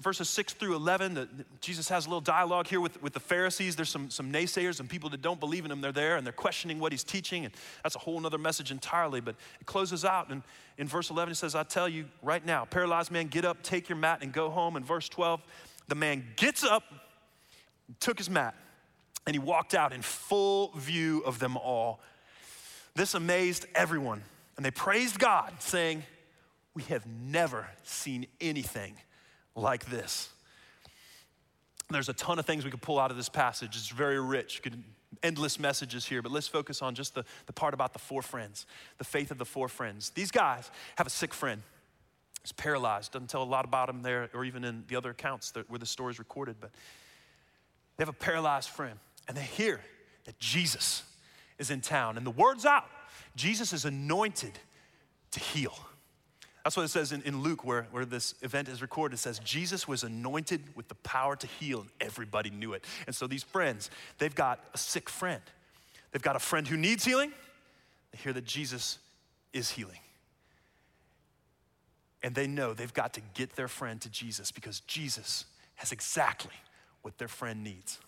verses 0.00 0.28
6 0.28 0.52
through 0.54 0.76
11, 0.76 1.14
the, 1.14 1.28
Jesus 1.60 1.88
has 1.88 2.06
a 2.06 2.08
little 2.08 2.20
dialogue 2.20 2.66
here 2.66 2.80
with, 2.80 3.02
with 3.02 3.12
the 3.12 3.20
Pharisees. 3.20 3.74
There's 3.74 3.88
some, 3.88 4.10
some 4.10 4.30
naysayers 4.30 4.80
and 4.80 4.88
people 4.88 5.08
that 5.10 5.22
don't 5.22 5.40
believe 5.40 5.64
in 5.64 5.70
him. 5.70 5.80
They're 5.80 5.92
there 5.92 6.16
and 6.16 6.26
they're 6.26 6.32
questioning 6.32 6.78
what 6.78 6.92
he's 6.92 7.04
teaching, 7.04 7.44
and 7.44 7.54
that's 7.82 7.96
a 7.96 7.98
whole 7.98 8.24
other 8.24 8.38
message 8.38 8.70
entirely. 8.70 9.20
But 9.20 9.36
it 9.60 9.66
closes 9.66 10.04
out, 10.04 10.30
and 10.30 10.42
in 10.78 10.86
verse 10.86 11.10
11, 11.10 11.32
it 11.32 11.34
says, 11.36 11.54
I 11.54 11.62
tell 11.62 11.88
you 11.88 12.06
right 12.22 12.44
now, 12.44 12.64
paralyzed 12.64 13.10
man, 13.10 13.28
get 13.28 13.44
up, 13.44 13.62
take 13.62 13.88
your 13.88 13.98
mat, 13.98 14.18
and 14.22 14.32
go 14.32 14.50
home. 14.50 14.76
In 14.76 14.84
verse 14.84 15.08
12, 15.08 15.42
the 15.88 15.94
man 15.94 16.24
gets 16.36 16.64
up, 16.64 16.84
took 17.98 18.18
his 18.18 18.30
mat, 18.30 18.54
and 19.26 19.34
he 19.34 19.40
walked 19.40 19.74
out 19.74 19.92
in 19.92 20.02
full 20.02 20.72
view 20.76 21.22
of 21.24 21.38
them 21.38 21.56
all 21.56 22.00
this 22.94 23.14
amazed 23.14 23.66
everyone, 23.74 24.22
and 24.56 24.64
they 24.64 24.70
praised 24.70 25.18
God, 25.18 25.54
saying, 25.60 26.02
We 26.74 26.82
have 26.84 27.06
never 27.06 27.66
seen 27.84 28.26
anything 28.40 28.94
like 29.54 29.86
this. 29.86 30.28
There's 31.90 32.08
a 32.08 32.14
ton 32.14 32.38
of 32.38 32.46
things 32.46 32.64
we 32.64 32.70
could 32.70 32.82
pull 32.82 32.98
out 32.98 33.10
of 33.10 33.16
this 33.16 33.28
passage. 33.28 33.76
It's 33.76 33.88
very 33.88 34.20
rich. 34.20 34.62
endless 35.22 35.58
messages 35.58 36.06
here, 36.06 36.22
but 36.22 36.32
let's 36.32 36.48
focus 36.48 36.80
on 36.80 36.94
just 36.94 37.14
the, 37.14 37.24
the 37.46 37.52
part 37.52 37.74
about 37.74 37.92
the 37.92 37.98
four 37.98 38.22
friends, 38.22 38.66
the 38.98 39.04
faith 39.04 39.30
of 39.30 39.38
the 39.38 39.44
four 39.44 39.68
friends. 39.68 40.10
These 40.10 40.30
guys 40.30 40.70
have 40.96 41.06
a 41.06 41.10
sick 41.10 41.34
friend. 41.34 41.62
He's 42.42 42.52
paralyzed. 42.52 43.12
Doesn't 43.12 43.28
tell 43.28 43.42
a 43.42 43.44
lot 43.44 43.64
about 43.64 43.88
him 43.88 44.02
there, 44.02 44.28
or 44.34 44.44
even 44.44 44.64
in 44.64 44.84
the 44.88 44.96
other 44.96 45.10
accounts 45.10 45.52
that, 45.52 45.68
where 45.70 45.78
the 45.78 45.86
story 45.86 46.12
is 46.12 46.18
recorded, 46.18 46.56
but 46.60 46.70
they 47.96 48.02
have 48.02 48.08
a 48.08 48.12
paralyzed 48.12 48.70
friend, 48.70 48.98
and 49.28 49.36
they 49.36 49.42
hear 49.42 49.80
that 50.24 50.38
Jesus 50.38 51.02
is 51.58 51.70
in 51.70 51.80
town. 51.80 52.16
And 52.16 52.26
the 52.26 52.30
word's 52.30 52.64
out 52.64 52.86
Jesus 53.34 53.72
is 53.72 53.84
anointed 53.84 54.52
to 55.32 55.40
heal. 55.40 55.74
That's 56.64 56.76
what 56.76 56.84
it 56.84 56.88
says 56.88 57.10
in, 57.10 57.22
in 57.22 57.42
Luke, 57.42 57.64
where, 57.64 57.88
where 57.90 58.04
this 58.04 58.34
event 58.42 58.68
is 58.68 58.82
recorded. 58.82 59.16
It 59.16 59.18
says, 59.18 59.40
Jesus 59.40 59.88
was 59.88 60.04
anointed 60.04 60.62
with 60.76 60.88
the 60.88 60.94
power 60.96 61.34
to 61.34 61.46
heal, 61.46 61.80
and 61.80 61.90
everybody 62.00 62.50
knew 62.50 62.72
it. 62.72 62.84
And 63.06 63.16
so 63.16 63.26
these 63.26 63.42
friends, 63.42 63.90
they've 64.18 64.34
got 64.34 64.60
a 64.72 64.78
sick 64.78 65.08
friend. 65.08 65.42
They've 66.12 66.22
got 66.22 66.36
a 66.36 66.40
friend 66.40 66.68
who 66.68 66.76
needs 66.76 67.04
healing. 67.04 67.32
They 68.12 68.18
hear 68.18 68.32
that 68.34 68.44
Jesus 68.44 68.98
is 69.52 69.70
healing. 69.70 69.98
And 72.22 72.34
they 72.34 72.46
know 72.46 72.74
they've 72.74 72.94
got 72.94 73.14
to 73.14 73.20
get 73.34 73.56
their 73.56 73.66
friend 73.66 74.00
to 74.02 74.08
Jesus 74.08 74.52
because 74.52 74.80
Jesus 74.80 75.46
has 75.76 75.90
exactly 75.90 76.54
what 77.00 77.18
their 77.18 77.28
friend 77.28 77.64
needs. 77.64 77.98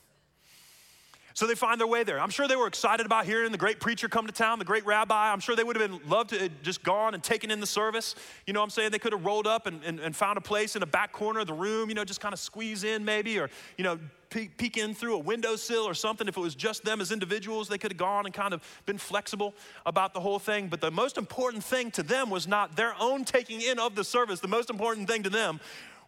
So 1.35 1.49
they 1.49 1.57
find 1.57 1.81
their 1.81 1.88
way 1.88 2.05
there. 2.05 2.20
I'm 2.20 2.31
sure 2.31 2.47
they 2.47 2.55
were 2.55 2.68
excited 2.68 3.05
about 3.05 3.27
hearing 3.27 3.51
the 3.51 3.59
great 3.59 3.81
preacher 3.81 4.09
come 4.09 4.25
to 4.29 4.33
town, 4.33 4.61
the 4.61 4.64
great 4.64 4.87
rabbi. 4.87 5.33
I'm 5.33 5.40
sure 5.40 5.57
they 5.57 5.64
would 5.64 5.77
have 5.77 5.90
been 5.90 6.09
loved 6.09 6.31
to 6.31 6.38
have 6.38 6.62
just 6.62 6.85
gone 6.85 7.12
and 7.12 7.25
taken 7.25 7.51
in 7.51 7.59
the 7.59 7.66
service. 7.66 8.14
You 8.47 8.53
know 8.53 8.61
what 8.61 8.64
I'm 8.64 8.70
saying? 8.70 8.92
They 8.92 9.01
could 9.01 9.12
have 9.12 9.25
rolled 9.25 9.49
up 9.49 9.66
and, 9.66 9.83
and, 9.83 9.99
and 9.99 10.14
found 10.14 10.38
a 10.38 10.40
place 10.40 10.77
in 10.77 10.85
a 10.85 10.87
back 10.87 11.11
corner 11.11 11.40
of 11.40 11.49
the 11.49 11.53
room, 11.53 11.88
you 11.88 11.97
know, 11.97 12.05
just 12.05 12.20
kind 12.20 12.33
of 12.33 12.38
squeeze 12.38 12.85
in 12.85 13.05
maybe, 13.05 13.40
or, 13.40 13.51
you 13.77 13.83
know, 13.83 13.99
peek, 14.31 14.57
peek 14.57 14.77
in 14.77 14.94
through 14.94 15.16
a 15.16 15.18
windowsill 15.18 15.83
or 15.83 15.94
something. 15.94 16.29
If 16.29 16.37
it 16.37 16.40
was 16.40 16.55
just 16.55 16.85
them 16.85 17.01
as 17.01 17.11
individuals, 17.11 17.66
they 17.66 17.79
could 17.79 17.90
have 17.90 17.99
gone 17.99 18.27
and 18.27 18.35
kind 18.35 18.55
of 18.55 18.62
been 18.87 18.99
flexible 18.99 19.55
about 19.87 20.14
the 20.14 20.20
whole 20.20 20.38
thing. 20.38 20.68
But 20.68 20.81
the 20.81 20.92
most 20.92 21.18
important 21.18 21.64
thing 21.64 21.90
to 21.92 22.05
them 22.05 22.31
was 22.31 22.47
not 22.47 22.77
their 22.77 22.94
own 23.01 23.25
taking 23.25 23.61
in 23.61 23.81
of 23.81 23.97
the 23.97 24.05
service. 24.05 24.38
The 24.38 24.47
most 24.47 24.70
important 24.70 25.09
thing 25.09 25.25
to 25.25 25.31
them 25.31 25.59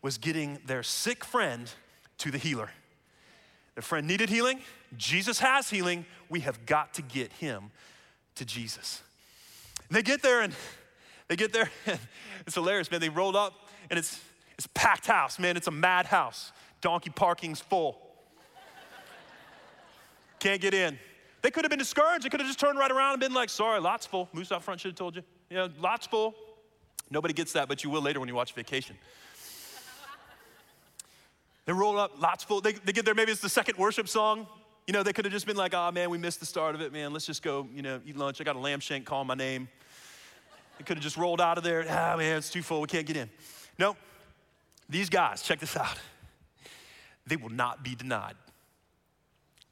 was 0.03 0.19
getting 0.19 0.59
their 0.67 0.85
sick 0.85 1.25
friend 1.25 1.69
to 2.19 2.31
the 2.31 2.39
healer. 2.39 2.71
Their 3.75 3.83
friend 3.83 4.07
needed 4.07 4.29
healing. 4.29 4.61
Jesus 4.97 5.39
has 5.39 5.71
healing. 5.71 6.05
We 6.29 6.41
have 6.41 6.67
got 6.67 6.95
to 6.95 7.03
get 7.03 7.33
him 7.35 7.71
to 8.37 8.45
Jesus. 8.45 9.03
And 9.89 9.97
they 9.97 10.03
get 10.03 10.23
there 10.23 10.43
and 10.43 10.53
they 11.29 11.37
get 11.37 11.53
there 11.53 11.71
and 11.87 11.99
it's 12.47 12.55
hilarious, 12.55 12.91
man. 12.91 13.01
They 13.01 13.09
rolled 13.09 13.37
up 13.37 13.53
and 13.91 13.99
it's 13.99 14.21
it's 14.57 14.67
packed 14.73 15.07
house, 15.07 15.39
man. 15.39 15.57
It's 15.57 15.67
a 15.67 15.73
mad 15.73 16.07
house. 16.07 16.53
Donkey 16.81 17.11
parking's 17.11 17.61
full. 17.61 18.01
Can't 20.39 20.61
get 20.61 20.73
in. 20.73 20.99
They 21.43 21.51
could 21.51 21.65
have 21.65 21.71
been 21.71 21.79
discouraged. 21.79 22.25
They 22.25 22.31
could 22.31 22.41
have 22.41 22.49
just 22.49 22.59
turned 22.59 22.79
right 22.79 22.91
around 22.91 23.13
and 23.13 23.21
been 23.21 23.35
like, 23.35 23.51
sorry, 23.51 23.81
lots 23.81 24.07
full. 24.07 24.29
Moose 24.33 24.51
out 24.51 24.63
front 24.63 24.81
should 24.81 24.93
have 24.93 24.97
told 24.97 25.17
you. 25.17 25.23
Yeah, 25.51 25.69
lots 25.79 26.07
full. 26.07 26.35
Nobody 27.11 27.35
gets 27.35 27.53
that, 27.53 27.69
but 27.69 27.85
you 27.85 27.91
will 27.91 28.03
later 28.03 28.19
when 28.19 28.29
you 28.29 28.35
watch 28.35 28.53
vacation. 28.53 28.97
They 31.67 31.73
roll 31.73 31.99
up, 31.99 32.21
lots 32.21 32.45
full. 32.45 32.61
They, 32.61 32.75
they 32.75 32.93
get 32.93 33.05
there, 33.05 33.15
maybe 33.15 33.33
it's 33.33 33.41
the 33.41 33.49
second 33.49 33.77
worship 33.77 34.07
song. 34.09 34.47
You 34.87 34.93
know, 34.93 35.03
they 35.03 35.13
could 35.13 35.25
have 35.25 35.33
just 35.33 35.47
been 35.47 35.57
like, 35.57 35.75
oh 35.75 35.91
man, 35.91 36.11
we 36.11 36.19
missed 36.19 36.39
the 36.39 36.47
start 36.47 36.77
of 36.77 36.81
it, 36.81 36.93
man. 36.93 37.13
Let's 37.13 37.27
just 37.27 37.43
go, 37.43 37.67
you 37.75 37.83
know, 37.83 38.01
eat 38.07 38.17
lunch. 38.17 38.41
I 38.41 38.45
got 38.45 38.55
a 38.55 38.61
lamb 38.61 38.79
shank 38.79 39.05
calling 39.05 39.27
my 39.27 39.35
name. 39.35 39.69
They 40.79 40.85
could 40.85 40.99
have 40.99 41.03
just 41.03 41.17
rolled 41.17 41.41
out 41.41 41.59
of 41.59 41.65
there. 41.65 41.85
Ah, 41.89 42.15
man, 42.17 42.39
it's 42.39 42.51
too 42.51 42.63
full. 42.63 42.81
We 42.81 42.87
can't 42.87 43.07
get 43.07 43.17
in. 43.17 43.29
No, 43.81 43.97
these 44.89 45.09
guys, 45.09 45.43
check 45.43 45.59
this 45.59 45.77
out. 45.77 45.99
They 47.27 47.35
will 47.35 47.51
not 47.51 47.83
be 47.83 47.97
denied. 47.97 48.37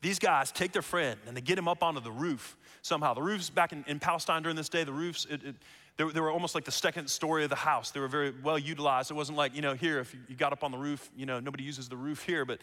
These 0.03 0.19
guys 0.19 0.51
take 0.51 0.73
their 0.73 0.83
friend 0.83 1.21
and 1.29 1.37
they 1.37 1.41
get 1.41 1.57
him 1.57 1.69
up 1.69 1.85
onto 1.85 2.01
the 2.01 2.11
roof 2.11 2.57
somehow. 2.83 3.15
The 3.15 3.23
roofs 3.23 3.51
back 3.51 3.73
in, 3.73 3.85
in 3.87 4.01
Palestine 4.01 4.43
during 4.43 4.57
this 4.57 4.69
day, 4.69 4.83
the 4.83 4.93
roofs, 4.93 5.27
it, 5.31 5.45
it, 5.45 5.55
They, 5.97 6.05
they 6.11 6.21
were 6.21 6.33
almost 6.33 6.57
like 6.57 6.65
the 6.65 6.73
second 6.73 7.09
story 7.09 7.45
of 7.45 7.51
the 7.51 7.57
house. 7.57 7.93
They 7.93 8.01
were 8.01 8.09
very 8.09 8.35
well 8.43 8.59
utilized. 8.59 9.13
It 9.13 9.15
wasn't 9.15 9.39
like, 9.39 9.55
you 9.55 9.63
know, 9.63 9.75
here, 9.75 10.01
if 10.01 10.13
you 10.29 10.35
got 10.35 10.53
up 10.53 10.65
on 10.65 10.73
the 10.73 10.79
roof, 10.79 11.09
you 11.17 11.25
know, 11.25 11.39
nobody 11.39 11.63
uses 11.63 11.89
the 11.89 11.97
roof 11.97 12.25
here, 12.25 12.45
but 12.45 12.61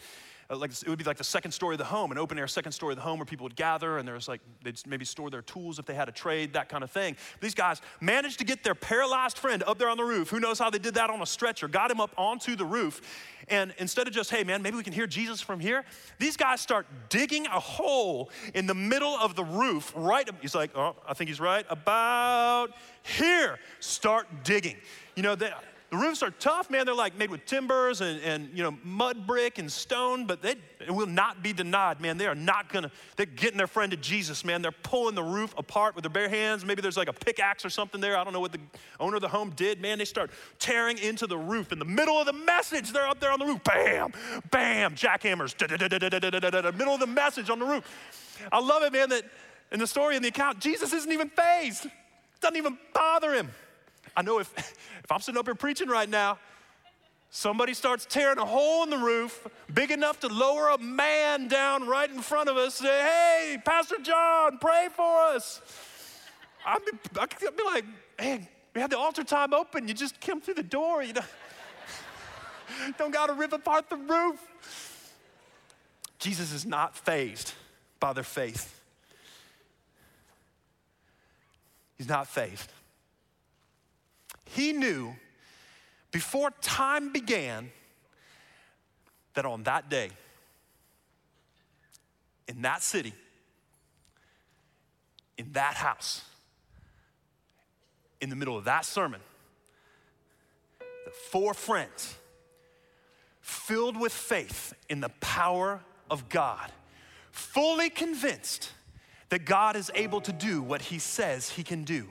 Uh, 0.52 0.56
like 0.56 0.70
it 0.70 0.88
would 0.88 0.98
be 0.98 1.04
like 1.04 1.16
the 1.16 1.24
second 1.24 1.50
story 1.50 1.74
of 1.74 1.78
the 1.78 1.84
home, 1.84 2.12
an 2.12 2.18
open 2.18 2.38
air 2.38 2.46
second 2.46 2.72
story 2.72 2.92
of 2.92 2.96
the 2.96 3.02
home 3.02 3.18
where 3.18 3.24
people 3.24 3.44
would 3.44 3.56
gather 3.56 3.98
and 3.98 4.06
there 4.06 4.14
was 4.14 4.28
like, 4.28 4.40
they'd 4.62 4.78
maybe 4.86 5.04
store 5.04 5.30
their 5.30 5.42
tools 5.42 5.78
if 5.78 5.86
they 5.86 5.94
had 5.94 6.08
a 6.08 6.12
trade, 6.12 6.52
that 6.52 6.68
kind 6.68 6.84
of 6.84 6.90
thing. 6.90 7.16
These 7.40 7.54
guys 7.54 7.80
managed 8.00 8.38
to 8.40 8.44
get 8.44 8.62
their 8.62 8.74
paralyzed 8.74 9.38
friend 9.38 9.62
up 9.66 9.78
there 9.78 9.88
on 9.88 9.96
the 9.96 10.04
roof. 10.04 10.28
Who 10.28 10.40
knows 10.40 10.58
how 10.58 10.68
they 10.68 10.78
did 10.78 10.94
that 10.94 11.08
on 11.08 11.22
a 11.22 11.26
stretcher? 11.26 11.68
Got 11.68 11.90
him 11.90 12.00
up 12.00 12.12
onto 12.18 12.54
the 12.54 12.66
roof. 12.66 13.00
And 13.48 13.72
instead 13.78 14.06
of 14.06 14.12
just, 14.12 14.30
hey 14.30 14.44
man, 14.44 14.62
maybe 14.62 14.76
we 14.76 14.82
can 14.82 14.92
hear 14.92 15.06
Jesus 15.06 15.40
from 15.40 15.58
here, 15.58 15.84
these 16.18 16.36
guys 16.36 16.60
start 16.60 16.86
digging 17.08 17.46
a 17.46 17.60
hole 17.60 18.30
in 18.54 18.66
the 18.66 18.74
middle 18.74 19.14
of 19.14 19.34
the 19.34 19.44
roof, 19.44 19.92
right? 19.96 20.28
He's 20.42 20.54
like, 20.54 20.76
oh, 20.76 20.96
I 21.08 21.14
think 21.14 21.28
he's 21.28 21.40
right, 21.40 21.64
about 21.70 22.72
here. 23.02 23.58
Start 23.80 24.26
digging. 24.44 24.76
You 25.16 25.22
know, 25.22 25.34
they, 25.34 25.50
the 25.92 25.98
roofs 25.98 26.22
are 26.22 26.30
tough, 26.30 26.70
man. 26.70 26.86
They're 26.86 26.94
like 26.94 27.18
made 27.18 27.30
with 27.30 27.44
timbers 27.44 28.00
and, 28.00 28.18
and 28.22 28.48
you 28.54 28.62
know, 28.62 28.74
mud 28.82 29.26
brick 29.26 29.58
and 29.58 29.70
stone, 29.70 30.24
but 30.24 30.40
they 30.40 30.54
will 30.88 31.06
not 31.06 31.42
be 31.42 31.52
denied, 31.52 32.00
man. 32.00 32.16
They 32.16 32.26
are 32.26 32.34
not 32.34 32.72
gonna, 32.72 32.90
they're 33.16 33.26
getting 33.26 33.58
their 33.58 33.66
friend 33.66 33.90
to 33.90 33.98
Jesus, 33.98 34.42
man. 34.42 34.62
They're 34.62 34.72
pulling 34.72 35.14
the 35.14 35.22
roof 35.22 35.54
apart 35.58 35.94
with 35.94 36.04
their 36.04 36.10
bare 36.10 36.30
hands. 36.30 36.64
Maybe 36.64 36.80
there's 36.80 36.96
like 36.96 37.10
a 37.10 37.12
pickaxe 37.12 37.66
or 37.66 37.68
something 37.68 38.00
there. 38.00 38.16
I 38.16 38.24
don't 38.24 38.32
know 38.32 38.40
what 38.40 38.52
the 38.52 38.60
owner 39.00 39.16
of 39.16 39.20
the 39.20 39.28
home 39.28 39.50
did, 39.50 39.82
man. 39.82 39.98
They 39.98 40.06
start 40.06 40.30
tearing 40.58 40.96
into 40.96 41.26
the 41.26 41.36
roof. 41.36 41.72
In 41.72 41.78
the 41.78 41.84
middle 41.84 42.18
of 42.18 42.24
the 42.24 42.32
message, 42.32 42.90
they're 42.90 43.06
up 43.06 43.20
there 43.20 43.30
on 43.30 43.38
the 43.38 43.44
roof. 43.44 43.62
Bam, 43.62 44.14
bam, 44.50 44.94
jackhammers, 44.94 45.54
middle 46.72 46.94
of 46.94 47.00
the 47.00 47.06
message 47.06 47.50
on 47.50 47.58
the 47.58 47.66
roof. 47.66 47.84
I 48.50 48.60
love 48.60 48.82
it, 48.82 48.94
man, 48.94 49.10
that 49.10 49.24
in 49.70 49.78
the 49.78 49.86
story 49.86 50.16
in 50.16 50.22
the 50.22 50.28
account, 50.28 50.58
Jesus 50.58 50.94
isn't 50.94 51.12
even 51.12 51.28
fazed. 51.28 51.84
It 51.84 51.92
doesn't 52.40 52.56
even 52.56 52.78
bother 52.94 53.34
him. 53.34 53.50
I 54.16 54.22
know 54.22 54.38
if, 54.38 54.52
if 55.04 55.10
I'm 55.10 55.20
sitting 55.20 55.38
up 55.38 55.46
here 55.46 55.54
preaching 55.54 55.88
right 55.88 56.08
now, 56.08 56.38
somebody 57.30 57.74
starts 57.74 58.04
tearing 58.04 58.38
a 58.38 58.44
hole 58.44 58.82
in 58.84 58.90
the 58.90 58.98
roof 58.98 59.46
big 59.72 59.90
enough 59.90 60.20
to 60.20 60.28
lower 60.28 60.68
a 60.68 60.78
man 60.78 61.48
down 61.48 61.88
right 61.88 62.10
in 62.10 62.20
front 62.20 62.48
of 62.48 62.56
us, 62.56 62.74
say, 62.76 62.86
hey, 62.86 63.58
Pastor 63.64 63.96
John, 64.02 64.58
pray 64.58 64.88
for 64.94 65.22
us. 65.22 65.60
I'd 66.64 66.84
be, 66.84 66.92
I'd 67.18 67.56
be 67.56 67.64
like, 67.64 67.84
man, 68.20 68.46
we 68.74 68.80
had 68.80 68.90
the 68.90 68.98
altar 68.98 69.24
time 69.24 69.52
open. 69.52 69.88
You 69.88 69.94
just 69.94 70.20
come 70.20 70.40
through 70.40 70.54
the 70.54 70.62
door, 70.62 71.02
you 71.02 71.14
know. 71.14 71.22
Don't 72.98 73.12
got 73.12 73.26
to 73.26 73.34
rip 73.34 73.52
apart 73.52 73.88
the 73.90 73.96
roof. 73.96 74.40
Jesus 76.18 76.52
is 76.52 76.64
not 76.64 76.96
fazed 76.96 77.52
by 77.98 78.12
their 78.12 78.22
faith. 78.22 78.80
He's 81.98 82.08
not 82.08 82.28
fazed. 82.28 82.70
He 84.54 84.72
knew 84.72 85.14
before 86.10 86.50
time 86.60 87.10
began 87.10 87.70
that 89.34 89.46
on 89.46 89.62
that 89.62 89.88
day, 89.88 90.10
in 92.46 92.60
that 92.62 92.82
city, 92.82 93.14
in 95.38 95.52
that 95.52 95.74
house, 95.74 96.22
in 98.20 98.28
the 98.28 98.36
middle 98.36 98.56
of 98.56 98.64
that 98.64 98.84
sermon, 98.84 99.20
the 100.78 101.10
four 101.30 101.54
friends, 101.54 102.14
filled 103.40 103.98
with 103.98 104.12
faith 104.12 104.74
in 104.90 105.00
the 105.00 105.08
power 105.20 105.80
of 106.10 106.28
God, 106.28 106.70
fully 107.30 107.88
convinced 107.88 108.70
that 109.30 109.46
God 109.46 109.76
is 109.76 109.90
able 109.94 110.20
to 110.20 110.32
do 110.32 110.60
what 110.60 110.82
He 110.82 110.98
says 110.98 111.48
He 111.48 111.62
can 111.62 111.84
do, 111.84 112.06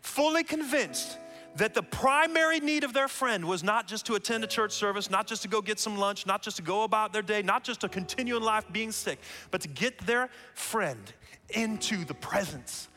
fully 0.00 0.44
convinced 0.44 1.18
that 1.58 1.74
the 1.74 1.82
primary 1.82 2.60
need 2.60 2.84
of 2.84 2.92
their 2.92 3.08
friend 3.08 3.44
was 3.44 3.62
not 3.64 3.88
just 3.88 4.06
to 4.06 4.14
attend 4.14 4.44
a 4.44 4.46
church 4.46 4.72
service, 4.72 5.10
not 5.10 5.26
just 5.26 5.42
to 5.42 5.48
go 5.48 5.60
get 5.60 5.78
some 5.78 5.98
lunch, 5.98 6.24
not 6.24 6.40
just 6.40 6.56
to 6.56 6.62
go 6.62 6.84
about 6.84 7.12
their 7.12 7.22
day, 7.22 7.42
not 7.42 7.64
just 7.64 7.80
to 7.80 7.88
continue 7.88 8.36
in 8.36 8.42
life 8.42 8.64
being 8.72 8.92
sick, 8.92 9.18
but 9.50 9.60
to 9.60 9.68
get 9.68 9.98
their 10.06 10.30
friend 10.54 11.12
into 11.50 12.04
the 12.04 12.14
presence 12.14 12.88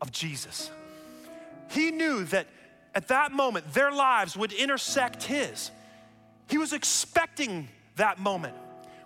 of 0.00 0.10
Jesus. 0.10 0.70
He 1.70 1.90
knew 1.90 2.24
that 2.24 2.46
at 2.94 3.08
that 3.08 3.32
moment 3.32 3.72
their 3.74 3.92
lives 3.92 4.36
would 4.36 4.52
intersect 4.52 5.22
his. 5.22 5.70
He 6.48 6.58
was 6.58 6.72
expecting 6.72 7.68
that 7.96 8.18
moment. 8.18 8.54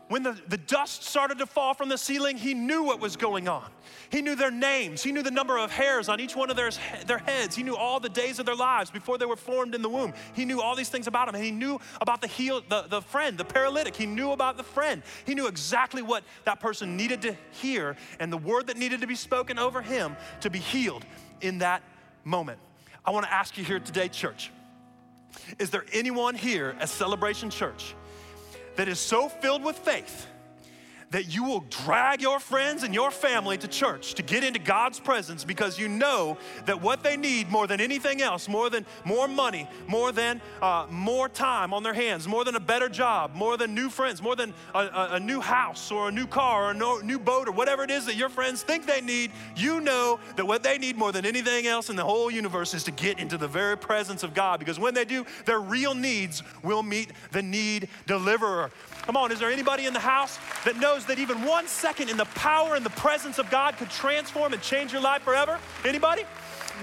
When 0.08 0.22
the, 0.22 0.38
the 0.46 0.56
dust 0.56 1.02
started 1.02 1.38
to 1.38 1.46
fall 1.46 1.74
from 1.74 1.88
the 1.88 1.98
ceiling, 1.98 2.36
he 2.36 2.54
knew 2.54 2.84
what 2.84 3.00
was 3.00 3.16
going 3.16 3.48
on. 3.48 3.68
He 4.10 4.22
knew 4.22 4.36
their 4.36 4.52
names. 4.52 5.02
He 5.02 5.10
knew 5.10 5.22
the 5.22 5.32
number 5.32 5.58
of 5.58 5.72
hairs 5.72 6.08
on 6.08 6.20
each 6.20 6.36
one 6.36 6.48
of 6.48 6.54
their, 6.54 6.70
their 7.06 7.18
heads. 7.18 7.56
He 7.56 7.64
knew 7.64 7.76
all 7.76 7.98
the 7.98 8.08
days 8.08 8.38
of 8.38 8.46
their 8.46 8.54
lives 8.54 8.88
before 8.88 9.18
they 9.18 9.26
were 9.26 9.36
formed 9.36 9.74
in 9.74 9.82
the 9.82 9.88
womb. 9.88 10.14
He 10.34 10.44
knew 10.44 10.60
all 10.60 10.76
these 10.76 10.90
things 10.90 11.08
about 11.08 11.26
them. 11.26 11.34
And 11.34 11.44
he 11.44 11.50
knew 11.50 11.80
about 12.00 12.20
the, 12.20 12.28
heal, 12.28 12.62
the, 12.68 12.82
the 12.82 13.02
friend, 13.02 13.36
the 13.36 13.44
paralytic. 13.44 13.96
He 13.96 14.06
knew 14.06 14.30
about 14.30 14.56
the 14.56 14.62
friend. 14.62 15.02
He 15.24 15.34
knew 15.34 15.48
exactly 15.48 16.02
what 16.02 16.22
that 16.44 16.60
person 16.60 16.96
needed 16.96 17.22
to 17.22 17.36
hear 17.50 17.96
and 18.20 18.32
the 18.32 18.38
word 18.38 18.68
that 18.68 18.76
needed 18.76 19.00
to 19.00 19.08
be 19.08 19.16
spoken 19.16 19.58
over 19.58 19.82
him 19.82 20.16
to 20.40 20.50
be 20.50 20.60
healed 20.60 21.04
in 21.40 21.58
that 21.58 21.82
moment. 22.22 22.60
I 23.04 23.10
want 23.10 23.26
to 23.26 23.32
ask 23.32 23.58
you 23.58 23.64
here 23.64 23.80
today, 23.80 24.08
church. 24.08 24.52
Is 25.58 25.70
there 25.70 25.84
anyone 25.92 26.36
here 26.36 26.76
at 26.78 26.88
Celebration 26.88 27.50
Church 27.50 27.94
that 28.76 28.88
is 28.88 28.98
so 28.98 29.28
filled 29.28 29.64
with 29.64 29.78
faith 29.78 30.26
that 31.10 31.32
you 31.32 31.44
will 31.44 31.64
drag 31.70 32.20
your 32.20 32.40
friends 32.40 32.82
and 32.82 32.92
your 32.92 33.10
family 33.10 33.56
to 33.56 33.68
church 33.68 34.14
to 34.14 34.22
get 34.22 34.42
into 34.42 34.58
God's 34.58 34.98
presence 34.98 35.44
because 35.44 35.78
you 35.78 35.88
know 35.88 36.36
that 36.64 36.80
what 36.80 37.02
they 37.02 37.16
need 37.16 37.48
more 37.48 37.66
than 37.66 37.80
anything 37.80 38.20
else, 38.20 38.48
more 38.48 38.70
than 38.70 38.84
more 39.04 39.28
money, 39.28 39.68
more 39.86 40.10
than 40.10 40.40
uh, 40.60 40.86
more 40.90 41.28
time 41.28 41.72
on 41.72 41.82
their 41.82 41.94
hands, 41.94 42.26
more 42.26 42.44
than 42.44 42.56
a 42.56 42.60
better 42.60 42.88
job, 42.88 43.34
more 43.34 43.56
than 43.56 43.74
new 43.74 43.88
friends, 43.88 44.20
more 44.20 44.34
than 44.34 44.52
a, 44.74 44.78
a, 44.78 45.08
a 45.12 45.20
new 45.20 45.40
house 45.40 45.92
or 45.92 46.08
a 46.08 46.12
new 46.12 46.26
car 46.26 46.66
or 46.66 46.70
a 46.72 46.74
no, 46.74 46.98
new 46.98 47.18
boat 47.18 47.48
or 47.48 47.52
whatever 47.52 47.84
it 47.84 47.90
is 47.90 48.06
that 48.06 48.16
your 48.16 48.28
friends 48.28 48.62
think 48.62 48.86
they 48.86 49.00
need, 49.00 49.30
you 49.54 49.80
know 49.80 50.18
that 50.34 50.44
what 50.44 50.62
they 50.62 50.76
need 50.76 50.96
more 50.96 51.12
than 51.12 51.24
anything 51.24 51.66
else 51.66 51.88
in 51.88 51.96
the 51.96 52.04
whole 52.04 52.30
universe 52.30 52.74
is 52.74 52.82
to 52.82 52.90
get 52.90 53.20
into 53.20 53.38
the 53.38 53.48
very 53.48 53.78
presence 53.78 54.22
of 54.22 54.34
God 54.34 54.58
because 54.58 54.78
when 54.78 54.94
they 54.94 55.04
do, 55.04 55.24
their 55.44 55.60
real 55.60 55.94
needs 55.94 56.42
will 56.62 56.82
meet 56.82 57.12
the 57.30 57.42
need 57.42 57.88
deliverer. 58.06 58.70
Come 59.06 59.16
on, 59.16 59.30
is 59.30 59.38
there 59.38 59.52
anybody 59.52 59.86
in 59.86 59.92
the 59.92 60.00
house 60.00 60.36
that 60.64 60.76
knows 60.78 61.04
that 61.06 61.20
even 61.20 61.44
one 61.44 61.68
second 61.68 62.10
in 62.10 62.16
the 62.16 62.24
power 62.24 62.74
and 62.74 62.84
the 62.84 62.90
presence 62.90 63.38
of 63.38 63.48
God 63.50 63.76
could 63.76 63.88
transform 63.88 64.52
and 64.52 64.60
change 64.60 64.92
your 64.92 65.00
life 65.00 65.22
forever? 65.22 65.60
Anybody? 65.84 66.24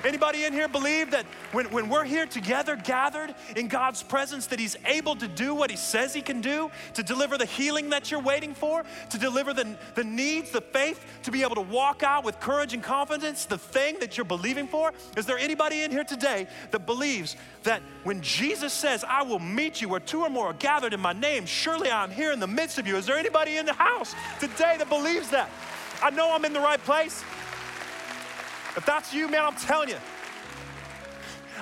Anybody 0.04 0.44
in 0.44 0.54
here 0.54 0.68
believe 0.68 1.12
that 1.12 1.26
when, 1.52 1.66
when 1.72 1.88
we're 1.88 2.04
here 2.04 2.26
together, 2.26 2.76
gathered 2.76 3.34
in 3.56 3.68
God's 3.68 4.04
presence, 4.04 4.48
that 4.48 4.60
He's 4.60 4.76
able 4.86 5.16
to 5.16 5.28
do 5.28 5.54
what 5.56 5.70
He 5.70 5.78
says 5.78 6.14
He 6.14 6.22
can 6.22 6.42
do, 6.42 6.72
to 6.96 7.04
deliver 7.04 7.38
the 7.38 7.46
healing 7.46 7.90
that 7.92 8.12
you're 8.12 8.20
waiting 8.20 8.54
for, 8.54 8.84
to 9.12 9.18
deliver 9.18 9.54
the, 9.54 9.76
the 9.96 10.04
needs, 10.04 10.52
the 10.52 10.62
faith, 10.62 11.06
to 11.24 11.32
be 11.32 11.44
able 11.44 11.56
to 11.56 11.62
walk 11.62 12.04
out 12.04 12.24
with 12.24 12.40
courage 12.40 12.74
and 12.74 12.84
confidence, 12.84 13.46
the 13.46 13.58
thing 13.58 14.00
that 14.00 14.18
you're 14.18 14.26
believing 14.26 14.68
for? 14.68 14.92
Is 15.16 15.26
there 15.26 15.38
anybody 15.38 15.84
in 15.84 15.92
here 15.92 16.04
today 16.04 16.48
that 16.72 16.86
believes 16.86 17.36
that 17.64 17.82
when 18.04 18.22
Jesus 18.22 18.74
says, 18.74 19.06
I 19.08 19.24
will 19.24 19.40
meet 19.40 19.82
you 19.82 19.90
where 19.90 20.00
two 20.00 20.22
or 20.22 20.30
more 20.30 20.48
are 20.48 20.54
gathered 20.54 20.94
in 20.94 21.00
my 21.00 21.14
name, 21.14 21.46
surely 21.46 21.90
I'm 21.90 22.12
here 22.12 22.32
in 22.32 22.40
the 22.40 22.48
midst 22.48 22.78
of 22.78 22.88
you? 22.88 22.98
Is 22.98 23.06
there 23.06 23.18
anybody 23.18 23.58
in 23.58 23.66
the 23.66 23.74
house 23.74 24.16
today 24.40 24.76
that 24.78 24.90
believes 24.90 25.30
that? 25.30 25.50
I 26.02 26.10
know 26.10 26.34
I'm 26.34 26.44
in 26.46 26.54
the 26.54 26.60
right 26.60 26.84
place. 26.84 27.24
If 28.76 28.86
that's 28.86 29.14
you, 29.14 29.28
man, 29.28 29.46
I'm 29.46 29.56
telling 29.56 29.90
you, 29.90 29.98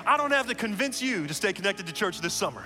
I 0.05 0.17
don't 0.17 0.31
have 0.31 0.47
to 0.47 0.55
convince 0.55 1.01
you 1.01 1.27
to 1.27 1.33
stay 1.33 1.53
connected 1.53 1.87
to 1.87 1.93
church 1.93 2.21
this 2.21 2.33
summer. 2.33 2.63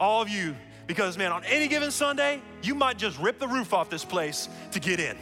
All 0.00 0.22
of 0.22 0.28
you, 0.28 0.56
because 0.86 1.16
man, 1.18 1.32
on 1.32 1.44
any 1.44 1.68
given 1.68 1.90
Sunday, 1.90 2.40
you 2.62 2.74
might 2.74 2.98
just 2.98 3.18
rip 3.18 3.38
the 3.38 3.48
roof 3.48 3.72
off 3.72 3.90
this 3.90 4.04
place 4.04 4.48
to 4.72 4.80
get 4.80 4.98
in. 5.00 5.16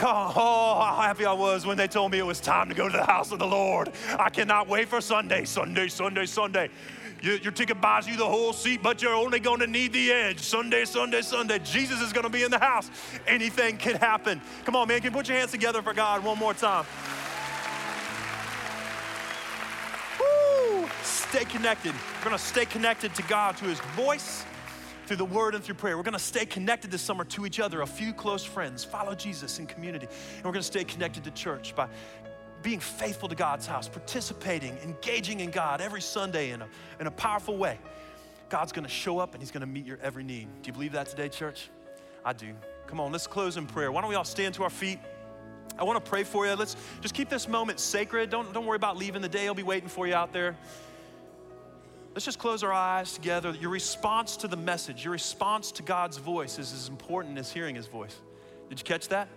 Oh, 0.00 0.82
how 0.84 1.02
happy 1.02 1.26
I 1.26 1.32
was 1.32 1.66
when 1.66 1.76
they 1.76 1.86
told 1.86 2.12
me 2.12 2.18
it 2.18 2.26
was 2.26 2.40
time 2.40 2.68
to 2.70 2.74
go 2.74 2.88
to 2.88 2.96
the 2.96 3.04
house 3.04 3.30
of 3.30 3.38
the 3.38 3.46
Lord. 3.46 3.92
I 4.18 4.30
cannot 4.30 4.66
wait 4.66 4.88
for 4.88 5.00
Sunday, 5.00 5.44
Sunday, 5.44 5.88
Sunday, 5.88 6.26
Sunday. 6.26 6.70
Your, 7.22 7.52
ticket 7.52 7.80
buys 7.80 8.08
you 8.08 8.16
the 8.16 8.26
whole 8.26 8.52
seat, 8.52 8.82
but 8.82 9.00
you're 9.00 9.14
only 9.14 9.38
going 9.38 9.60
to 9.60 9.66
need 9.68 9.92
the 9.92 10.10
edge. 10.10 10.40
Sunday, 10.40 10.84
Sunday, 10.84 11.22
Sunday. 11.22 11.60
Jesus 11.60 12.00
is 12.00 12.12
going 12.12 12.24
to 12.24 12.30
be 12.30 12.42
in 12.42 12.50
the 12.50 12.58
house. 12.58 12.90
Anything 13.28 13.76
can 13.76 13.94
happen. 13.94 14.40
Come 14.64 14.74
on, 14.74 14.88
man. 14.88 14.98
Can 15.00 15.12
you 15.12 15.16
put 15.16 15.28
your 15.28 15.38
hands 15.38 15.52
together 15.52 15.82
for 15.82 15.92
God 15.92 16.24
one 16.24 16.36
more 16.36 16.54
time? 16.54 16.84
Stay 21.32 21.44
connected. 21.46 21.94
We're 22.18 22.24
gonna 22.24 22.38
stay 22.38 22.66
connected 22.66 23.14
to 23.14 23.22
God, 23.22 23.56
to 23.56 23.64
His 23.64 23.80
voice, 23.96 24.44
through 25.06 25.16
the 25.16 25.24
word 25.24 25.54
and 25.54 25.64
through 25.64 25.76
prayer. 25.76 25.96
We're 25.96 26.02
gonna 26.02 26.18
stay 26.18 26.44
connected 26.44 26.90
this 26.90 27.00
summer 27.00 27.24
to 27.24 27.46
each 27.46 27.58
other, 27.58 27.80
a 27.80 27.86
few 27.86 28.12
close 28.12 28.44
friends, 28.44 28.84
follow 28.84 29.14
Jesus 29.14 29.58
in 29.58 29.66
community. 29.66 30.06
And 30.36 30.44
we're 30.44 30.52
gonna 30.52 30.62
stay 30.62 30.84
connected 30.84 31.24
to 31.24 31.30
church 31.30 31.74
by 31.74 31.88
being 32.60 32.80
faithful 32.80 33.30
to 33.30 33.34
God's 33.34 33.66
house, 33.66 33.88
participating, 33.88 34.76
engaging 34.84 35.40
in 35.40 35.50
God 35.50 35.80
every 35.80 36.02
Sunday 36.02 36.50
in 36.50 36.60
a, 36.60 36.68
in 37.00 37.06
a 37.06 37.10
powerful 37.10 37.56
way. 37.56 37.78
God's 38.50 38.72
gonna 38.72 38.86
show 38.86 39.18
up 39.18 39.32
and 39.32 39.42
He's 39.42 39.50
gonna 39.50 39.64
meet 39.64 39.86
your 39.86 39.98
every 40.02 40.24
need. 40.24 40.48
Do 40.60 40.66
you 40.66 40.74
believe 40.74 40.92
that 40.92 41.06
today, 41.06 41.30
church? 41.30 41.70
I 42.26 42.34
do. 42.34 42.48
Come 42.86 43.00
on, 43.00 43.10
let's 43.10 43.26
close 43.26 43.56
in 43.56 43.66
prayer. 43.66 43.90
Why 43.90 44.02
don't 44.02 44.10
we 44.10 44.16
all 44.16 44.24
stand 44.24 44.52
to 44.56 44.64
our 44.64 44.70
feet? 44.70 44.98
I 45.78 45.84
want 45.84 46.04
to 46.04 46.10
pray 46.10 46.24
for 46.24 46.46
you. 46.46 46.52
Let's 46.52 46.76
just 47.00 47.14
keep 47.14 47.30
this 47.30 47.48
moment 47.48 47.80
sacred. 47.80 48.28
Don't, 48.28 48.52
don't 48.52 48.66
worry 48.66 48.76
about 48.76 48.98
leaving. 48.98 49.22
The 49.22 49.30
day 49.30 49.48
will 49.48 49.54
be 49.54 49.62
waiting 49.62 49.88
for 49.88 50.06
you 50.06 50.12
out 50.12 50.34
there. 50.34 50.58
Let's 52.14 52.26
just 52.26 52.38
close 52.38 52.62
our 52.62 52.72
eyes 52.72 53.14
together. 53.14 53.56
Your 53.58 53.70
response 53.70 54.36
to 54.38 54.48
the 54.48 54.56
message, 54.56 55.04
your 55.04 55.12
response 55.12 55.72
to 55.72 55.82
God's 55.82 56.18
voice 56.18 56.58
is 56.58 56.72
as 56.72 56.88
important 56.88 57.38
as 57.38 57.50
hearing 57.50 57.74
His 57.74 57.86
voice. 57.86 58.14
Did 58.68 58.78
you 58.78 58.84
catch 58.84 59.08
that? 59.08 59.28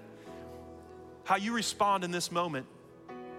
How 1.24 1.38
you 1.38 1.54
respond 1.54 2.04
in 2.04 2.12
this 2.12 2.32
moment 2.32 2.66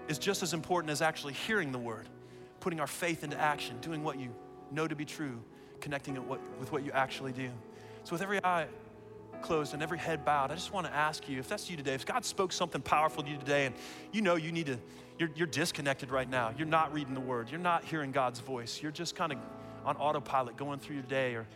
is 0.07 0.17
just 0.17 0.41
as 0.41 0.53
important 0.53 0.91
as 0.91 1.01
actually 1.01 1.33
hearing 1.33 1.71
the 1.71 1.77
word, 1.77 2.07
putting 2.59 2.79
our 2.79 2.87
faith 2.87 3.23
into 3.23 3.39
action, 3.39 3.77
doing 3.79 4.03
what 4.03 4.19
you 4.19 4.33
know 4.71 4.87
to 4.87 4.95
be 4.95 5.05
true, 5.05 5.39
connecting 5.81 6.15
it 6.15 6.23
with 6.23 6.71
what 6.71 6.83
you 6.83 6.91
actually 6.91 7.31
do. 7.31 7.49
So, 8.05 8.13
with 8.13 8.21
every 8.23 8.43
eye 8.43 8.67
closed 9.41 9.73
and 9.73 9.83
every 9.83 9.97
head 9.97 10.25
bowed, 10.25 10.51
I 10.51 10.55
just 10.55 10.73
want 10.73 10.87
to 10.87 10.93
ask 10.93 11.27
you 11.27 11.39
if 11.39 11.47
that's 11.47 11.69
you 11.69 11.77
today, 11.77 11.93
if 11.93 12.05
God 12.05 12.25
spoke 12.25 12.51
something 12.51 12.81
powerful 12.81 13.23
to 13.23 13.29
you 13.29 13.37
today 13.37 13.65
and 13.65 13.75
you 14.11 14.21
know 14.21 14.35
you 14.35 14.51
need 14.51 14.67
to 14.67 14.77
you're, 15.19 15.29
you're 15.35 15.47
disconnected 15.47 16.11
right 16.11 16.29
now. 16.29 16.53
You're 16.57 16.67
not 16.67 16.93
reading 16.93 17.13
the 17.13 17.19
word. 17.19 17.49
You're 17.49 17.59
not 17.59 17.83
hearing 17.83 18.11
God's 18.11 18.39
voice. 18.39 18.81
You're 18.81 18.91
just 18.91 19.15
kind 19.15 19.31
of 19.31 19.39
on 19.85 19.95
autopilot 19.97 20.57
going 20.57 20.79
through 20.79 20.95
your 20.95 21.05
day. 21.05 21.33
Or, 21.35 21.47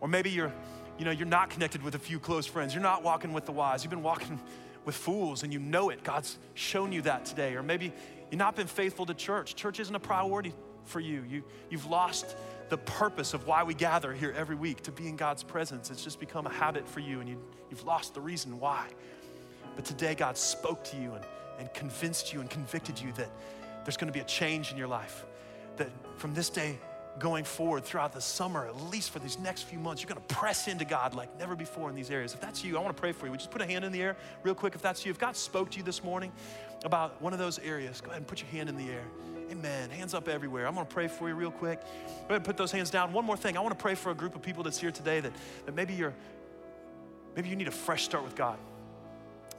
or 0.00 0.08
maybe 0.08 0.30
you're, 0.30 0.52
you 0.98 1.04
know, 1.04 1.10
you're 1.10 1.26
not 1.26 1.50
connected 1.50 1.82
with 1.82 1.94
a 1.94 1.98
few 1.98 2.18
close 2.18 2.46
friends. 2.46 2.74
You're 2.74 2.82
not 2.82 3.02
walking 3.02 3.32
with 3.32 3.46
the 3.46 3.52
wise. 3.52 3.82
You've 3.82 3.90
been 3.90 4.02
walking 4.02 4.40
with 4.84 4.94
fools 4.94 5.42
and 5.42 5.52
you 5.52 5.58
know 5.58 5.90
it. 5.90 6.02
God's 6.04 6.38
shown 6.54 6.92
you 6.92 7.02
that 7.02 7.24
today. 7.24 7.54
Or 7.54 7.62
maybe 7.62 7.92
you've 8.30 8.38
not 8.38 8.56
been 8.56 8.66
faithful 8.66 9.06
to 9.06 9.14
church. 9.14 9.54
Church 9.54 9.80
isn't 9.80 9.94
a 9.94 10.00
priority 10.00 10.52
for 10.84 11.00
you. 11.00 11.24
you 11.28 11.44
you've 11.70 11.86
lost 11.86 12.36
the 12.68 12.78
purpose 12.78 13.34
of 13.34 13.46
why 13.46 13.62
we 13.62 13.74
gather 13.74 14.12
here 14.12 14.34
every 14.36 14.56
week 14.56 14.82
to 14.82 14.92
be 14.92 15.08
in 15.08 15.16
God's 15.16 15.42
presence. 15.42 15.90
It's 15.90 16.04
just 16.04 16.20
become 16.20 16.46
a 16.46 16.52
habit 16.52 16.88
for 16.88 17.00
you 17.00 17.20
and 17.20 17.28
you, 17.28 17.42
you've 17.70 17.84
lost 17.84 18.14
the 18.14 18.20
reason 18.20 18.60
why. 18.60 18.86
But 19.76 19.84
today, 19.84 20.14
God 20.14 20.36
spoke 20.36 20.82
to 20.84 20.96
you 20.96 21.14
and 21.14 21.24
and 21.58 21.72
convinced 21.74 22.32
you 22.32 22.40
and 22.40 22.48
convicted 22.48 22.98
you 22.98 23.12
that 23.12 23.28
there's 23.84 23.96
going 23.96 24.06
to 24.06 24.12
be 24.12 24.20
a 24.20 24.24
change 24.24 24.70
in 24.70 24.78
your 24.78 24.86
life. 24.86 25.24
That 25.76 25.90
from 26.16 26.34
this 26.34 26.48
day 26.48 26.78
going 27.18 27.44
forward 27.44 27.84
throughout 27.84 28.12
the 28.12 28.20
summer, 28.20 28.66
at 28.66 28.80
least 28.90 29.10
for 29.10 29.18
these 29.18 29.38
next 29.40 29.62
few 29.62 29.78
months, 29.78 30.02
you're 30.02 30.08
going 30.08 30.24
to 30.24 30.34
press 30.34 30.68
into 30.68 30.84
God 30.84 31.14
like 31.14 31.36
never 31.38 31.56
before 31.56 31.90
in 31.90 31.96
these 31.96 32.10
areas. 32.10 32.32
If 32.32 32.40
that's 32.40 32.62
you, 32.64 32.76
I 32.76 32.80
want 32.80 32.96
to 32.96 33.00
pray 33.00 33.12
for 33.12 33.26
you. 33.26 33.32
Would 33.32 33.40
you 33.40 33.46
just 33.46 33.50
put 33.50 33.60
a 33.60 33.66
hand 33.66 33.84
in 33.84 33.90
the 33.90 34.00
air 34.00 34.16
real 34.44 34.54
quick 34.54 34.74
if 34.74 34.82
that's 34.82 35.04
you? 35.04 35.10
If 35.10 35.18
God 35.18 35.36
spoke 35.36 35.70
to 35.70 35.78
you 35.78 35.82
this 35.82 36.04
morning 36.04 36.32
about 36.84 37.20
one 37.20 37.32
of 37.32 37.40
those 37.40 37.58
areas, 37.58 38.00
go 38.00 38.10
ahead 38.10 38.18
and 38.18 38.26
put 38.26 38.40
your 38.40 38.50
hand 38.50 38.68
in 38.68 38.76
the 38.76 38.88
air. 38.88 39.04
Amen. 39.50 39.90
Hands 39.90 40.12
up 40.12 40.28
everywhere. 40.28 40.66
I'm 40.66 40.74
going 40.74 40.86
to 40.86 40.92
pray 40.92 41.08
for 41.08 41.28
you 41.28 41.34
real 41.34 41.50
quick. 41.50 41.80
Go 41.80 41.88
ahead 41.88 42.36
and 42.36 42.44
put 42.44 42.56
those 42.56 42.70
hands 42.70 42.90
down. 42.90 43.12
One 43.12 43.24
more 43.24 43.36
thing. 43.36 43.56
I 43.56 43.60
want 43.60 43.76
to 43.76 43.82
pray 43.82 43.94
for 43.94 44.10
a 44.10 44.14
group 44.14 44.34
of 44.34 44.42
people 44.42 44.62
that's 44.62 44.78
here 44.78 44.90
today 44.90 45.20
that, 45.20 45.32
that 45.66 45.74
maybe 45.74 45.94
you're 45.94 46.14
maybe 47.34 47.48
you 47.48 47.56
need 47.56 47.68
a 47.68 47.72
fresh 47.72 48.04
start 48.04 48.24
with 48.24 48.34
God. 48.34 48.58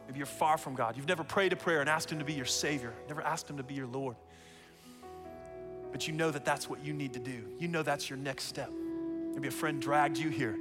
Maybe 0.08 0.18
you're 0.18 0.26
far 0.26 0.58
from 0.58 0.76
God. 0.76 0.98
You've 0.98 1.08
never 1.08 1.24
prayed 1.24 1.54
a 1.54 1.56
prayer 1.56 1.82
and 1.82 1.90
asked 1.90 2.12
Him 2.12 2.20
to 2.20 2.26
be 2.26 2.34
your 2.34 2.46
Savior, 2.46 2.94
never 3.08 3.22
asked 3.22 3.50
Him 3.50 3.58
to 3.58 3.64
be 3.64 3.74
your 3.74 3.88
Lord. 3.88 4.16
But 5.92 6.08
you 6.08 6.14
know 6.14 6.30
that 6.30 6.46
that's 6.46 6.70
what 6.70 6.84
you 6.84 6.94
need 6.94 7.14
to 7.14 7.20
do. 7.20 7.44
You 7.60 7.68
know 7.68 7.82
that's 7.82 8.10
your 8.10 8.18
next 8.18 8.46
step. 8.46 8.72
Maybe 9.34 9.48
a 9.48 9.52
friend 9.52 9.82
dragged 9.82 10.18
you 10.18 10.30
here 10.30 10.58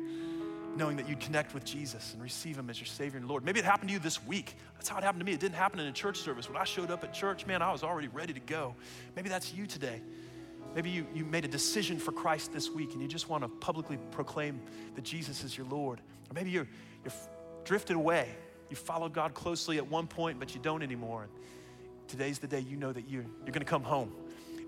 knowing 0.78 0.96
that 0.96 1.08
you'd 1.08 1.20
connect 1.20 1.52
with 1.52 1.64
Jesus 1.64 2.14
and 2.14 2.22
receive 2.22 2.56
Him 2.56 2.70
as 2.70 2.78
your 2.78 2.86
Savior 2.86 3.18
and 3.18 3.28
Lord. 3.28 3.44
Maybe 3.44 3.58
it 3.58 3.64
happened 3.64 3.90
to 3.90 3.92
you 3.92 3.98
this 3.98 4.24
week. 4.24 4.54
That's 4.74 4.88
how 4.88 4.96
it 4.96 5.04
happened 5.04 5.20
to 5.20 5.26
me. 5.26 5.32
It 5.32 5.40
didn't 5.40 5.56
happen 5.56 5.80
in 5.80 5.86
a 5.86 5.92
church 5.92 6.18
service. 6.18 6.48
When 6.48 6.56
I 6.56 6.64
showed 6.64 6.90
up 6.90 7.04
at 7.04 7.12
church, 7.12 7.44
man, 7.44 7.60
I 7.60 7.72
was 7.72 7.82
already 7.82 8.08
ready 8.08 8.32
to 8.32 8.40
go. 8.40 8.74
Maybe 9.16 9.28
that's 9.28 9.52
you 9.52 9.66
today. 9.66 10.00
Maybe 10.74 10.90
you, 10.90 11.06
you 11.14 11.24
made 11.24 11.44
a 11.44 11.48
decision 11.48 11.98
for 11.98 12.12
Christ 12.12 12.52
this 12.52 12.70
week 12.70 12.92
and 12.92 13.02
you 13.02 13.08
just 13.08 13.28
want 13.28 13.42
to 13.42 13.48
publicly 13.48 13.98
proclaim 14.12 14.60
that 14.94 15.04
Jesus 15.04 15.42
is 15.42 15.56
your 15.56 15.66
Lord. 15.66 16.00
Or 16.30 16.34
maybe 16.34 16.50
you're, 16.50 16.68
you're 17.04 17.14
drifted 17.64 17.96
away 17.96 18.28
you 18.70 18.76
followed 18.76 19.12
God 19.12 19.34
closely 19.34 19.78
at 19.78 19.88
one 19.88 20.06
point, 20.06 20.38
but 20.38 20.54
you 20.54 20.60
don't 20.60 20.82
anymore. 20.82 21.22
And 21.22 22.08
today's 22.08 22.38
the 22.38 22.46
day 22.46 22.60
you 22.60 22.76
know 22.76 22.92
that 22.92 23.08
you're, 23.08 23.22
you're 23.22 23.52
going 23.52 23.60
to 23.60 23.64
come 23.64 23.82
home. 23.82 24.12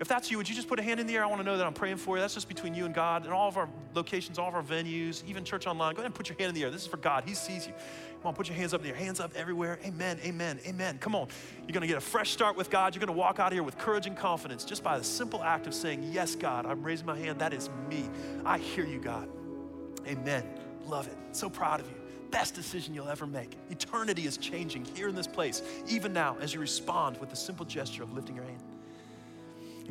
If 0.01 0.07
that's 0.07 0.31
you, 0.31 0.37
would 0.37 0.49
you 0.49 0.55
just 0.55 0.67
put 0.67 0.79
a 0.79 0.81
hand 0.81 0.99
in 0.99 1.05
the 1.05 1.15
air? 1.15 1.23
I 1.23 1.27
want 1.27 1.41
to 1.41 1.43
know 1.43 1.57
that 1.57 1.67
I'm 1.67 1.75
praying 1.75 1.97
for 1.97 2.17
you. 2.17 2.21
That's 2.21 2.33
just 2.33 2.47
between 2.47 2.73
you 2.73 2.85
and 2.85 2.93
God 2.93 3.23
and 3.23 3.31
all 3.31 3.47
of 3.47 3.55
our 3.55 3.69
locations, 3.93 4.39
all 4.39 4.47
of 4.47 4.55
our 4.55 4.63
venues, 4.63 5.23
even 5.27 5.43
church 5.43 5.67
online. 5.67 5.93
Go 5.93 5.99
ahead 5.99 6.07
and 6.07 6.15
put 6.15 6.27
your 6.27 6.35
hand 6.39 6.49
in 6.49 6.55
the 6.55 6.63
air. 6.63 6.71
This 6.71 6.81
is 6.81 6.87
for 6.87 6.97
God. 6.97 7.23
He 7.23 7.35
sees 7.35 7.67
you. 7.67 7.73
Come 7.73 8.29
on, 8.29 8.33
put 8.33 8.49
your 8.49 8.57
hands 8.57 8.73
up 8.73 8.81
in 8.81 8.87
the 8.87 8.93
air. 8.93 8.99
Hands 8.99 9.19
up 9.19 9.31
everywhere. 9.35 9.77
Amen, 9.85 10.17
amen, 10.25 10.59
amen. 10.65 10.97
Come 10.97 11.13
on. 11.13 11.27
You're 11.67 11.73
going 11.73 11.81
to 11.81 11.87
get 11.87 11.97
a 11.97 12.01
fresh 12.01 12.31
start 12.31 12.57
with 12.57 12.71
God. 12.71 12.95
You're 12.95 13.05
going 13.05 13.15
to 13.15 13.19
walk 13.19 13.39
out 13.39 13.53
here 13.53 13.61
with 13.61 13.77
courage 13.77 14.07
and 14.07 14.17
confidence 14.17 14.65
just 14.65 14.83
by 14.83 14.97
the 14.97 15.03
simple 15.03 15.43
act 15.43 15.67
of 15.67 15.73
saying, 15.75 16.09
Yes, 16.11 16.33
God, 16.33 16.65
I'm 16.65 16.81
raising 16.81 17.05
my 17.05 17.17
hand. 17.19 17.37
That 17.37 17.53
is 17.53 17.69
me. 17.87 18.09
I 18.43 18.57
hear 18.57 18.87
you, 18.87 18.99
God. 18.99 19.29
Amen. 20.07 20.43
Love 20.83 21.05
it. 21.05 21.17
So 21.31 21.47
proud 21.47 21.79
of 21.79 21.87
you 21.87 21.95
best 22.31 22.55
decision 22.55 22.93
you'll 22.93 23.09
ever 23.09 23.27
make. 23.27 23.57
Eternity 23.69 24.25
is 24.25 24.37
changing 24.37 24.85
here 24.85 25.09
in 25.09 25.15
this 25.15 25.27
place, 25.27 25.61
even 25.85 26.13
now, 26.13 26.37
as 26.39 26.53
you 26.53 26.61
respond 26.61 27.17
with 27.17 27.29
the 27.29 27.35
simple 27.35 27.65
gesture 27.65 28.03
of 28.03 28.13
lifting 28.13 28.37
your 28.37 28.45
hand. 28.45 28.70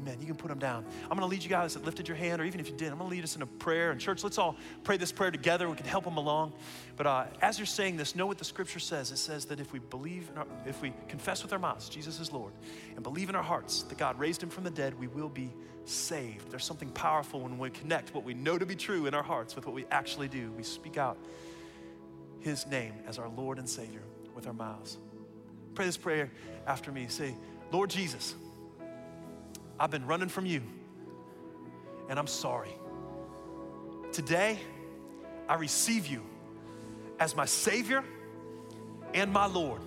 Amen. 0.01 0.17
You 0.21 0.27
can 0.27 0.37
put 0.37 0.49
them 0.49 0.59
down. 0.59 0.85
I'm 1.05 1.19
going 1.19 1.21
to 1.21 1.27
lead 1.27 1.43
you 1.43 1.51
guys 1.51 1.75
that 1.75 1.85
lifted 1.85 2.09
your 2.09 2.17
hand, 2.17 2.41
or 2.41 2.45
even 2.45 2.59
if 2.61 2.69
you 2.69 2.77
did, 2.77 2.91
I'm 2.91 2.99
going 2.99 3.11
to 3.11 3.15
lead 3.15 3.25
us 3.25 3.37
in 3.37 3.43
a 3.43 3.47
prayer. 3.47 3.91
And 3.91 4.01
church, 4.01 4.25
let's 4.25 4.39
all 4.39 4.57
pray 4.83 4.97
this 4.97 5.13
prayer 5.13 5.31
together. 5.31 5.69
We 5.69 5.77
can 5.77 5.87
help 5.87 6.05
them 6.05 6.17
along. 6.17 6.55
But 6.97 7.07
uh, 7.07 7.25
as 7.43 7.59
you're 7.59 7.67
saying 7.67 7.97
this, 7.97 8.15
know 8.15 8.27
what 8.27 8.39
the 8.39 8.45
Scripture 8.45 8.79
says. 8.79 9.11
It 9.11 9.19
says 9.19 9.45
that 9.47 9.61
if 9.61 9.73
we 9.73 9.79
believe, 9.79 10.31
our, 10.37 10.47
if 10.65 10.81
we 10.81 10.93
confess 11.09 11.43
with 11.43 11.53
our 11.53 11.59
mouths 11.59 11.89
Jesus 11.89 12.19
is 12.21 12.33
Lord, 12.33 12.53
and 12.95 13.03
believe 13.03 13.29
in 13.29 13.35
our 13.35 13.43
hearts 13.43 13.83
that 13.83 13.99
God 13.99 14.19
raised 14.19 14.43
Him 14.43 14.49
from 14.49 14.65
the 14.65 14.71
dead, 14.71 14.99
we 14.99 15.07
will 15.07 15.29
be 15.29 15.53
saved. 15.85 16.51
There's 16.51 16.65
something 16.65 16.91
powerful 16.91 17.41
when 17.41 17.59
we 17.59 17.71
connect 17.71 18.15
what 18.15 18.25
we 18.25 18.35
know 18.35 18.57
to 18.57 18.67
be 18.67 18.77
true 18.77 19.07
in 19.07 19.15
our 19.15 19.23
hearts 19.23 19.55
with 19.57 19.67
what 19.67 19.75
we 19.75 19.85
actually 19.91 20.29
do. 20.29 20.51
We 20.57 20.63
speak 20.63 20.97
out 20.97 21.19
his 22.41 22.67
name 22.67 22.95
as 23.07 23.19
our 23.19 23.29
Lord 23.29 23.59
and 23.59 23.69
Savior 23.69 24.03
with 24.35 24.47
our 24.47 24.53
mouths. 24.53 24.97
Pray 25.75 25.87
this 25.87 25.97
prayer 25.97 26.31
after 26.67 26.91
me. 26.91 27.07
Say, 27.09 27.35
Lord 27.71 27.91
Jesus, 27.91 28.35
I've 29.81 29.91
been 29.91 30.07
running 30.07 30.29
from 30.29 30.45
you 30.45 30.63
and 32.11 32.19
I'm 32.19 32.27
sorry. 32.27 32.75
Today, 34.13 34.59
I 35.49 35.55
receive 35.55 36.07
you 36.07 36.23
as 37.19 37.35
my 37.35 37.47
Savior 37.47 38.05
and 39.15 39.33
my 39.33 39.47
Lord. 39.47 39.81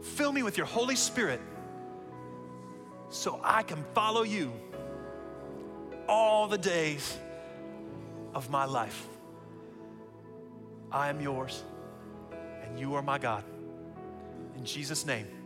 Fill 0.00 0.32
me 0.32 0.42
with 0.42 0.56
your 0.56 0.66
Holy 0.66 0.96
Spirit 0.96 1.40
so 3.10 3.40
I 3.44 3.62
can 3.62 3.84
follow 3.94 4.22
you 4.22 4.52
all 6.08 6.48
the 6.48 6.58
days 6.58 7.18
of 8.34 8.48
my 8.48 8.64
life. 8.64 9.06
I 10.90 11.08
am 11.10 11.20
yours, 11.20 11.62
and 12.62 12.78
you 12.78 12.94
are 12.94 13.02
my 13.02 13.18
God. 13.18 13.44
In 14.56 14.64
Jesus' 14.64 15.04
name. 15.04 15.37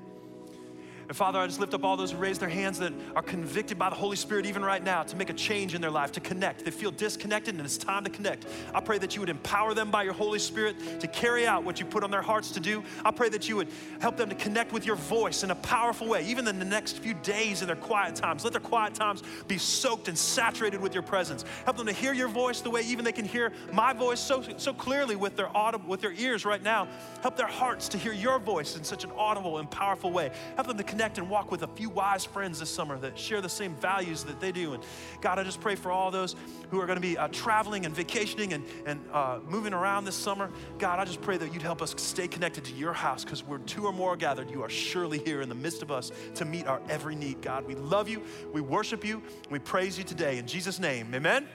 And 1.12 1.16
Father, 1.18 1.40
I 1.40 1.46
just 1.46 1.60
lift 1.60 1.74
up 1.74 1.84
all 1.84 1.98
those 1.98 2.12
who 2.12 2.16
raise 2.16 2.38
their 2.38 2.48
hands 2.48 2.78
that 2.78 2.90
are 3.14 3.20
convicted 3.20 3.78
by 3.78 3.90
the 3.90 3.94
Holy 3.94 4.16
Spirit 4.16 4.46
even 4.46 4.64
right 4.64 4.82
now 4.82 5.02
to 5.02 5.14
make 5.14 5.28
a 5.28 5.34
change 5.34 5.74
in 5.74 5.82
their 5.82 5.90
life, 5.90 6.10
to 6.12 6.20
connect. 6.20 6.64
They 6.64 6.70
feel 6.70 6.90
disconnected 6.90 7.54
and 7.54 7.62
it's 7.62 7.76
time 7.76 8.04
to 8.04 8.08
connect. 8.08 8.46
I 8.74 8.80
pray 8.80 8.96
that 8.96 9.14
you 9.14 9.20
would 9.20 9.28
empower 9.28 9.74
them 9.74 9.90
by 9.90 10.04
your 10.04 10.14
Holy 10.14 10.38
Spirit 10.38 11.00
to 11.00 11.06
carry 11.06 11.46
out 11.46 11.64
what 11.64 11.78
you 11.78 11.84
put 11.84 12.02
on 12.02 12.10
their 12.10 12.22
hearts 12.22 12.50
to 12.52 12.60
do. 12.60 12.82
I 13.04 13.10
pray 13.10 13.28
that 13.28 13.46
you 13.46 13.56
would 13.56 13.68
help 14.00 14.16
them 14.16 14.30
to 14.30 14.34
connect 14.34 14.72
with 14.72 14.86
your 14.86 14.96
voice 14.96 15.42
in 15.42 15.50
a 15.50 15.54
powerful 15.54 16.08
way, 16.08 16.24
even 16.24 16.48
in 16.48 16.58
the 16.58 16.64
next 16.64 17.00
few 17.00 17.12
days 17.12 17.60
in 17.60 17.66
their 17.66 17.76
quiet 17.76 18.16
times. 18.16 18.42
Let 18.42 18.54
their 18.54 18.62
quiet 18.62 18.94
times 18.94 19.22
be 19.46 19.58
soaked 19.58 20.08
and 20.08 20.16
saturated 20.16 20.80
with 20.80 20.94
your 20.94 21.02
presence. 21.02 21.44
Help 21.66 21.76
them 21.76 21.88
to 21.88 21.92
hear 21.92 22.14
your 22.14 22.28
voice 22.28 22.62
the 22.62 22.70
way 22.70 22.80
even 22.84 23.04
they 23.04 23.12
can 23.12 23.26
hear 23.26 23.52
my 23.70 23.92
voice 23.92 24.18
so, 24.18 24.42
so 24.56 24.72
clearly 24.72 25.16
with 25.16 25.36
their 25.36 25.54
audible, 25.54 25.90
with 25.90 26.00
their 26.00 26.14
ears 26.14 26.46
right 26.46 26.62
now. 26.62 26.88
Help 27.20 27.36
their 27.36 27.46
hearts 27.46 27.86
to 27.90 27.98
hear 27.98 28.14
your 28.14 28.38
voice 28.38 28.78
in 28.78 28.82
such 28.82 29.04
an 29.04 29.10
audible 29.18 29.58
and 29.58 29.70
powerful 29.70 30.10
way. 30.10 30.30
Help 30.56 30.68
them 30.68 30.78
to 30.78 30.82
connect 30.82 31.01
connect 31.02 31.18
and 31.18 31.28
walk 31.28 31.50
with 31.50 31.64
a 31.64 31.66
few 31.66 31.90
wise 31.90 32.24
friends 32.24 32.60
this 32.60 32.70
summer 32.70 32.96
that 32.96 33.18
share 33.18 33.40
the 33.40 33.48
same 33.48 33.74
values 33.74 34.22
that 34.22 34.38
they 34.38 34.52
do. 34.52 34.74
And 34.74 34.84
God, 35.20 35.36
I 35.36 35.42
just 35.42 35.60
pray 35.60 35.74
for 35.74 35.90
all 35.90 36.12
those 36.12 36.36
who 36.70 36.80
are 36.80 36.86
going 36.86 36.96
to 36.96 37.02
be 37.02 37.18
uh, 37.18 37.26
traveling 37.32 37.86
and 37.86 37.92
vacationing 37.92 38.52
and, 38.52 38.64
and 38.86 39.00
uh, 39.12 39.40
moving 39.48 39.72
around 39.72 40.04
this 40.04 40.14
summer. 40.14 40.48
God, 40.78 41.00
I 41.00 41.04
just 41.04 41.20
pray 41.20 41.36
that 41.38 41.52
you'd 41.52 41.60
help 41.60 41.82
us 41.82 41.92
stay 41.98 42.28
connected 42.28 42.64
to 42.66 42.72
your 42.74 42.92
house 42.92 43.24
because 43.24 43.42
where 43.42 43.58
two 43.60 43.86
or 43.86 43.92
more 43.92 44.16
gathered, 44.16 44.48
you 44.48 44.62
are 44.62 44.68
surely 44.68 45.18
here 45.18 45.40
in 45.40 45.48
the 45.48 45.56
midst 45.56 45.82
of 45.82 45.90
us 45.90 46.12
to 46.36 46.44
meet 46.44 46.68
our 46.68 46.80
every 46.88 47.16
need. 47.16 47.42
God, 47.42 47.66
we 47.66 47.74
love 47.74 48.08
you, 48.08 48.22
we 48.52 48.60
worship 48.60 49.04
you, 49.04 49.24
we 49.50 49.58
praise 49.58 49.98
you 49.98 50.04
today. 50.04 50.38
In 50.38 50.46
Jesus' 50.46 50.78
name, 50.78 51.12
amen. 51.12 51.48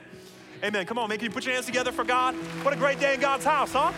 Amen. 0.62 0.84
Come 0.84 0.98
on, 0.98 1.08
man. 1.08 1.16
Can 1.16 1.24
you 1.24 1.30
put 1.30 1.46
your 1.46 1.54
hands 1.54 1.64
together 1.64 1.90
for 1.90 2.04
God? 2.04 2.34
What 2.64 2.74
a 2.74 2.76
great 2.76 3.00
day 3.00 3.14
in 3.14 3.20
God's 3.20 3.46
house, 3.46 3.72
huh? 3.72 3.92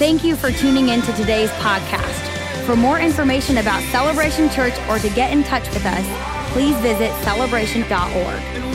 Thank 0.00 0.24
you 0.24 0.34
for 0.34 0.50
tuning 0.50 0.88
in 0.88 1.02
to 1.02 1.12
today's 1.12 1.50
podcast. 1.50 2.31
For 2.64 2.76
more 2.76 3.00
information 3.00 3.58
about 3.58 3.82
Celebration 3.90 4.48
Church 4.48 4.74
or 4.88 4.98
to 5.00 5.08
get 5.10 5.32
in 5.32 5.42
touch 5.42 5.68
with 5.70 5.84
us, 5.84 6.52
please 6.52 6.76
visit 6.76 7.10
celebration.org. 7.24 8.71